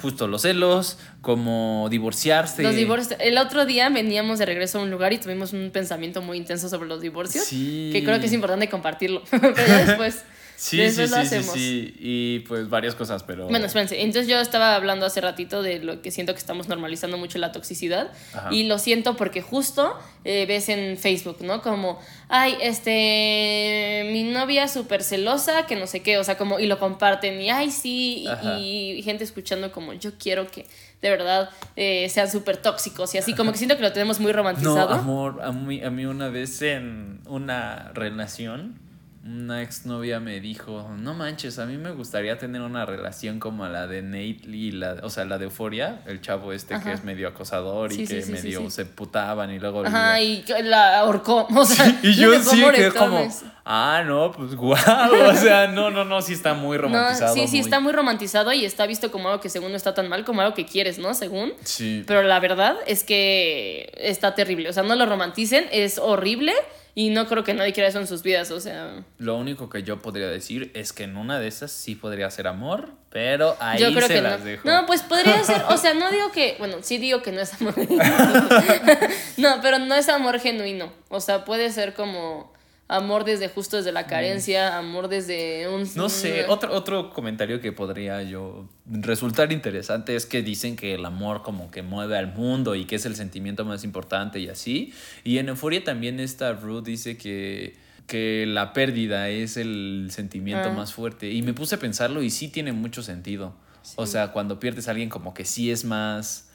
justo 0.00 0.26
los 0.26 0.42
celos, 0.42 0.98
como 1.20 1.88
divorciarse. 1.90 2.62
Los 2.62 2.74
divorcios. 2.74 3.18
El 3.20 3.38
otro 3.38 3.64
día 3.66 3.88
veníamos 3.88 4.38
de 4.38 4.46
regreso 4.46 4.78
a 4.78 4.82
un 4.82 4.90
lugar 4.90 5.12
y 5.12 5.18
tuvimos 5.18 5.52
un 5.52 5.70
pensamiento 5.70 6.20
muy 6.22 6.36
intenso 6.36 6.68
sobre 6.68 6.88
los 6.88 7.00
divorcios. 7.00 7.44
Sí. 7.44 7.90
Que 7.92 8.04
creo 8.04 8.20
que 8.20 8.26
es 8.26 8.32
importante 8.32 8.68
compartirlo. 8.68 9.22
Pero 9.30 9.54
ya 9.56 9.78
después. 9.86 10.24
Sí, 10.60 10.90
sí, 10.90 11.06
sí, 11.06 11.42
sí, 11.42 11.94
y 11.98 12.38
pues 12.40 12.68
varias 12.68 12.94
cosas, 12.94 13.22
pero... 13.22 13.48
Bueno, 13.48 13.64
espérense. 13.64 14.02
Entonces 14.02 14.28
yo 14.28 14.38
estaba 14.40 14.74
hablando 14.74 15.06
hace 15.06 15.22
ratito 15.22 15.62
de 15.62 15.78
lo 15.78 16.02
que 16.02 16.10
siento 16.10 16.34
que 16.34 16.38
estamos 16.38 16.68
normalizando 16.68 17.16
mucho 17.16 17.38
la 17.38 17.50
toxicidad. 17.50 18.12
Ajá. 18.34 18.52
Y 18.52 18.64
lo 18.64 18.78
siento 18.78 19.16
porque 19.16 19.40
justo 19.40 19.98
eh, 20.26 20.44
ves 20.46 20.68
en 20.68 20.98
Facebook, 20.98 21.38
¿no? 21.40 21.62
Como, 21.62 21.98
ay, 22.28 22.58
este, 22.60 24.10
mi 24.12 24.24
novia 24.24 24.68
súper 24.68 25.02
celosa, 25.02 25.64
que 25.66 25.76
no 25.76 25.86
sé 25.86 26.00
qué, 26.02 26.18
o 26.18 26.24
sea, 26.24 26.36
como, 26.36 26.58
y 26.58 26.66
lo 26.66 26.78
comparten, 26.78 27.40
y 27.40 27.48
ay, 27.48 27.70
sí, 27.70 28.26
y, 28.58 28.92
y 28.98 29.02
gente 29.02 29.24
escuchando 29.24 29.72
como, 29.72 29.94
yo 29.94 30.12
quiero 30.18 30.46
que 30.50 30.66
de 31.00 31.08
verdad 31.08 31.48
eh, 31.76 32.06
sean 32.10 32.30
súper 32.30 32.58
tóxicos 32.58 33.14
y 33.14 33.18
así, 33.18 33.32
como 33.34 33.52
que 33.52 33.56
siento 33.56 33.76
que 33.78 33.82
lo 33.82 33.92
tenemos 33.92 34.20
muy 34.20 34.32
No, 34.32 34.36
romantizado. 34.38 34.90
amor, 34.90 35.40
a 35.42 35.52
mí, 35.52 35.82
a 35.82 35.90
mí 35.90 36.04
una 36.04 36.28
vez 36.28 36.60
en 36.60 37.20
una 37.26 37.90
relación, 37.94 38.78
una 39.22 39.60
exnovia 39.60 40.18
me 40.18 40.40
dijo, 40.40 40.90
no 40.96 41.12
manches, 41.12 41.58
a 41.58 41.66
mí 41.66 41.76
me 41.76 41.90
gustaría 41.90 42.38
tener 42.38 42.62
una 42.62 42.86
relación 42.86 43.38
como 43.38 43.66
la 43.68 43.86
de 43.86 44.00
Nate 44.00 44.46
Lee, 44.46 44.72
la, 44.72 44.96
o 45.02 45.10
sea, 45.10 45.26
la 45.26 45.36
de 45.36 45.44
Euforia, 45.44 46.00
el 46.06 46.22
chavo 46.22 46.54
este 46.54 46.74
Ajá. 46.74 46.84
que 46.84 46.92
es 46.92 47.04
medio 47.04 47.28
acosador 47.28 47.92
Sí, 47.92 48.02
y 48.02 48.06
sí, 48.06 48.14
que 48.14 48.22
sí, 48.22 48.32
medio 48.32 48.70
se 48.70 48.86
putaban 48.86 49.50
y 49.50 49.58
luego... 49.58 49.84
Ajá, 49.84 50.18
y 50.22 50.42
la 50.62 51.00
ahorcó, 51.00 51.46
o 51.54 51.64
sea, 51.66 52.00
y 52.02 52.14
yo 52.14 52.32
sí, 52.42 52.62
que 52.74 52.86
es 52.86 52.94
como, 52.94 53.28
ah, 53.66 54.02
no, 54.06 54.32
pues 54.32 54.54
guau, 54.54 54.78
o 54.78 55.34
sea, 55.34 55.66
no, 55.66 55.90
no, 55.90 56.06
no, 56.06 56.22
sí 56.22 56.32
está 56.32 56.54
muy 56.54 56.76
romantizado. 56.78 57.36
No, 57.36 57.42
sí, 57.42 57.46
sí, 57.46 57.58
está 57.58 57.78
muy 57.78 57.92
romantizado 57.92 58.54
y 58.54 58.64
está 58.64 58.86
visto 58.86 59.10
como 59.10 59.28
algo 59.28 59.42
que 59.42 59.50
según 59.50 59.70
no 59.70 59.76
está 59.76 59.92
tan 59.92 60.08
mal, 60.08 60.24
como 60.24 60.40
algo 60.40 60.54
que 60.54 60.64
quieres, 60.64 60.98
¿no? 60.98 61.12
Según. 61.12 61.52
Sí. 61.62 62.04
Pero 62.06 62.22
la 62.22 62.40
verdad 62.40 62.76
es 62.86 63.04
que 63.04 63.92
está 63.98 64.34
terrible. 64.34 64.70
O 64.70 64.72
sea, 64.72 64.82
no 64.82 64.96
lo 64.96 65.04
romanticen, 65.04 65.66
es 65.72 65.98
horrible. 65.98 66.54
Y 66.94 67.10
no 67.10 67.26
creo 67.26 67.44
que 67.44 67.54
nadie 67.54 67.72
quiera 67.72 67.88
eso 67.88 68.00
en 68.00 68.06
sus 68.06 68.22
vidas, 68.22 68.50
o 68.50 68.60
sea. 68.60 69.04
Lo 69.18 69.36
único 69.36 69.70
que 69.70 69.82
yo 69.82 70.00
podría 70.00 70.26
decir 70.28 70.70
es 70.74 70.92
que 70.92 71.04
en 71.04 71.16
una 71.16 71.38
de 71.38 71.46
esas 71.48 71.70
sí 71.70 71.94
podría 71.94 72.30
ser 72.30 72.46
amor, 72.46 72.90
pero 73.10 73.56
ahí 73.60 73.80
Yo 73.80 73.92
creo 73.92 74.06
se 74.08 74.14
que 74.14 74.22
las 74.22 74.40
no. 74.40 74.44
dejo. 74.46 74.68
No, 74.68 74.86
pues 74.86 75.02
podría 75.02 75.42
ser, 75.44 75.62
o 75.68 75.76
sea, 75.76 75.94
no 75.94 76.10
digo 76.10 76.32
que, 76.32 76.56
bueno, 76.58 76.76
sí 76.82 76.98
digo 76.98 77.22
que 77.22 77.32
no 77.32 77.40
es 77.40 77.54
amor. 77.60 77.74
no, 79.36 79.60
pero 79.62 79.78
no 79.78 79.94
es 79.94 80.08
amor 80.08 80.40
genuino. 80.40 80.92
O 81.08 81.20
sea, 81.20 81.44
puede 81.44 81.70
ser 81.70 81.94
como 81.94 82.52
amor 82.90 83.22
desde 83.24 83.48
justo 83.48 83.76
desde 83.76 83.92
la 83.92 84.08
carencia, 84.08 84.76
amor 84.76 85.06
desde 85.06 85.68
un 85.68 85.88
No 85.94 86.08
sé, 86.08 86.46
otro, 86.48 86.74
otro 86.74 87.10
comentario 87.10 87.60
que 87.60 87.70
podría 87.70 88.22
yo 88.24 88.68
resultar 88.84 89.52
interesante 89.52 90.16
es 90.16 90.26
que 90.26 90.42
dicen 90.42 90.74
que 90.74 90.94
el 90.94 91.04
amor 91.06 91.42
como 91.42 91.70
que 91.70 91.82
mueve 91.82 92.18
al 92.18 92.34
mundo 92.34 92.74
y 92.74 92.86
que 92.86 92.96
es 92.96 93.06
el 93.06 93.14
sentimiento 93.14 93.64
más 93.64 93.84
importante 93.84 94.40
y 94.40 94.48
así. 94.48 94.92
Y 95.22 95.38
en 95.38 95.48
Euforia 95.48 95.84
también 95.84 96.18
esta 96.18 96.52
Ruth 96.52 96.82
dice 96.82 97.16
que, 97.16 97.76
que 98.08 98.44
la 98.48 98.72
pérdida 98.72 99.28
es 99.28 99.56
el 99.56 100.08
sentimiento 100.10 100.68
Ah. 100.70 100.72
más 100.72 100.92
fuerte. 100.92 101.30
Y 101.30 101.42
me 101.42 101.54
puse 101.54 101.76
a 101.76 101.78
pensarlo 101.78 102.22
y 102.22 102.30
sí 102.30 102.48
tiene 102.48 102.72
mucho 102.72 103.04
sentido. 103.04 103.54
O 103.94 104.06
sea, 104.06 104.32
cuando 104.32 104.58
pierdes 104.58 104.88
a 104.88 104.90
alguien 104.90 105.08
como 105.08 105.32
que 105.32 105.44
sí 105.44 105.70
es 105.70 105.84
más... 105.84 106.48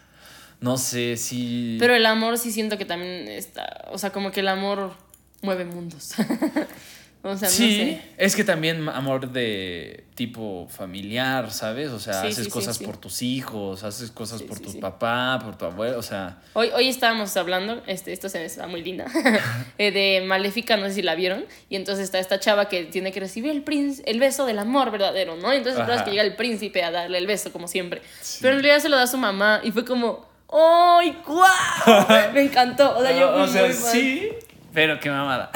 No 0.62 0.78
sé 0.78 1.18
si... 1.18 1.78
Pero 1.80 1.96
el 1.96 2.06
amor 2.06 2.38
sí 2.38 2.52
siento 2.52 2.78
que 2.78 2.86
también 2.86 3.28
está, 3.28 3.86
o 3.92 3.98
sea, 3.98 4.12
como 4.12 4.32
que 4.32 4.40
el 4.40 4.48
amor 4.48 4.94
mueve 5.42 5.66
mundos. 5.66 6.14
o 7.24 7.36
sea, 7.38 7.50
Sí, 7.50 7.78
no 7.80 7.98
sé. 7.98 8.02
es 8.18 8.36
que 8.36 8.44
también 8.44 8.88
amor 8.90 9.32
de 9.32 10.04
tipo 10.16 10.68
familiar, 10.70 11.52
¿sabes? 11.52 11.90
O 11.90 12.00
sea, 12.00 12.22
Sí, 12.22 12.28
haces 12.28 12.46
sí, 12.46 12.52
cosas 12.52 12.78
sí. 12.78 12.86
por 12.86 12.98
tus 12.98 13.22
hijos, 13.24 13.84
haces 13.84 14.12
cosas 14.12 14.42
por 14.44 14.60
tu 14.60 14.80
papá, 14.80 15.40
por 15.44 15.58
tu 15.58 15.66
abuelo, 15.66 15.98
o 16.00 16.04
sea, 16.04 16.38
Hoy, 16.54 16.70
hoy 16.74 16.88
estábamos 16.88 17.36
hablando, 17.36 17.82
este, 17.88 18.14
esto 18.14 18.30
se 18.30 18.40
me 18.40 18.46
está 18.46 18.68
muy 18.68 18.82
linda, 18.84 19.06
eh, 19.78 19.92
de 19.92 20.24
Maléfica, 20.26 20.78
no 20.78 20.86
sé 20.88 20.94
si 20.94 21.02
la 21.02 21.16
vieron, 21.16 21.46
y 21.70 21.76
entonces 21.76 22.06
está 22.06 22.20
esta 22.20 22.40
chava 22.40 22.70
que 22.70 22.86
tiene 22.86 23.12
que 23.12 23.20
recibir 23.20 23.52
el, 23.52 23.66
princ- 23.66 24.04
el 24.06 24.20
beso 24.20 24.46
del 24.46 24.60
amor 24.60 24.92
verdadero, 24.92 25.36
¿no? 25.36 25.52
Y 25.54 25.58
entonces 25.58 25.82
Ajá. 25.82 26.04
que 26.06 26.12
llega 26.12 26.24
el 26.24 26.36
príncipe 26.36 26.84
a 26.84 26.92
darle 26.92 27.18
el 27.18 27.28
beso, 27.28 27.52
como 27.52 27.68
siempre. 27.68 28.02
Pero 28.42 28.56
en 28.56 28.64
realidad 28.64 28.82
se 28.82 28.90
lo 28.90 28.96
da 28.98 29.04
a 29.04 29.08
su 29.08 29.18
mamá, 29.18 29.60
y 29.64 29.72
fue 29.72 29.84
como, 29.84 30.30
¡ay, 30.50 31.18
guau! 31.28 32.08
Me 32.34 32.44
encantó, 32.44 32.98
o 32.98 33.02
sea, 33.02 33.12
yo 33.20 33.34
fui 33.34 33.42
o 33.42 33.48
sea, 33.48 33.74
sí, 33.74 34.30
pero 34.76 35.00
qué 35.00 35.10
mamada. 35.10 35.50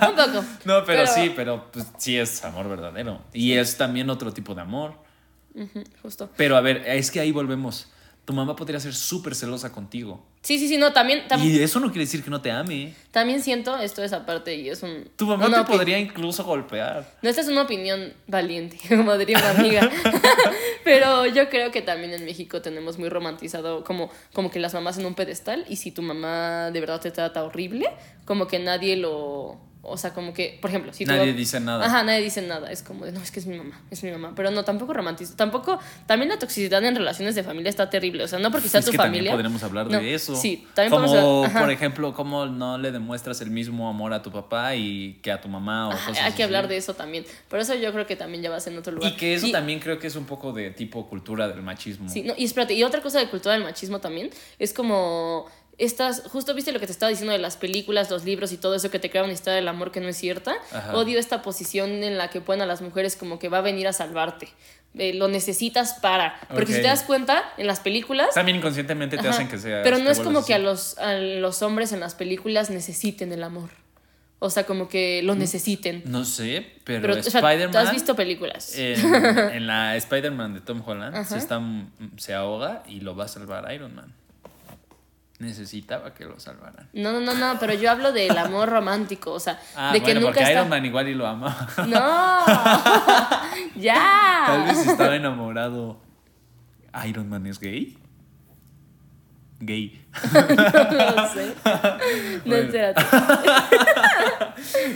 Un 0.08 0.16
poco. 0.16 0.44
No, 0.64 0.82
pero, 0.84 1.06
sí, 1.06 1.32
pero 1.36 1.70
pues, 1.70 1.86
sí 1.98 2.18
es 2.18 2.42
amor 2.44 2.68
verdadero. 2.68 3.20
Y 3.32 3.52
es 3.52 3.76
también 3.76 4.10
otro 4.10 4.32
tipo 4.32 4.54
de 4.54 4.62
amor. 4.62 4.94
Justo. 6.02 6.30
Pero 6.36 6.56
a 6.56 6.60
ver, 6.60 6.82
es 6.86 7.10
que 7.10 7.20
ahí 7.20 7.30
volvemos. 7.30 7.88
Tu 8.24 8.32
mamá 8.32 8.54
podría 8.54 8.78
ser 8.78 8.94
súper 8.94 9.34
celosa 9.34 9.72
contigo. 9.72 10.24
Sí, 10.42 10.58
sí, 10.58 10.68
sí, 10.68 10.76
no, 10.76 10.92
también, 10.92 11.26
tam- 11.28 11.42
Y 11.44 11.60
eso 11.60 11.80
no 11.80 11.88
quiere 11.88 12.04
decir 12.04 12.22
que 12.22 12.30
no 12.30 12.40
te 12.40 12.50
ame. 12.50 12.94
también 13.10 13.42
siento 13.42 13.76
esto 13.78 14.02
esa 14.04 14.24
parte 14.24 14.54
y 14.54 14.68
es 14.68 14.82
un... 14.82 15.10
Tu 15.16 15.26
mamá 15.26 15.46
te 15.52 15.64
podría 15.64 15.98
incluso 15.98 16.44
golpear. 16.44 17.18
No, 17.22 17.28
esta 17.28 17.42
es 17.42 17.48
una 17.48 17.62
opinión 17.62 18.12
valiente, 18.28 18.78
como 18.88 19.18
diría 19.18 19.38
una 19.38 19.50
amiga. 19.50 19.90
Pero 20.84 21.26
yo 21.26 21.48
creo 21.50 21.70
que 21.70 21.82
también 21.82 22.12
en 22.14 22.24
México 22.24 22.62
tenemos 22.62 22.98
muy 22.98 23.08
romantizado 23.08 23.84
como, 23.84 24.10
como 24.32 24.50
que 24.50 24.58
las 24.60 24.74
mamás 24.74 24.98
en 24.98 25.06
un 25.06 25.14
pedestal 25.14 25.64
y 25.68 25.76
si 25.76 25.90
tu 25.90 26.02
mamá 26.02 26.70
de 26.70 26.80
verdad 26.80 27.00
te 27.00 27.10
trata 27.10 27.42
horrible, 27.44 27.88
como 28.24 28.46
que 28.46 28.58
nadie 28.58 28.96
lo... 28.96 29.58
O 29.82 29.96
sea, 29.96 30.12
como 30.12 30.34
que, 30.34 30.58
por 30.60 30.68
ejemplo, 30.68 30.92
si 30.92 31.06
Nadie 31.06 31.32
mam- 31.32 31.36
dice 31.36 31.58
nada. 31.58 31.86
Ajá, 31.86 32.02
nadie 32.02 32.20
dice 32.22 32.42
nada. 32.42 32.70
Es 32.70 32.82
como 32.82 33.06
de, 33.06 33.12
no, 33.12 33.22
es 33.22 33.30
que 33.30 33.40
es 33.40 33.46
mi 33.46 33.56
mamá, 33.56 33.80
es 33.90 34.04
mi 34.04 34.10
mamá. 34.10 34.34
Pero 34.36 34.50
no, 34.50 34.62
tampoco 34.62 34.92
romantizo. 34.92 35.34
Tampoco, 35.36 35.78
también 36.06 36.28
la 36.28 36.38
toxicidad 36.38 36.84
en 36.84 36.94
relaciones 36.94 37.34
de 37.34 37.42
familia 37.42 37.70
está 37.70 37.88
terrible. 37.88 38.22
O 38.24 38.28
sea, 38.28 38.38
no 38.38 38.50
porque 38.50 38.68
sea 38.68 38.80
es 38.80 38.86
tu 38.86 38.92
que 38.92 38.98
familia. 38.98 39.30
también 39.30 39.36
podríamos 39.36 39.62
hablar 39.62 39.86
No, 39.90 39.98
de 39.98 40.14
eso. 40.14 40.36
Sí, 40.36 40.66
también 40.74 40.90
Como, 40.92 41.06
podemos 41.06 41.46
hablar- 41.48 41.62
por 41.62 41.70
ejemplo, 41.70 42.12
cómo 42.12 42.44
no 42.44 42.76
le 42.76 42.92
demuestras 42.92 43.40
el 43.40 43.50
mismo 43.50 43.88
amor 43.88 44.12
a 44.12 44.20
tu 44.20 44.30
papá 44.30 44.74
y 44.74 45.14
que 45.22 45.32
a 45.32 45.40
tu 45.40 45.48
mamá 45.48 45.88
o 45.88 45.92
Ajá, 45.92 46.08
cosas 46.08 46.24
hay 46.24 46.32
que 46.32 46.42
hablar 46.44 46.68
de 46.68 46.76
eso 46.76 46.92
también. 46.92 47.24
Por 47.48 47.58
eso 47.58 47.74
yo 47.74 47.90
creo 47.92 48.06
que 48.06 48.16
también 48.16 48.42
ya 48.42 48.50
vas 48.50 48.66
en 48.66 48.76
otro 48.76 48.92
lugar. 48.92 49.10
Y 49.10 49.16
que 49.16 49.32
eso 49.34 49.46
Y- 49.46 49.52
también 49.52 49.80
creo 49.80 49.98
que 49.98 50.08
es 50.08 50.14
un 50.16 50.26
poco 50.26 50.52
de 50.52 50.70
tipo 50.72 51.08
cultura 51.08 51.48
del 51.48 51.62
machismo. 51.62 52.08
Sí, 52.10 52.22
no, 52.22 52.34
y 52.36 52.44
espérate, 52.44 52.74
y 52.74 52.82
otra 52.82 53.00
cosa 53.00 53.18
de 53.18 53.28
cultura 53.30 53.54
del 53.54 53.64
machismo 53.64 53.98
también 53.98 54.28
es 54.58 54.74
como 54.74 55.46
estas, 55.80 56.22
justo 56.28 56.54
viste 56.54 56.72
lo 56.72 56.78
que 56.78 56.86
te 56.86 56.92
estaba 56.92 57.08
diciendo 57.08 57.32
de 57.32 57.38
las 57.38 57.56
películas, 57.56 58.10
los 58.10 58.24
libros 58.24 58.52
y 58.52 58.58
todo 58.58 58.74
eso 58.74 58.90
que 58.90 58.98
te 58.98 59.10
crea 59.10 59.24
una 59.24 59.32
historia 59.32 59.56
del 59.56 59.66
amor 59.68 59.90
que 59.90 60.00
no 60.00 60.08
es 60.08 60.16
cierta. 60.16 60.54
Ajá. 60.72 60.94
Odio 60.94 61.18
esta 61.18 61.42
posición 61.42 62.04
en 62.04 62.18
la 62.18 62.28
que 62.28 62.40
ponen 62.40 62.62
a 62.62 62.66
las 62.66 62.82
mujeres 62.82 63.16
como 63.16 63.38
que 63.38 63.48
va 63.48 63.58
a 63.58 63.62
venir 63.62 63.88
a 63.88 63.92
salvarte. 63.92 64.48
Eh, 64.94 65.14
lo 65.14 65.28
necesitas 65.28 65.94
para. 65.94 66.38
Porque 66.48 66.72
si 66.72 66.82
te 66.82 66.88
das 66.88 67.02
cuenta, 67.04 67.44
en 67.56 67.66
las 67.66 67.80
películas. 67.80 68.34
También 68.34 68.58
inconscientemente 68.58 69.16
te 69.16 69.22
Ajá, 69.22 69.30
hacen 69.30 69.48
que 69.48 69.58
sea. 69.58 69.82
Pero 69.82 69.98
no 69.98 70.10
es 70.10 70.20
como 70.20 70.44
que 70.44 70.52
a 70.52 70.58
los, 70.58 70.98
a 70.98 71.14
los 71.14 71.62
hombres 71.62 71.92
en 71.92 72.00
las 72.00 72.14
películas 72.14 72.70
necesiten 72.70 73.32
el 73.32 73.42
amor. 73.42 73.70
O 74.42 74.50
sea, 74.50 74.64
como 74.64 74.88
que 74.88 75.22
lo 75.22 75.34
necesiten. 75.34 76.02
No 76.06 76.24
sé, 76.24 76.66
pero, 76.84 77.02
Pero, 77.02 77.20
o 77.20 77.22
sea, 77.22 77.40
Spider-Man. 77.40 77.72
¿tú 77.72 77.78
has 77.78 77.92
visto 77.92 78.16
películas? 78.16 78.76
En, 78.76 79.14
en 79.52 79.66
la 79.66 79.96
Spider-Man 79.96 80.54
de 80.54 80.60
Tom 80.60 80.82
Holland 80.84 81.26
se, 81.26 81.36
está, 81.36 81.60
se 82.16 82.34
ahoga 82.34 82.82
y 82.88 83.00
lo 83.00 83.14
va 83.14 83.26
a 83.26 83.28
salvar 83.28 83.72
Iron 83.72 83.94
Man. 83.94 84.14
Necesitaba 85.40 86.14
que 86.14 86.24
lo 86.26 86.38
salvaran. 86.38 86.88
No, 86.92 87.12
no, 87.12 87.20
no, 87.20 87.34
no, 87.34 87.58
pero 87.58 87.72
yo 87.74 87.90
hablo 87.90 88.12
del 88.12 88.36
amor 88.38 88.68
romántico, 88.76 89.32
o 89.32 89.40
sea, 89.40 89.58
Ah, 89.74 89.90
de 89.92 89.98
que 90.00 90.04
bueno, 90.12 90.20
nunca 90.20 90.32
porque 90.34 90.40
está... 90.42 90.52
Iron 90.52 90.68
Man 90.68 90.84
igual 90.86 91.08
y 91.08 91.14
lo 91.14 91.26
ama. 91.26 91.66
No, 91.88 92.44
ya. 93.80 94.44
Tal 94.46 94.64
vez 94.66 94.86
estaba 94.86 95.16
enamorado. 95.16 95.98
¿Iron 97.08 97.28
Man 97.28 97.46
es 97.46 97.58
gay? 97.58 97.96
Gay. 99.60 100.04
No 100.32 101.22
lo 101.22 101.28
sé. 101.28 101.54
No, 102.44 102.56
espérate. 102.56 103.02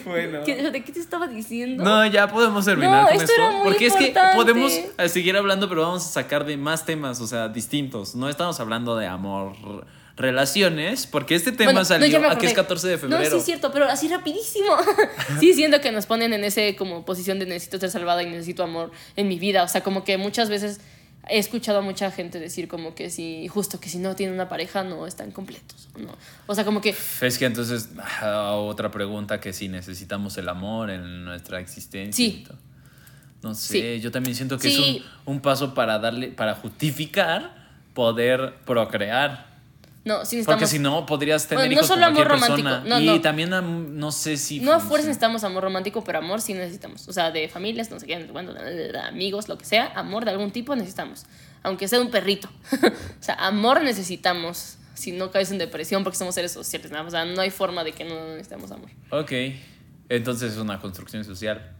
Bueno. 0.04 0.40
¿Qué- 0.44 0.70
¿De 0.70 0.84
qué 0.84 0.92
te 0.92 1.00
estaba 1.00 1.26
diciendo? 1.26 1.82
No, 1.84 2.04
ya 2.06 2.28
podemos 2.28 2.64
terminar 2.64 3.02
No, 3.04 3.08
con 3.08 3.16
esto 3.20 3.32
era 3.36 3.50
muy 3.50 3.64
porque 3.64 3.86
es 3.86 3.94
que 3.94 4.08
importante. 4.08 4.36
podemos 4.36 4.72
eh, 4.98 5.08
seguir 5.08 5.36
hablando, 5.36 5.68
pero 5.68 5.82
vamos 5.82 6.04
a 6.04 6.08
sacar 6.08 6.44
de 6.44 6.56
más 6.56 6.84
temas, 6.84 7.20
o 7.20 7.26
sea, 7.26 7.48
distintos. 7.48 8.14
No 8.14 8.28
estamos 8.28 8.58
hablando 8.60 8.96
de 8.96 9.06
amor, 9.06 9.54
relaciones, 10.16 11.06
porque 11.06 11.34
este 11.34 11.50
tema 11.52 11.68
Bueno, 11.72 11.80
no, 11.80 11.84
salió 11.84 12.06
ya 12.06 12.20
me 12.20 12.26
aquí 12.26 12.46
es 12.46 12.52
acordé. 12.52 12.54
14 12.54 12.88
de 12.88 12.98
febrero. 12.98 13.24
No, 13.24 13.30
sí 13.30 13.36
es 13.36 13.44
cierto, 13.44 13.72
pero 13.72 13.86
así 13.86 14.08
rapidísimo. 14.08 14.76
sí, 15.40 15.54
siento 15.54 15.80
que 15.80 15.90
nos 15.92 16.06
ponen 16.06 16.32
en 16.32 16.44
ese 16.44 16.76
como 16.76 17.04
posición 17.04 17.38
de 17.38 17.46
necesito 17.46 17.78
ser 17.78 17.90
salvada 17.90 18.22
y 18.22 18.26
necesito 18.26 18.62
amor 18.62 18.90
en 19.16 19.28
mi 19.28 19.38
vida. 19.38 19.62
O 19.64 19.68
sea, 19.68 19.82
como 19.82 20.04
que 20.04 20.16
muchas 20.16 20.48
veces 20.48 20.80
he 21.28 21.38
escuchado 21.38 21.78
a 21.78 21.80
mucha 21.80 22.10
gente 22.10 22.38
decir 22.38 22.68
como 22.68 22.94
que 22.94 23.08
si, 23.10 23.48
justo 23.48 23.80
que 23.80 23.88
si 23.88 23.98
no 23.98 24.14
tienen 24.14 24.34
una 24.34 24.48
pareja 24.48 24.84
no 24.84 25.06
están 25.06 25.32
completos. 25.32 25.88
No. 25.98 26.14
O 26.46 26.54
sea, 26.54 26.64
como 26.64 26.80
que 26.80 26.94
Es 27.20 27.38
que 27.38 27.46
entonces, 27.46 27.88
ah, 28.20 28.52
otra 28.52 28.90
pregunta 28.90 29.40
que 29.40 29.52
si 29.52 29.68
necesitamos 29.68 30.36
el 30.38 30.48
amor 30.48 30.90
en 30.90 31.24
nuestra 31.24 31.60
existencia. 31.60 32.14
Sí. 32.14 32.46
No 33.42 33.54
sé, 33.54 33.96
Sí. 33.96 34.00
yo 34.00 34.10
también 34.12 34.36
siento 34.36 34.58
que 34.58 34.68
Sí. 34.70 35.02
es 35.02 35.02
un, 35.26 35.34
un 35.36 35.40
paso 35.40 35.74
para 35.74 35.98
darle, 35.98 36.28
para 36.28 36.54
justificar 36.54 37.64
poder 37.94 38.54
procrear. 38.64 39.53
No, 40.04 40.24
sí 40.24 40.42
Porque 40.44 40.60
necesitamos... 40.62 40.70
si 40.70 40.78
no, 40.78 41.06
podrías 41.06 41.46
tener 41.48 41.60
Bueno, 41.64 41.68
no 41.70 41.72
hijos 41.74 41.86
solo 41.86 42.02
con 42.02 42.12
amor 42.14 42.28
romántico, 42.28 42.68
no, 42.88 43.00
y 43.00 43.06
no. 43.06 43.20
también 43.20 43.52
am- 43.54 43.96
no 43.96 44.12
sé 44.12 44.36
si. 44.36 44.60
No 44.60 44.72
a 44.72 44.80
fuerza 44.80 45.06
necesitamos 45.06 45.44
amor 45.44 45.62
romántico, 45.64 46.04
pero 46.04 46.18
amor 46.18 46.40
sí 46.40 46.52
necesitamos. 46.54 47.08
O 47.08 47.12
sea, 47.12 47.30
de 47.30 47.48
familias, 47.48 47.90
no 47.90 47.98
sé 47.98 48.06
qué, 48.06 48.22
bueno, 48.32 48.52
de- 48.52 48.98
amigos, 48.98 49.48
lo 49.48 49.56
que 49.58 49.64
sea, 49.64 49.92
amor 49.94 50.24
de 50.24 50.32
algún 50.32 50.50
tipo 50.50 50.76
necesitamos. 50.76 51.24
Aunque 51.62 51.88
sea 51.88 52.00
un 52.00 52.10
perrito. 52.10 52.50
o 52.72 53.22
sea, 53.22 53.34
amor 53.36 53.82
necesitamos. 53.82 54.76
Si 54.92 55.10
no 55.10 55.30
caes 55.32 55.50
en 55.50 55.58
depresión 55.58 56.04
porque 56.04 56.16
somos 56.18 56.34
seres 56.36 56.52
sociales. 56.52 56.90
¿no? 56.92 57.04
O 57.04 57.10
sea, 57.10 57.24
no 57.24 57.40
hay 57.40 57.50
forma 57.50 57.82
de 57.82 57.92
que 57.92 58.04
no 58.04 58.14
necesitemos 58.28 58.70
amor. 58.70 58.90
Ok. 59.10 59.32
Entonces 60.08 60.52
es 60.52 60.58
una 60.58 60.78
construcción 60.78 61.24
social. 61.24 61.72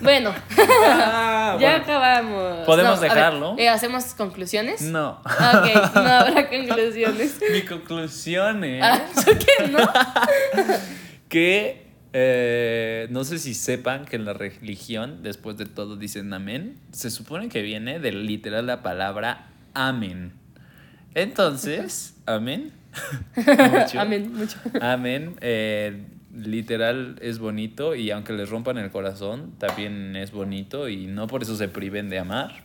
Bueno, 0.00 0.34
Ah, 0.86 1.56
ya 1.60 1.68
bueno. 1.70 1.84
acabamos. 1.84 2.66
¿Podemos 2.66 2.98
a 2.98 3.00
ver, 3.00 3.12
dejarlo? 3.12 3.54
eh, 3.58 3.68
¿Hacemos 3.68 4.04
conclusiones? 4.14 4.80
No. 4.82 5.20
Ok, 5.24 5.94
no 5.94 6.00
habrá 6.08 6.48
conclusiones. 6.48 7.38
Mi 7.52 7.62
conclusión 7.62 8.64
es 8.64 8.82
Ah, 8.82 9.00
¿yo 9.14 9.32
qué 9.38 9.68
no? 9.68 9.78
que 11.28 11.86
eh, 12.14 13.06
no 13.10 13.24
sé 13.24 13.38
si 13.38 13.54
sepan 13.54 14.04
que 14.04 14.16
en 14.16 14.24
la 14.24 14.32
religión, 14.34 15.22
después 15.22 15.56
de 15.56 15.66
todo, 15.66 15.96
dicen 15.96 16.32
amén. 16.32 16.78
Se 16.92 17.10
supone 17.10 17.48
que 17.48 17.62
viene 17.62 17.98
de 18.00 18.12
literal 18.12 18.66
la 18.66 18.82
palabra 18.82 19.46
amén. 19.74 20.32
Entonces, 21.14 22.14
amén. 22.26 22.72
Mucho. 23.36 24.00
Amén, 24.00 24.32
mucho. 24.34 24.58
Amén. 24.80 25.36
eh, 25.40 26.04
literal 26.34 27.16
es 27.20 27.38
bonito 27.38 27.94
y 27.94 28.10
aunque 28.10 28.32
les 28.32 28.48
rompan 28.48 28.78
el 28.78 28.90
corazón, 28.90 29.52
también 29.58 30.16
es 30.16 30.32
bonito 30.32 30.88
y 30.88 31.06
no 31.06 31.26
por 31.26 31.42
eso 31.42 31.56
se 31.56 31.68
priven 31.68 32.08
de 32.08 32.18
amar. 32.18 32.64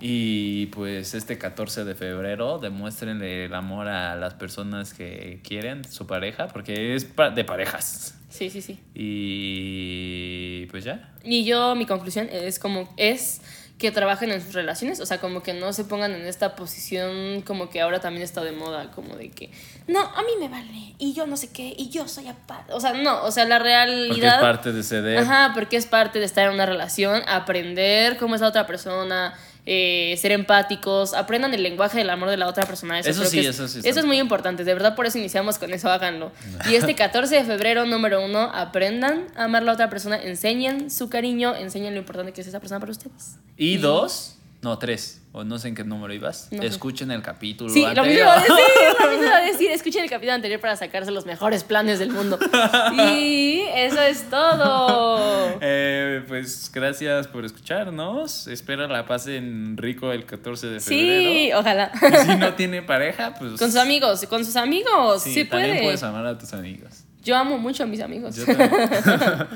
Y 0.00 0.66
pues 0.66 1.14
este 1.14 1.38
14 1.38 1.84
de 1.84 1.94
febrero 1.94 2.58
demuéstrenle 2.58 3.46
el 3.46 3.54
amor 3.54 3.88
a 3.88 4.16
las 4.16 4.34
personas 4.34 4.92
que 4.92 5.40
quieren, 5.42 5.84
su 5.84 6.06
pareja, 6.06 6.48
porque 6.48 6.94
es 6.94 7.08
de 7.34 7.44
parejas. 7.44 8.18
Sí, 8.28 8.50
sí, 8.50 8.60
sí. 8.60 8.80
Y 8.94 10.66
pues 10.66 10.84
ya. 10.84 11.14
Y 11.22 11.44
yo, 11.44 11.74
mi 11.76 11.86
conclusión 11.86 12.28
es 12.30 12.58
como, 12.58 12.92
es 12.96 13.40
que 13.78 13.90
trabajen 13.90 14.30
en 14.30 14.40
sus 14.40 14.54
relaciones, 14.54 15.00
o 15.00 15.06
sea, 15.06 15.18
como 15.18 15.42
que 15.42 15.52
no 15.52 15.72
se 15.72 15.84
pongan 15.84 16.12
en 16.12 16.26
esta 16.26 16.54
posición 16.54 17.42
como 17.42 17.70
que 17.70 17.80
ahora 17.80 18.00
también 18.00 18.22
está 18.22 18.42
de 18.42 18.52
moda, 18.52 18.90
como 18.92 19.16
de 19.16 19.30
que, 19.30 19.50
no, 19.88 20.00
a 20.00 20.22
mí 20.22 20.30
me 20.38 20.48
vale, 20.48 20.94
y 20.98 21.12
yo 21.12 21.26
no 21.26 21.36
sé 21.36 21.50
qué, 21.50 21.74
y 21.76 21.90
yo 21.90 22.06
soy 22.06 22.28
aparte, 22.28 22.72
o 22.72 22.80
sea, 22.80 22.92
no, 22.92 23.24
o 23.24 23.32
sea, 23.32 23.44
la 23.46 23.58
realidad... 23.58 24.08
Porque 24.08 24.26
es 24.26 24.40
parte 24.40 24.72
de 24.72 24.82
ceder. 24.84 25.18
Ajá, 25.18 25.50
porque 25.54 25.76
es 25.76 25.86
parte 25.86 26.20
de 26.20 26.24
estar 26.24 26.46
en 26.46 26.54
una 26.54 26.66
relación, 26.66 27.22
aprender 27.26 28.16
cómo 28.16 28.36
es 28.36 28.40
la 28.40 28.48
otra 28.48 28.66
persona, 28.66 29.34
eh, 29.66 30.14
ser 30.18 30.32
empáticos, 30.32 31.14
aprendan 31.14 31.54
el 31.54 31.62
lenguaje 31.62 31.98
del 31.98 32.10
amor 32.10 32.28
de 32.28 32.36
la 32.36 32.48
otra 32.48 32.66
persona. 32.66 32.98
Eso, 33.00 33.24
sí, 33.24 33.40
es, 33.40 33.46
eso 33.46 33.68
sí 33.68 33.80
Eso 33.82 34.00
es 34.00 34.06
muy 34.06 34.18
importante, 34.18 34.64
de 34.64 34.74
verdad 34.74 34.94
por 34.94 35.06
eso 35.06 35.18
iniciamos 35.18 35.58
con 35.58 35.72
eso, 35.72 35.88
háganlo. 35.90 36.32
Y 36.70 36.74
este 36.74 36.94
14 36.94 37.34
de 37.34 37.44
febrero, 37.44 37.86
número 37.86 38.24
uno, 38.24 38.50
aprendan 38.52 39.26
a 39.36 39.44
amar 39.44 39.62
a 39.62 39.64
la 39.66 39.72
otra 39.72 39.90
persona, 39.90 40.20
enseñen 40.22 40.90
su 40.90 41.08
cariño, 41.08 41.54
enseñen 41.54 41.94
lo 41.94 42.00
importante 42.00 42.32
que 42.32 42.40
es 42.40 42.46
esa 42.46 42.60
persona 42.60 42.80
para 42.80 42.92
ustedes. 42.92 43.36
Y 43.56 43.78
dos, 43.78 44.36
no, 44.62 44.78
tres, 44.78 45.20
o 45.36 45.42
no 45.42 45.58
sé 45.58 45.66
en 45.68 45.74
qué 45.74 45.82
número 45.82 46.14
ibas. 46.14 46.46
No 46.52 46.62
sé. 46.62 46.68
Escuchen 46.68 47.10
el 47.10 47.20
capítulo 47.20 47.68
Sí, 47.68 47.80
lo 47.94 48.04
mismo 48.04 48.30
a 48.30 48.36
decir, 48.36 48.54
lo 49.00 49.10
mismo 49.10 49.34
a 49.34 49.40
decir. 49.50 49.70
Escuchen 49.72 50.04
el 50.04 50.08
capítulo 50.10 50.32
anterior 50.34 50.60
para 50.60 50.76
sacarse 50.76 51.10
los 51.10 51.26
mejores 51.26 51.64
planes 51.64 51.98
del 51.98 52.10
mundo. 52.10 52.38
Y 52.94 53.62
eso 53.74 54.00
es 54.00 54.30
todo. 54.30 55.58
Eh, 55.60 56.22
pues 56.28 56.70
gracias 56.72 57.26
por 57.26 57.44
escucharnos. 57.44 58.46
Espero 58.46 58.86
la 58.86 59.06
pasen 59.06 59.76
rico 59.76 60.12
el 60.12 60.24
14 60.24 60.68
de 60.68 60.80
febrero. 60.80 61.32
Sí, 61.32 61.52
ojalá. 61.52 61.90
Y 62.00 62.30
si 62.30 62.36
no 62.36 62.54
tiene 62.54 62.82
pareja, 62.82 63.34
pues. 63.36 63.52
Con 63.58 63.70
sus 63.72 63.76
amigos, 63.80 64.24
con 64.28 64.44
sus 64.44 64.54
amigos, 64.56 65.22
Sí, 65.24 65.34
sí, 65.34 65.44
también 65.46 65.70
puede. 65.72 65.82
puedes 65.84 66.02
amar 66.04 66.24
a 66.26 66.38
tus 66.38 66.52
amigos. 66.54 67.04
Yo 67.24 67.34
amo 67.36 67.56
mucho 67.58 67.82
a 67.82 67.86
mis 67.86 68.00
amigos. 68.02 68.36
Yo 68.36 68.44
también. 68.44 68.70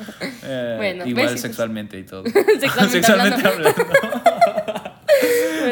Eh, 0.51 0.75
Bueno, 0.79 1.07
igual 1.07 1.27
besitos. 1.27 1.43
sexualmente 1.43 1.99
y 1.99 2.05
todo. 2.05 2.25
Sexualmente 2.59 3.07
hablando 3.47 3.85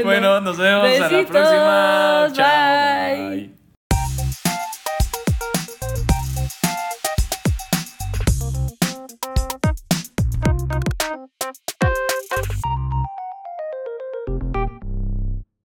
bueno, 0.04 0.40
nos 0.40 0.56
vemos 0.58 1.00
a 1.00 1.10
la 1.10 1.26
próxima. 1.26 2.28
Chao. 2.32 3.55